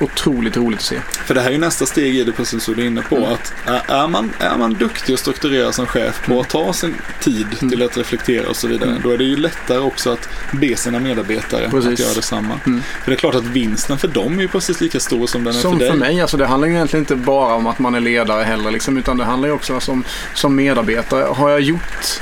otroligt 0.00 0.56
roligt 0.56 0.78
att 0.78 0.84
se. 0.84 1.00
För 1.26 1.34
det 1.34 1.40
här 1.40 1.48
är 1.48 1.52
ju 1.52 1.58
nästa 1.58 1.86
steg 1.86 2.16
i 2.16 2.24
det, 2.24 2.32
precis 2.32 2.62
som 2.62 2.74
du 2.74 2.82
är 2.82 2.86
inne 2.86 3.02
på. 3.02 3.16
Mm. 3.16 3.32
Att 3.32 3.52
är, 3.90 4.08
man, 4.08 4.32
är 4.38 4.56
man 4.58 4.72
duktig 4.74 5.12
och 5.12 5.18
strukturerad 5.18 5.74
som 5.74 5.86
chef 5.86 6.20
på 6.26 6.32
Mm. 6.32 6.40
att 6.40 6.48
ta 6.48 6.72
sin 6.72 6.94
tid 7.20 7.46
Mm. 7.60 7.70
till 7.70 7.82
att 7.82 7.96
reflektera 7.96 8.48
och 8.48 8.56
så 8.56 8.68
vidare. 8.68 8.90
Mm. 8.90 9.02
Då 9.02 9.10
är 9.10 9.18
det 9.18 9.24
ju 9.24 9.36
lättare 9.36 9.78
också 9.78 10.10
att 10.12 10.28
be 10.52 10.76
sina 10.76 10.98
medarbetare 11.00 11.70
Precis. 11.70 11.92
att 11.92 11.98
göra 11.98 12.14
detsamma. 12.14 12.60
Mm. 12.66 12.82
För 13.04 13.10
det 13.10 13.14
är 13.14 13.18
klart 13.18 13.34
att 13.34 13.44
vinsten 13.44 13.98
för 13.98 14.08
dem 14.08 14.38
är 14.38 14.42
ju 14.42 14.48
precis 14.48 14.80
lika 14.80 15.00
stor 15.00 15.26
som 15.26 15.44
den 15.44 15.54
är 15.56 15.58
Som 15.60 15.72
för 15.72 15.78
dig. 15.80 15.90
för 15.90 15.96
mig, 15.98 16.20
alltså 16.20 16.36
det 16.36 16.46
handlar 16.46 16.68
ju 16.68 16.74
egentligen 16.74 17.02
inte 17.02 17.16
bara 17.16 17.54
om 17.54 17.66
att 17.66 17.78
man 17.78 17.94
är 17.94 18.00
ledare 18.00 18.44
heller 18.44 18.70
liksom, 18.70 18.96
utan 18.98 19.16
det 19.16 19.24
handlar 19.24 19.48
ju 19.48 19.54
också 19.54 19.80
som, 19.80 20.04
som 20.34 20.56
medarbetare. 20.56 21.24
Har 21.24 21.50
jag 21.50 21.60
gjort 21.60 22.20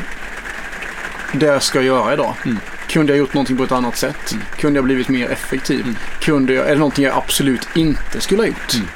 det 1.33 1.47
jag 1.47 1.63
ska 1.63 1.83
göra 1.83 2.13
idag? 2.13 2.35
Mm. 2.45 2.59
Kunde 2.95 3.13
jag 3.13 3.19
gjort 3.19 3.35
någonting 3.35 3.57
på 3.57 3.65
ett 3.65 3.73
annat 3.73 3.97
sätt? 3.97 4.33
Mm. 4.33 4.45
Kunde 4.57 4.79
jag 4.79 4.85
blivit 4.85 5.09
mer 5.09 5.31
effektiv? 5.31 5.81
Mm. 5.81 5.97
Kunde 6.21 6.55
jag, 6.55 6.67
är 6.67 6.71
det 6.71 6.79
någonting 6.79 7.05
jag 7.05 7.17
absolut 7.17 7.69
inte 7.75 8.21
skulle 8.21 8.43
ha 8.43 8.47
gjort? 8.47 8.75
Mm. 8.75 8.87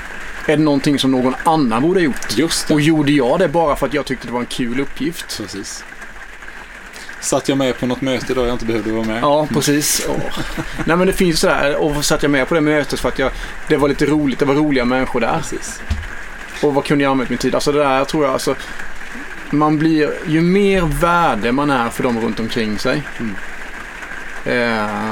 Är 0.47 0.57
det 0.57 0.63
någonting 0.63 0.99
som 0.99 1.11
någon 1.11 1.35
annan 1.45 1.83
borde 1.83 2.01
ha 2.01 2.05
gjort? 2.05 2.39
Just 2.39 2.69
det. 2.69 2.75
Och 2.75 2.81
gjorde 2.81 3.13
jag 3.13 3.39
det 3.39 3.49
bara 3.49 3.77
för 3.77 3.87
att 3.87 3.95
jag 3.95 4.07
tyckte 4.07 4.27
det 4.27 4.33
var 4.33 4.41
en 4.41 4.47
kul 4.47 4.81
uppgift? 4.81 5.39
Precis. 5.39 5.85
Satt 7.21 7.49
jag 7.49 7.59
med 7.59 7.79
på 7.79 7.87
något 7.87 8.01
möte 8.01 8.33
idag 8.33 8.47
jag 8.47 8.55
inte 8.55 8.65
behövde 8.65 8.93
vara 8.93 9.05
med? 9.05 9.23
Ja, 9.23 9.49
precis. 9.53 10.07
Åh. 10.09 10.17
Nej 10.85 10.97
men 10.97 11.07
det 11.07 11.13
finns 11.13 11.41
sådär, 11.41 11.77
och 11.77 12.05
satt 12.05 12.23
jag 12.23 12.31
med 12.31 12.49
på 12.49 12.55
det 12.55 12.61
mötet 12.61 13.01
för 13.01 13.09
att 13.09 13.19
jag, 13.19 13.31
det 13.69 13.77
var 13.77 13.89
lite 13.89 14.07
roligt, 14.07 14.39
det 14.39 14.45
var 14.45 14.55
roliga 14.55 14.85
människor 14.85 15.21
där. 15.21 15.37
Precis. 15.37 15.81
Och 16.63 16.75
vad 16.75 16.85
kunde 16.85 17.05
jag 17.05 17.11
använt 17.11 17.31
min 17.31 17.39
tid? 17.39 17.55
Alltså 17.55 17.73
det 17.73 17.79
där 17.79 18.05
tror 18.05 18.25
jag 18.25 18.33
alltså. 18.33 18.55
Man 19.51 19.79
blir, 19.79 20.11
ju 20.27 20.41
mer 20.41 20.83
värde 20.83 21.53
man 21.53 21.71
är 21.71 21.89
för 21.89 22.03
dem 22.03 22.21
runt 22.21 22.41
omkring 22.41 22.79
sig. 22.79 23.03
Mm. 23.19 23.35
Eh, 24.49 25.11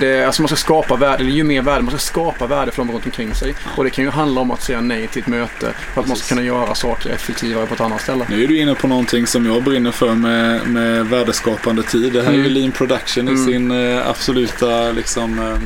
det, 0.00 0.24
alltså 0.26 0.42
man 0.42 0.48
ska 0.48 0.56
skapa 0.56 0.96
värde, 0.96 1.16
eller 1.22 1.32
ju 1.32 1.44
mer 1.44 1.62
värde, 1.62 1.82
man 1.82 1.90
ska 1.90 1.98
skapa 1.98 2.46
värde 2.46 2.70
för 2.72 2.78
dem 2.82 2.92
runt 2.92 3.04
omkring 3.06 3.34
sig. 3.34 3.54
Och 3.76 3.84
det 3.84 3.90
kan 3.90 4.04
ju 4.04 4.10
handla 4.10 4.40
om 4.40 4.50
att 4.50 4.62
säga 4.62 4.80
nej 4.80 5.06
till 5.08 5.22
ett 5.22 5.28
möte 5.28 5.72
för 5.94 6.00
att 6.00 6.06
man 6.08 6.16
ska 6.16 6.28
kunna 6.28 6.42
göra 6.46 6.74
saker 6.74 7.10
effektivare 7.10 7.66
på 7.66 7.74
ett 7.74 7.80
annat 7.80 8.00
ställe. 8.00 8.26
Nu 8.30 8.44
är 8.44 8.48
du 8.48 8.58
inne 8.58 8.74
på 8.74 8.86
någonting 8.88 9.26
som 9.26 9.46
jag 9.46 9.62
brinner 9.62 9.90
för 9.90 10.14
med, 10.14 10.66
med 10.68 11.06
värdeskapande 11.06 11.82
tid. 11.82 12.12
Det 12.12 12.22
här 12.22 12.28
är 12.28 12.32
ju 12.34 12.40
Mm. 12.40 12.52
lean 12.52 12.72
production 12.72 13.28
i 13.28 13.30
Mm. 13.30 13.46
sin 13.46 13.70
eh, 13.70 14.08
absoluta 14.08 14.90
liksom, 14.92 15.38
eh, 15.38 15.58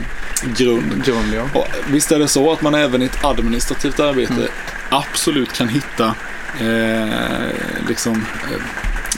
grund. 0.57 1.05
Grund, 1.05 1.35
ja. 1.35 1.61
Och 1.61 1.67
visst 1.89 2.13
är 2.13 2.19
det 2.19 2.29
så 2.29 2.53
att 2.53 2.63
man 2.63 2.75
även 2.75 3.03
i 3.03 3.05
ett 3.05 3.25
administrativt 3.25 4.01
arbete 4.01 4.33
Mm. 4.33 4.47
absolut 4.91 5.53
kan 5.53 5.69
hitta 5.69 6.15
eh, 6.61 7.09
liksom, 7.89 8.27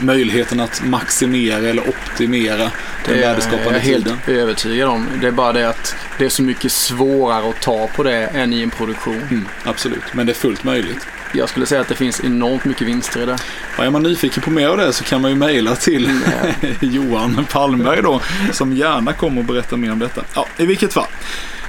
möjligheten 0.02 0.60
att 0.60 0.82
maximera 0.84 1.68
eller 1.68 1.88
optimera 1.88 2.56
den 2.56 2.70
Det 3.04 3.12
är 3.12 3.16
jag 3.16 3.28
värdeskapande 3.28 3.78
helt 3.78 4.04
tiden. 4.04 4.18
övertygad 4.26 4.88
om. 4.88 5.06
Det 5.20 5.26
är 5.26 5.30
bara 5.30 5.52
det 5.52 5.68
att 5.68 5.96
det 6.18 6.24
är 6.24 6.28
så 6.28 6.42
mycket 6.42 6.72
svårare 6.72 7.48
att 7.50 7.60
ta 7.60 7.86
på 7.86 8.02
det 8.02 8.26
än 8.26 8.52
i 8.52 8.62
en 8.62 8.70
produktion. 8.70 9.22
Mm, 9.30 9.48
absolut, 9.64 10.02
men 10.12 10.26
det 10.26 10.32
är 10.32 10.34
fullt 10.34 10.64
möjligt. 10.64 11.06
Jag 11.34 11.48
skulle 11.48 11.66
säga 11.66 11.80
att 11.80 11.88
det 11.88 11.94
finns 11.94 12.20
enormt 12.24 12.64
mycket 12.64 12.86
vinster 12.86 13.22
i 13.22 13.26
det. 13.26 13.36
Och 13.78 13.84
är 13.84 13.90
man 13.90 14.02
nyfiken 14.02 14.42
på 14.42 14.50
mer 14.50 14.68
av 14.68 14.76
det 14.76 14.92
så 14.92 15.04
kan 15.04 15.20
man 15.20 15.30
ju 15.30 15.36
mejla 15.36 15.76
till 15.76 16.10
Johan 16.80 17.46
Palmberg 17.50 18.02
då, 18.02 18.20
som 18.52 18.72
gärna 18.72 19.12
kommer 19.12 19.38
och 19.38 19.44
berätta 19.44 19.76
mer 19.76 19.92
om 19.92 19.98
detta. 19.98 20.22
Ja, 20.34 20.46
i 20.56 20.66
vilket 20.66 20.92
fall. 20.92 21.06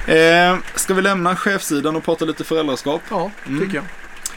Eh, 0.06 0.56
ska 0.74 0.94
vi 0.94 1.02
lämna 1.02 1.36
chefssidan 1.36 1.96
och 1.96 2.04
prata 2.04 2.24
lite 2.24 2.44
föräldraskap? 2.44 3.02
Ja, 3.10 3.30
Mm. 3.46 3.60
tycker 3.60 3.74
jag. 3.76 3.84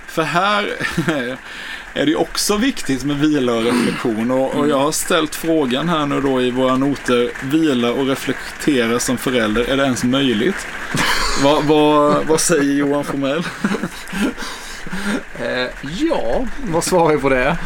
För 0.07 0.23
här 0.23 0.69
är 1.97 2.05
det 2.05 2.15
också 2.15 2.57
viktigt 2.57 3.03
med 3.03 3.19
vila 3.19 3.53
och 3.53 3.63
reflektion. 3.63 4.31
Och, 4.31 4.55
och 4.55 4.67
jag 4.67 4.79
har 4.79 4.91
ställt 4.91 5.35
frågan 5.35 5.89
här 5.89 6.05
nu 6.05 6.21
då 6.21 6.41
i 6.41 6.51
våra 6.51 6.77
noter. 6.77 7.31
Vila 7.43 7.91
och 7.91 8.07
reflektera 8.07 8.99
som 8.99 9.17
förälder, 9.17 9.63
är 9.63 9.77
det 9.77 9.83
ens 9.83 10.03
möjligt? 10.03 10.67
vad, 11.43 11.63
vad, 11.63 12.25
vad 12.25 12.41
säger 12.41 12.73
Johan 12.73 13.03
Formell? 13.03 13.43
Eh, 15.39 15.67
ja, 15.81 16.45
vad 16.63 16.83
svarar 16.83 17.15
vi 17.15 17.21
på 17.21 17.29
det? 17.29 17.57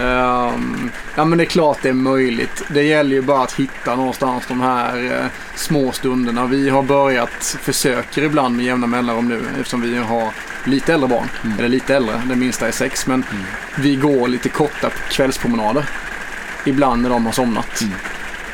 Ehm, 0.00 0.90
ja 1.14 1.24
men 1.24 1.38
det 1.38 1.44
är 1.44 1.46
klart 1.46 1.78
det 1.82 1.88
är 1.88 1.92
möjligt. 1.92 2.62
Det 2.68 2.82
gäller 2.82 3.16
ju 3.16 3.22
bara 3.22 3.42
att 3.42 3.52
hitta 3.52 3.96
någonstans 3.96 4.44
de 4.48 4.60
här 4.60 5.04
eh, 5.04 5.26
små 5.54 5.92
stunderna. 5.92 6.46
Vi 6.46 6.68
har 6.70 6.82
börjat, 6.82 7.56
försöker 7.62 8.22
ibland 8.22 8.56
med 8.56 8.64
jämna 8.64 8.86
mellanrum 8.86 9.28
nu 9.28 9.40
eftersom 9.60 9.80
vi 9.80 9.96
har 9.96 10.28
lite 10.64 10.94
äldre 10.94 11.08
barn. 11.08 11.28
Mm. 11.44 11.58
Eller 11.58 11.68
lite 11.68 11.96
äldre, 11.96 12.22
det 12.28 12.36
minsta 12.36 12.68
är 12.68 12.72
sex. 12.72 13.06
Men 13.06 13.24
Mm. 13.30 13.44
vi 13.78 13.96
går 13.96 14.28
lite 14.28 14.48
korta 14.48 14.90
kvällspromenader. 15.10 15.84
Ibland 16.64 17.02
när 17.02 17.10
de 17.10 17.26
har 17.26 17.32
somnat. 17.32 17.82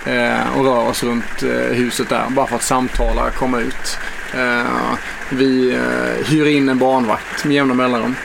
Eh, 0.07 0.57
och 0.59 0.65
rör 0.65 0.89
oss 0.89 1.03
runt 1.05 1.43
eh, 1.43 1.75
huset 1.77 2.09
där 2.09 2.25
bara 2.29 2.47
för 2.47 2.57
att 2.57 2.63
samtala, 2.63 3.31
komma 3.31 3.59
ut. 3.61 3.99
Eh, 4.35 4.95
vi 5.31 5.71
eh, 5.75 6.27
hyr 6.27 6.47
in 6.47 6.69
en 6.69 6.79
barnvakt 6.79 7.45
med 7.45 7.55
jämna 7.55 7.75
mellanrum. 7.75 8.17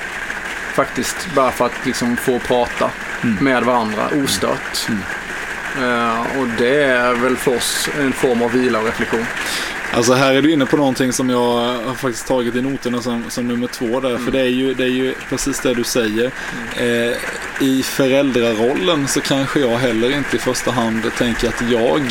Faktiskt 0.73 1.27
bara 1.35 1.51
för 1.51 1.65
att 1.65 1.85
liksom 1.85 2.17
få 2.17 2.39
prata 2.39 2.89
Mm. 3.23 3.43
med 3.43 3.63
varandra 3.63 4.09
ostört. 4.23 4.87
Mm. 4.89 5.01
Eh, 5.81 6.19
och 6.39 6.47
det 6.57 6.83
är 6.83 7.13
väl 7.13 7.37
för 7.37 7.55
oss 7.57 7.89
en 7.99 8.13
form 8.13 8.41
av 8.41 8.51
vila 8.51 8.79
och 8.79 8.85
reflektion. 8.85 9.25
Alltså 9.93 10.13
här 10.13 10.33
är 10.33 10.41
du 10.41 10.51
inne 10.51 10.65
på 10.65 10.77
någonting 10.77 11.13
som 11.13 11.29
jag 11.29 11.53
har 11.85 11.93
faktiskt 11.95 12.27
tagit 12.27 12.55
i 12.55 12.61
noterna 12.61 13.01
som, 13.01 13.23
som 13.29 13.47
nummer 13.47 13.67
två 13.67 13.99
där. 13.99 14.09
Mm. 14.09 14.25
För 14.25 14.31
det 14.31 14.39
är, 14.39 14.45
ju, 14.45 14.73
det 14.73 14.83
är 14.83 14.87
ju 14.87 15.13
precis 15.29 15.59
det 15.59 15.73
du 15.73 15.83
säger. 15.83 16.31
Eh, 16.77 17.17
I 17.59 17.83
föräldrarollen 17.83 19.07
så 19.07 19.21
kanske 19.21 19.59
jag 19.59 19.77
heller 19.77 20.15
inte 20.17 20.35
i 20.35 20.39
första 20.39 20.71
hand 20.71 21.11
tänker 21.17 21.47
att 21.47 21.61
jag 21.71 22.01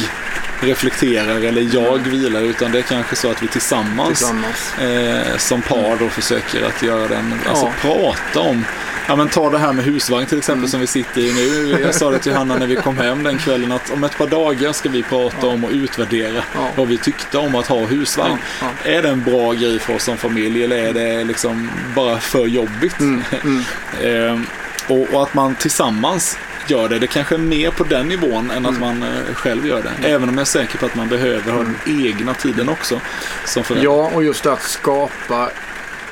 reflekterar 0.61 1.37
eller 1.41 1.75
jag 1.75 1.99
vilar. 1.99 2.41
Utan 2.41 2.73
det 2.73 2.79
är 2.79 2.83
kanske 2.83 3.17
så 3.17 3.31
att 3.31 3.43
vi 3.43 3.47
tillsammans, 3.49 4.09
Tillsammans. 4.19 4.75
eh, 4.79 5.37
som 5.37 5.63
par 5.63 5.97
då 5.99 6.09
försöker 6.09 6.63
att 6.63 6.83
göra 6.83 7.09
den, 7.09 7.35
alltså 7.49 7.65
Ja. 7.67 7.73
prata 7.83 8.41
om 8.49 8.65
Ja 9.09 9.17
men 9.17 9.29
ta 9.29 9.51
det 9.51 9.59
här 9.59 9.73
med 9.73 9.85
husvagn 9.85 10.27
till 10.27 10.39
exempel 10.39 10.59
Mm. 10.61 10.69
som 10.71 10.81
vi 10.81 10.87
sitter 10.87 11.21
i 11.21 11.33
nu. 11.35 11.81
Jag 11.83 11.95
sa 11.95 12.11
det 12.11 12.19
till 12.19 12.33
Hanna 12.35 12.57
när 12.57 12.67
vi 12.67 12.77
kom 12.77 12.99
hem 12.99 13.23
den 13.23 13.39
kvällen 13.39 13.73
att 13.73 13.91
om 13.91 14.05
ett 14.05 14.19
par 14.19 14.27
dagar 14.27 14.73
ska 14.73 14.89
vi 14.89 15.03
prata 15.03 15.37
Ja. 15.41 15.47
om 15.49 15.65
och 15.65 15.71
utvärdera 15.71 16.43
Ja. 16.55 16.69
vad 16.77 16.89
vi 16.89 16.99
tyckte 16.99 17.39
om 17.39 17.55
att 17.55 17.67
ha 17.67 17.87
husvagn. 17.87 18.39
Ja. 18.61 18.67
Är 18.85 19.03
det 19.03 19.09
en 19.09 19.23
bra 19.25 19.53
grej 19.53 19.79
för 19.79 19.95
oss 19.95 20.05
som 20.05 20.17
familj 20.17 20.65
eller 20.65 20.77
är 20.77 20.93
det 20.93 21.25
liksom 21.25 21.71
bara 21.95 22.19
för 22.21 22.47
jobbigt? 22.47 23.01
Mm, 23.01 23.23
mm. 23.45 23.63
Ehm, 24.05 24.47
och, 24.87 25.15
och 25.15 25.23
att 25.23 25.35
man 25.35 25.55
tillsammans 25.55 26.39
gör 26.71 26.89
det. 26.89 26.99
Det 26.99 27.07
kanske 27.07 27.35
är 27.35 27.39
mer 27.39 27.71
på 27.71 27.85
den 27.85 28.09
nivån 28.09 28.51
än 28.51 28.67
att 28.67 28.77
Mm. 28.77 28.81
man 28.81 29.03
eh, 29.03 29.35
själv 29.35 29.67
gör 29.67 29.83
det. 29.83 30.09
Även 30.09 30.29
om 30.29 30.35
jag 30.35 30.41
är 30.41 30.45
säker 30.45 30.79
på 30.79 30.87
att 30.87 30.95
man 30.95 31.09
behöver 31.09 31.53
ha 31.53 31.59
den 31.63 31.77
egna 31.87 32.35
tiden 32.35 32.69
också 32.69 33.01
som 33.45 33.65
förälder. 33.65 33.85
Ja, 33.85 34.11
och 34.15 34.25
just 34.25 34.47
att 34.47 34.63
skapa 34.63 35.51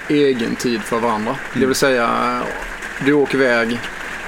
egen 0.08 0.56
tid 0.56 0.82
för 0.82 0.98
varandra. 0.98 1.36
Det 1.52 1.56
Mm. 1.56 1.68
vill 1.68 1.76
säga, 1.76 2.40
du 3.04 3.12
åker 3.12 3.34
iväg, 3.34 3.78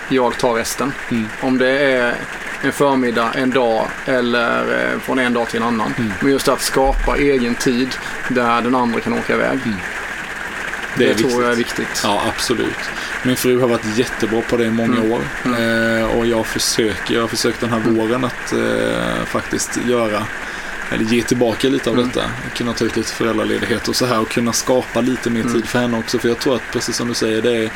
jag 0.08 0.38
tar 0.38 0.54
resten. 0.54 0.92
Mm. 1.10 1.28
Om 1.40 1.58
det 1.58 1.70
är 1.78 2.14
en 2.62 2.72
förmiddag, 2.72 3.32
en 3.34 3.50
dag 3.50 3.88
eller 4.06 4.60
eh, 4.92 5.00
från 5.00 5.18
en 5.18 5.32
dag 5.32 5.48
till 5.48 5.60
en 5.60 5.66
annan. 5.66 5.94
Mm. 5.98 6.12
Men 6.20 6.32
just 6.32 6.48
att 6.48 6.60
skapa 6.62 7.16
egen 7.16 7.54
tid 7.54 7.88
där 8.28 8.60
den 8.62 8.74
andra 8.74 9.00
kan 9.00 9.12
åka 9.12 9.34
iväg. 9.34 9.58
Det 9.64 11.04
Det, 11.04 11.10
är 11.10 11.14
tror 11.14 11.42
jag 11.42 11.52
är 11.52 11.56
viktigt. 11.56 12.00
Ja, 12.04 12.22
absolut. 12.34 12.90
Min 13.22 13.36
fru 13.36 13.60
har 13.60 13.68
varit 13.68 13.98
jättebra 13.98 14.42
på 14.42 14.56
det 14.56 14.64
i 14.64 14.70
många 14.70 14.96
Mm. 14.96 15.12
år. 15.12 15.20
Mm. 15.44 15.98
Eh, 15.98 16.04
och 16.04 16.26
jag 16.26 16.46
försöker, 16.46 17.14
jag 17.14 17.20
har 17.20 17.28
försökt 17.28 17.60
den 17.60 17.70
här 17.70 17.80
Mm. 17.80 17.94
våren 17.94 18.24
att 18.24 18.52
eh, 18.52 19.24
faktiskt 19.26 19.78
göra, 19.88 20.26
eller 20.92 21.04
ge 21.04 21.22
tillbaka 21.22 21.68
lite 21.68 21.90
av 21.90 21.96
Mm. 21.96 22.08
detta. 22.08 22.30
Kunna 22.56 22.72
ta 22.72 22.84
ut 22.84 22.96
lite 22.96 23.12
föräldraledighet 23.12 23.88
och 23.88 23.96
så 23.96 24.06
här 24.06 24.20
och 24.20 24.28
kunna 24.30 24.52
skapa 24.52 25.00
lite 25.00 25.30
mer 25.30 25.40
Mm. 25.40 25.52
tid 25.54 25.68
för 25.68 25.78
henne 25.78 25.98
också. 25.98 26.18
För 26.18 26.28
jag 26.28 26.38
tror 26.38 26.56
att, 26.56 26.62
precis 26.72 26.96
som 26.96 27.08
du 27.08 27.14
säger, 27.14 27.42
det 27.42 27.56
är 27.56 27.70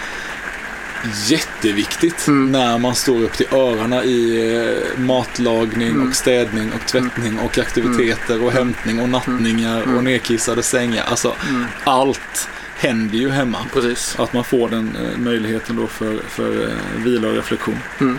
jätteviktigt 1.27 2.27
Mm. 2.27 2.53
när 2.53 2.79
man 2.79 2.95
står 2.95 3.23
upp 3.23 3.33
till 3.33 3.47
öronen 3.53 4.03
i 4.05 4.51
eh, 4.95 5.01
matlagning 5.01 5.89
Mm. 5.91 6.09
och 6.09 6.15
städning 6.15 6.73
och 6.73 6.87
tvättning 6.89 7.39
och 7.39 7.59
aktiviteter 7.59 8.43
och 8.45 8.53
hämtning 8.53 9.01
och 9.01 9.09
nattningar 9.09 9.83
Mm. 9.83 9.97
och 9.97 10.05
nedkissade 10.05 10.63
sängar. 10.63 11.05
Alltså 11.11 11.37
Mm. 11.49 11.65
allt 11.85 12.49
händer 12.77 13.19
ju 13.19 13.31
hemma. 13.31 13.59
Precis. 13.73 14.17
Att 14.19 14.33
man 14.33 14.45
får 14.45 14.69
den 14.69 14.97
eh, 14.97 15.19
möjligheten 15.19 15.77
då 15.77 15.87
för, 15.87 16.19
för 16.29 16.69
eh, 16.69 17.05
vila 17.05 17.29
och 17.29 17.35
reflektion. 17.35 17.79
Mm. 18.01 18.19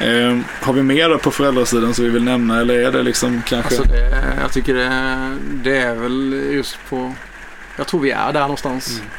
Eh, 0.00 0.44
har 0.60 0.72
vi 0.72 0.82
mer 0.82 1.18
på 1.18 1.30
föräldrasidan 1.30 1.94
som 1.94 2.04
vi 2.04 2.10
vill 2.10 2.24
nämna 2.24 2.60
eller 2.60 2.74
är 2.74 2.92
det 2.92 3.02
liksom 3.02 3.42
kanske? 3.46 3.76
Alltså 3.76 3.92
det, 3.92 4.36
jag 4.40 4.52
tycker 4.52 4.74
det, 4.74 5.36
det 5.64 5.76
är 5.76 5.94
väl 5.94 6.32
just 6.50 6.78
på... 6.88 7.14
Jag 7.76 7.86
tror 7.86 8.00
vi 8.00 8.10
är 8.10 8.32
där 8.32 8.40
någonstans. 8.40 8.90
Mm. 8.98 9.10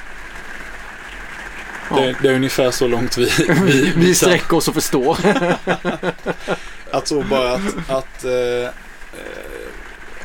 Ja. 1.90 1.96
det, 1.96 2.16
det 2.22 2.30
är 2.30 2.36
ungefär 2.36 2.72
så 2.72 2.88
långt 2.88 3.18
vi, 3.18 3.30
vi, 3.66 3.94
vi, 3.96 4.16
sträcker 4.16 4.58
oss 4.58 4.68
och 4.68 4.74
förstår. 4.74 5.18
Jag 6.92 7.06
tror 7.06 7.24
bara 7.24 7.54
att, 7.54 7.90
att 7.90 8.24
eh, 8.24 8.74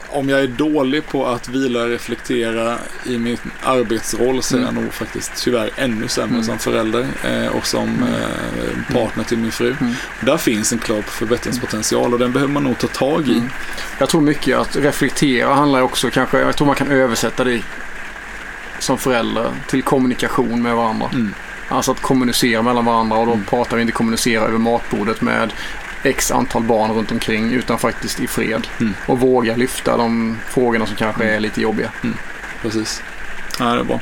om 0.09 0.29
jag 0.29 0.41
är 0.41 0.47
dålig 0.47 1.07
på 1.07 1.27
att 1.27 1.49
vila 1.49 1.83
och 1.83 1.89
reflektera 1.89 2.79
i 3.07 3.19
min 3.19 3.39
arbetsroll 3.63 4.43
så 4.43 4.57
är 4.57 4.61
jag 4.61 4.69
Mm. 4.71 4.83
nog 4.85 4.93
faktiskt 4.95 5.33
tyvärr 5.45 5.71
ännu 5.77 6.09
sämre 6.09 6.31
Mm. 6.35 6.43
som 6.45 6.59
förälder 6.59 7.07
eh, 7.25 7.47
och 7.57 7.67
som 7.67 7.89
Mm. 7.89 8.03
eh, 8.03 8.95
partner 8.95 9.25
till 9.25 9.39
min 9.39 9.53
fru. 9.53 9.75
Mm. 9.81 9.95
Där 10.21 10.37
finns 10.37 10.73
en 10.73 10.79
klar 10.79 11.03
förbättringspotential 11.03 12.13
och 12.13 12.19
den 12.19 12.33
behöver 12.33 12.53
man 12.53 12.63
nog 12.65 12.79
ta 12.79 12.87
tag 12.87 13.29
i. 13.29 13.33
Mm. 13.33 13.49
Jag 13.99 14.09
tror 14.09 14.21
mycket 14.21 14.59
att 14.59 14.77
reflektera 14.77 15.55
handlar 15.55 15.81
också 15.83 16.11
kanske, 16.11 16.39
jag 16.41 16.57
tror 16.57 16.67
man 16.67 16.77
kan 16.77 16.91
översätta 16.91 17.45
det 17.45 17.61
som 18.79 18.99
förälder 18.99 19.51
till 19.67 19.83
kommunikation 19.83 20.63
med 20.63 20.77
varandra. 20.77 21.11
Mm. 21.15 21.35
Alltså 21.69 21.91
att 21.93 22.01
kommunicera 22.03 22.63
mellan 22.63 22.85
varandra 22.85 23.17
och 23.17 23.27
då 23.27 23.39
pratar 23.51 23.77
vi 23.77 23.83
inte 23.83 23.93
kommunicera 23.93 24.43
över 24.45 24.59
matbordet 24.59 25.21
med 25.21 25.53
x 26.07 26.31
antal 26.31 26.63
barn 26.63 26.91
runt 26.93 27.13
omkring 27.13 27.53
utan 27.53 27.79
faktiskt 27.79 28.21
i 28.21 28.27
fred. 28.27 28.67
Mm. 28.81 28.95
Och 29.07 29.21
våga 29.21 29.57
lyfta 29.57 29.97
de 29.97 30.39
frågorna 30.49 30.87
som 30.87 30.97
kanske 30.97 31.23
Mm. 31.23 31.37
är 31.37 31.41
lite 31.41 31.61
jobbiga. 31.61 31.91
Precis. 32.63 33.03
Ja, 33.59 33.65
det 33.65 33.81
är 33.81 33.85
bra. 33.85 34.01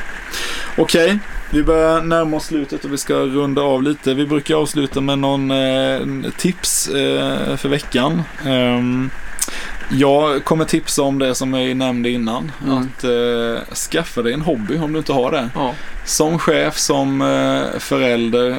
Okej, 0.77 1.19
vi 1.51 1.63
börjar 1.63 2.03
närma 2.03 2.37
oss 2.37 2.47
slutet 2.47 2.85
och 2.85 2.93
vi 2.93 2.99
ska 2.99 3.15
runda 3.15 3.63
av 3.63 3.83
lite. 3.83 4.15
Vi 4.15 4.27
brukar 4.27 4.55
avsluta 4.55 5.01
med 5.01 5.19
någon 5.19 5.51
eh, 5.51 6.31
tips 6.37 6.89
eh, 6.89 7.57
för 7.57 7.69
veckan. 7.69 8.23
Ehm, 8.47 9.11
jag 9.91 10.45
kommer 10.45 10.65
tipsa 10.65 11.03
om 11.03 11.19
det 11.19 11.35
som 11.35 11.55
jag 11.55 11.77
nämnde 11.77 12.11
innan. 12.11 12.53
Mm. 12.65 12.77
Att 12.79 13.05
eh, 13.05 13.75
skaffa 13.75 14.23
dig 14.23 14.33
en 14.33 14.41
hobby 14.41 14.79
om 14.79 14.93
du 14.93 14.99
inte 14.99 15.13
har 15.13 15.31
det. 15.31 15.49
Ja. 15.55 15.75
Som 16.07 16.39
chef, 16.39 16.79
som 16.79 17.23
eh, 17.23 17.79
förälder, 17.81 18.57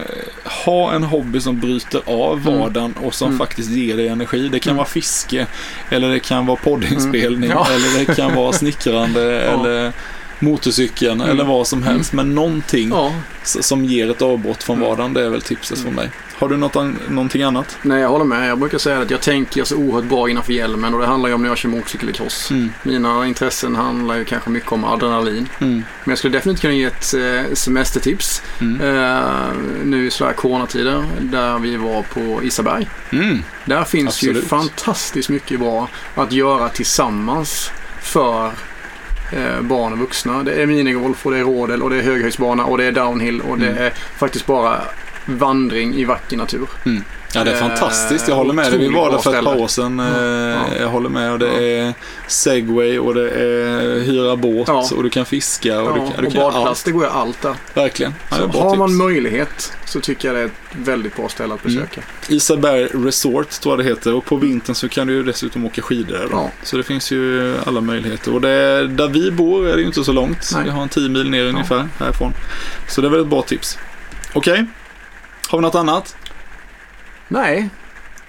ha 0.66 0.92
en 0.94 1.04
hobby 1.04 1.40
som 1.40 1.60
bryter 1.60 2.02
av 2.06 2.40
Mm. 2.48 2.60
vardagen 2.60 2.94
och 3.04 3.14
som 3.14 3.28
Mm. 3.28 3.40
faktiskt 3.40 3.70
ger 3.70 3.98
dig 3.98 4.08
energi. 4.08 4.48
Det 4.50 4.60
kan 4.60 4.72
Mm. 4.72 4.78
vara 4.78 4.88
fiske, 4.88 5.48
eller 5.90 6.10
det 6.10 6.20
kan 6.20 6.46
vara 6.46 6.58
poddinspelning, 6.58 7.52
Mm. 7.52 7.58
Ja. 7.58 7.68
eller 7.72 8.00
det 8.06 8.16
kan 8.16 8.36
vara 8.36 8.54
snickrande, 8.54 9.22
Ja. 9.54 9.54
eller 9.66 9.94
motorcykeln 10.40 11.22
eller 11.22 11.44
vad 11.44 11.68
som 11.68 11.84
helst. 11.84 12.14
Men 12.14 12.36
någonting 12.36 12.90
Ja. 12.90 13.14
som 13.44 13.86
ger 13.86 14.12
ett 14.12 14.22
avbrott 14.22 14.64
från 14.64 14.80
vardagen, 14.80 15.14
det 15.14 15.26
är 15.26 15.30
väl 15.30 15.42
tipset 15.42 15.80
från 15.80 15.94
mig. 15.94 16.10
Har 16.38 16.50
du 16.50 16.58
något 16.58 16.76
an- 16.76 17.00
någonting 17.10 17.44
annat? 17.44 17.78
Nej, 17.82 18.02
jag 18.02 18.10
håller 18.10 18.26
med. 18.26 18.50
Jag 18.50 18.60
brukar 18.60 18.78
säga 18.78 19.00
att 19.00 19.12
jag 19.12 19.22
tänker 19.22 19.64
så 19.64 19.76
oerhört 19.76 20.04
bra 20.10 20.30
innanför 20.30 20.54
hjälmen 20.54 20.94
och 20.94 21.00
det 21.00 21.06
handlar 21.08 21.30
ju 21.30 21.36
om 21.36 21.42
när 21.42 21.50
jag 21.50 21.58
kör 21.58 21.70
motorcykel 21.70 22.10
i 22.10 22.14
cross. 22.14 22.52
Mm. 22.52 22.72
Mina 22.84 23.28
intressen 23.28 23.76
handlar 23.76 24.16
ju 24.16 24.26
kanske 24.26 24.50
mycket 24.50 24.72
om 24.72 24.84
adrenalin. 24.84 25.50
Mm. 25.60 25.74
Men 25.74 26.12
jag 26.12 26.18
skulle 26.18 26.38
definitivt 26.38 26.62
kunna 26.62 26.74
ge 26.74 26.84
ett 26.84 27.14
eh, 27.14 27.54
semestertips. 27.54 28.42
Mm. 28.62 28.82
Eh, 28.82 29.22
nu 29.84 30.08
i 30.08 30.12
sådär 30.12 30.34
coronatider 30.34 31.04
där 31.22 31.60
vi 31.60 31.76
var 31.78 32.02
på 32.02 32.44
Isaberg. 32.44 32.90
Mm. 33.12 33.44
Där 33.66 33.84
finns 33.84 34.24
ju 34.24 34.30
Absolut. 34.30 34.50
fantastiskt 34.50 35.30
mycket 35.30 35.60
bra 35.60 35.90
att 36.16 36.32
göra 36.32 36.70
tillsammans 36.70 37.72
för 38.02 38.52
eh, 39.32 39.62
barn 39.62 39.94
och 39.94 40.00
vuxna. 40.00 40.44
Det 40.44 40.62
är 40.62 40.66
minigolf 40.66 41.26
och 41.26 41.32
det 41.32 41.38
är 41.38 41.44
rådel 41.44 41.82
och 41.84 41.90
det 41.90 41.98
är 41.98 42.02
höghöjdsbana 42.02 42.66
och 42.66 42.78
det 42.78 42.84
är 42.86 42.92
downhill 42.92 43.42
och 43.42 43.60
det 43.60 43.68
Mm. 43.70 43.84
är 43.84 43.90
faktiskt 44.18 44.46
bara 44.46 44.82
vandring 45.26 45.94
i 45.96 46.06
vacker 46.06 46.38
natur. 46.38 46.68
Ja, 47.36 47.44
det 47.44 47.52
är 47.52 47.60
fantastiskt. 47.60 48.28
Jag 48.28 48.36
håller 48.36 48.54
med 48.54 48.72
dig. 48.72 48.80
Vi 48.80 48.88
var 48.88 49.12
där 49.12 49.18
för 49.18 49.36
ett 49.36 49.44
par 49.46 49.60
år 49.62 49.68
sedan. 49.68 50.00
Ja. 50.00 50.06
Eh, 50.76 50.82
Jag 50.82 50.88
håller 50.88 51.10
med. 51.10 51.32
Och 51.32 51.40
det 51.40 51.78
är 51.78 51.94
segway 52.28 53.00
och 53.00 53.14
det 53.16 53.30
är 53.30 54.00
hyra 54.00 54.36
båt 54.36 54.68
Ja. 54.68 54.88
och 54.96 55.04
du 55.04 55.10
kan 55.10 55.26
fiska 55.26 55.82
och 55.82 55.90
Ja, 55.90 55.94
du 55.94 56.00
kan, 56.00 56.22
du 56.22 56.28
och 56.28 56.34
kan 56.34 56.42
badplats, 56.42 56.68
allt. 56.68 56.86
det 56.86 56.92
går 56.92 57.04
ju 57.04 57.10
allt 57.10 57.42
där. 57.42 57.56
Verkligen. 57.74 58.14
Ja, 58.32 58.38
Så 58.54 58.60
har 58.60 58.76
man 58.76 58.88
tips. 58.90 58.98
möjlighet 59.00 59.74
så 59.86 60.00
tycker 60.02 60.28
jag 60.28 60.36
det 60.38 60.42
är 60.42 60.46
ett 60.46 60.52
väldigt 60.72 61.16
bra 61.16 61.30
ställe 61.30 61.54
att 61.54 61.66
Mm. 61.66 61.76
besöka. 61.76 62.02
Isaberg 62.30 62.86
Resort 62.86 63.50
tror 63.50 63.72
jag 63.74 63.86
det 63.86 63.90
heter 63.90 64.14
och 64.14 64.26
på 64.26 64.36
vintern 64.36 64.76
så 64.76 64.90
kan 64.90 65.08
du 65.08 65.14
ju 65.14 65.24
dessutom 65.24 65.66
åka 65.66 65.82
skidor. 65.82 66.28
Ja. 66.32 66.52
Så 66.64 66.78
det 66.78 66.84
finns 66.84 67.12
ju 67.12 67.56
alla 67.66 67.82
möjligheter. 67.82 68.34
Och 68.34 68.42
det, 68.42 68.88
där 68.88 69.08
vi 69.08 69.32
bor 69.32 69.68
är 69.68 69.74
det 69.76 69.82
ju 69.82 69.88
inte 69.88 70.04
så 70.04 70.12
långt. 70.12 70.52
Nej. 70.54 70.64
Vi 70.64 70.70
har 70.70 70.82
en 70.82 70.90
10 70.90 71.10
mil 71.10 71.30
ner 71.30 71.46
ungefär 71.46 71.88
härifrån. 72.00 72.34
Så 72.88 73.02
det 73.02 73.08
är 73.08 73.10
väl 73.12 73.22
ett 73.22 73.28
bra 73.28 73.42
tips. 73.42 73.78
Okej, 74.34 74.66
har 75.50 75.58
vi 75.58 75.62
något 75.62 75.76
annat? 75.76 76.16
Nej, 77.28 77.70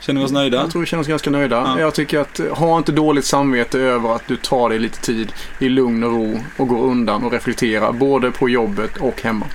Känner 0.01 0.21
vi 0.21 0.27
oss 0.27 0.33
nöjda? 0.33 0.57
jag 0.57 0.71
tror 0.71 0.81
vi 0.81 0.87
känner 0.87 1.01
oss 1.01 1.07
ganska 1.09 1.31
nöjda. 1.31 1.57
Ja. 1.57 1.81
Jag 1.81 1.95
tycker 1.95 2.19
att 2.19 2.41
eh, 2.41 2.47
ha 2.55 2.79
inte 2.79 2.93
dåligt 2.93 3.25
samvete 3.25 3.79
över 3.79 4.15
att 4.17 4.23
du 4.29 4.37
tar 4.37 4.69
dig 4.69 4.79
lite 4.79 5.01
tid 5.01 5.33
i 5.59 5.69
lugn 5.69 6.05
och 6.05 6.11
ro 6.13 6.41
och 6.57 6.69
går 6.69 6.85
undan 6.85 7.25
och 7.25 7.33
reflekterar 7.33 7.93
både 7.93 8.31
på 8.31 8.49
jobbet 8.49 8.97
och 8.97 9.23
hemma. 9.23 9.47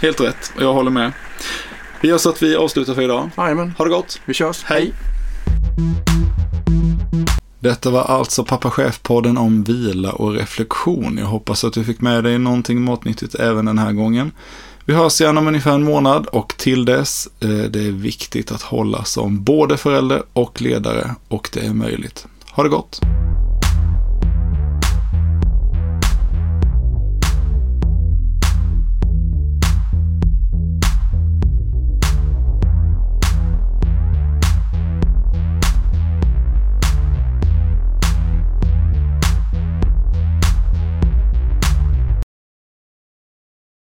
Helt 0.00 0.20
rätt, 0.20 0.52
jag 0.60 0.72
håller 0.72 0.90
med. 0.90 1.12
Vi 2.00 2.08
gör 2.08 2.18
så 2.18 2.28
att 2.30 2.42
vi 2.42 2.56
avslutar 2.56 2.94
för 2.94 3.02
idag. 3.02 3.30
Jajamän, 3.36 3.74
Ha 3.78 3.84
det 3.84 3.90
gott! 3.90 4.20
vi 4.24 4.34
körs. 4.34 4.62
Hej. 4.64 4.92
Detta 7.60 7.90
var 7.90 8.02
alltså 8.02 8.44
Pappa 8.44 8.70
Chef-podden 8.70 9.38
om 9.38 9.64
vila 9.64 10.12
och 10.12 10.32
reflektion. 10.34 11.18
Jag 11.18 11.26
hoppas 11.26 11.64
att 11.64 11.72
du 11.72 11.84
fick 11.84 12.00
med 12.00 12.24
dig 12.24 12.38
någonting 12.38 12.82
matnyttigt 12.82 13.34
även 13.34 13.64
den 13.64 13.78
här 13.78 13.92
gången. 13.92 14.32
Vi 14.88 14.94
hörs 14.94 15.20
igen 15.20 15.38
om 15.38 15.48
ungefär 15.48 15.74
en 15.74 15.82
månad 15.82 16.26
och 16.26 16.54
till 16.58 16.84
dess, 16.84 17.28
eh, 17.40 17.48
det 17.48 17.86
är 17.86 17.90
viktigt 17.92 18.52
att 18.52 18.62
hålla 18.62 19.04
som 19.04 19.42
både 19.44 19.76
förälder 19.76 20.22
och 20.32 20.62
ledare 20.62 21.14
och 21.28 21.50
det 21.52 21.60
är 21.60 21.72
möjligt. 21.72 22.26
Ha 22.50 22.62
det 22.62 22.68
gott! 22.68 23.00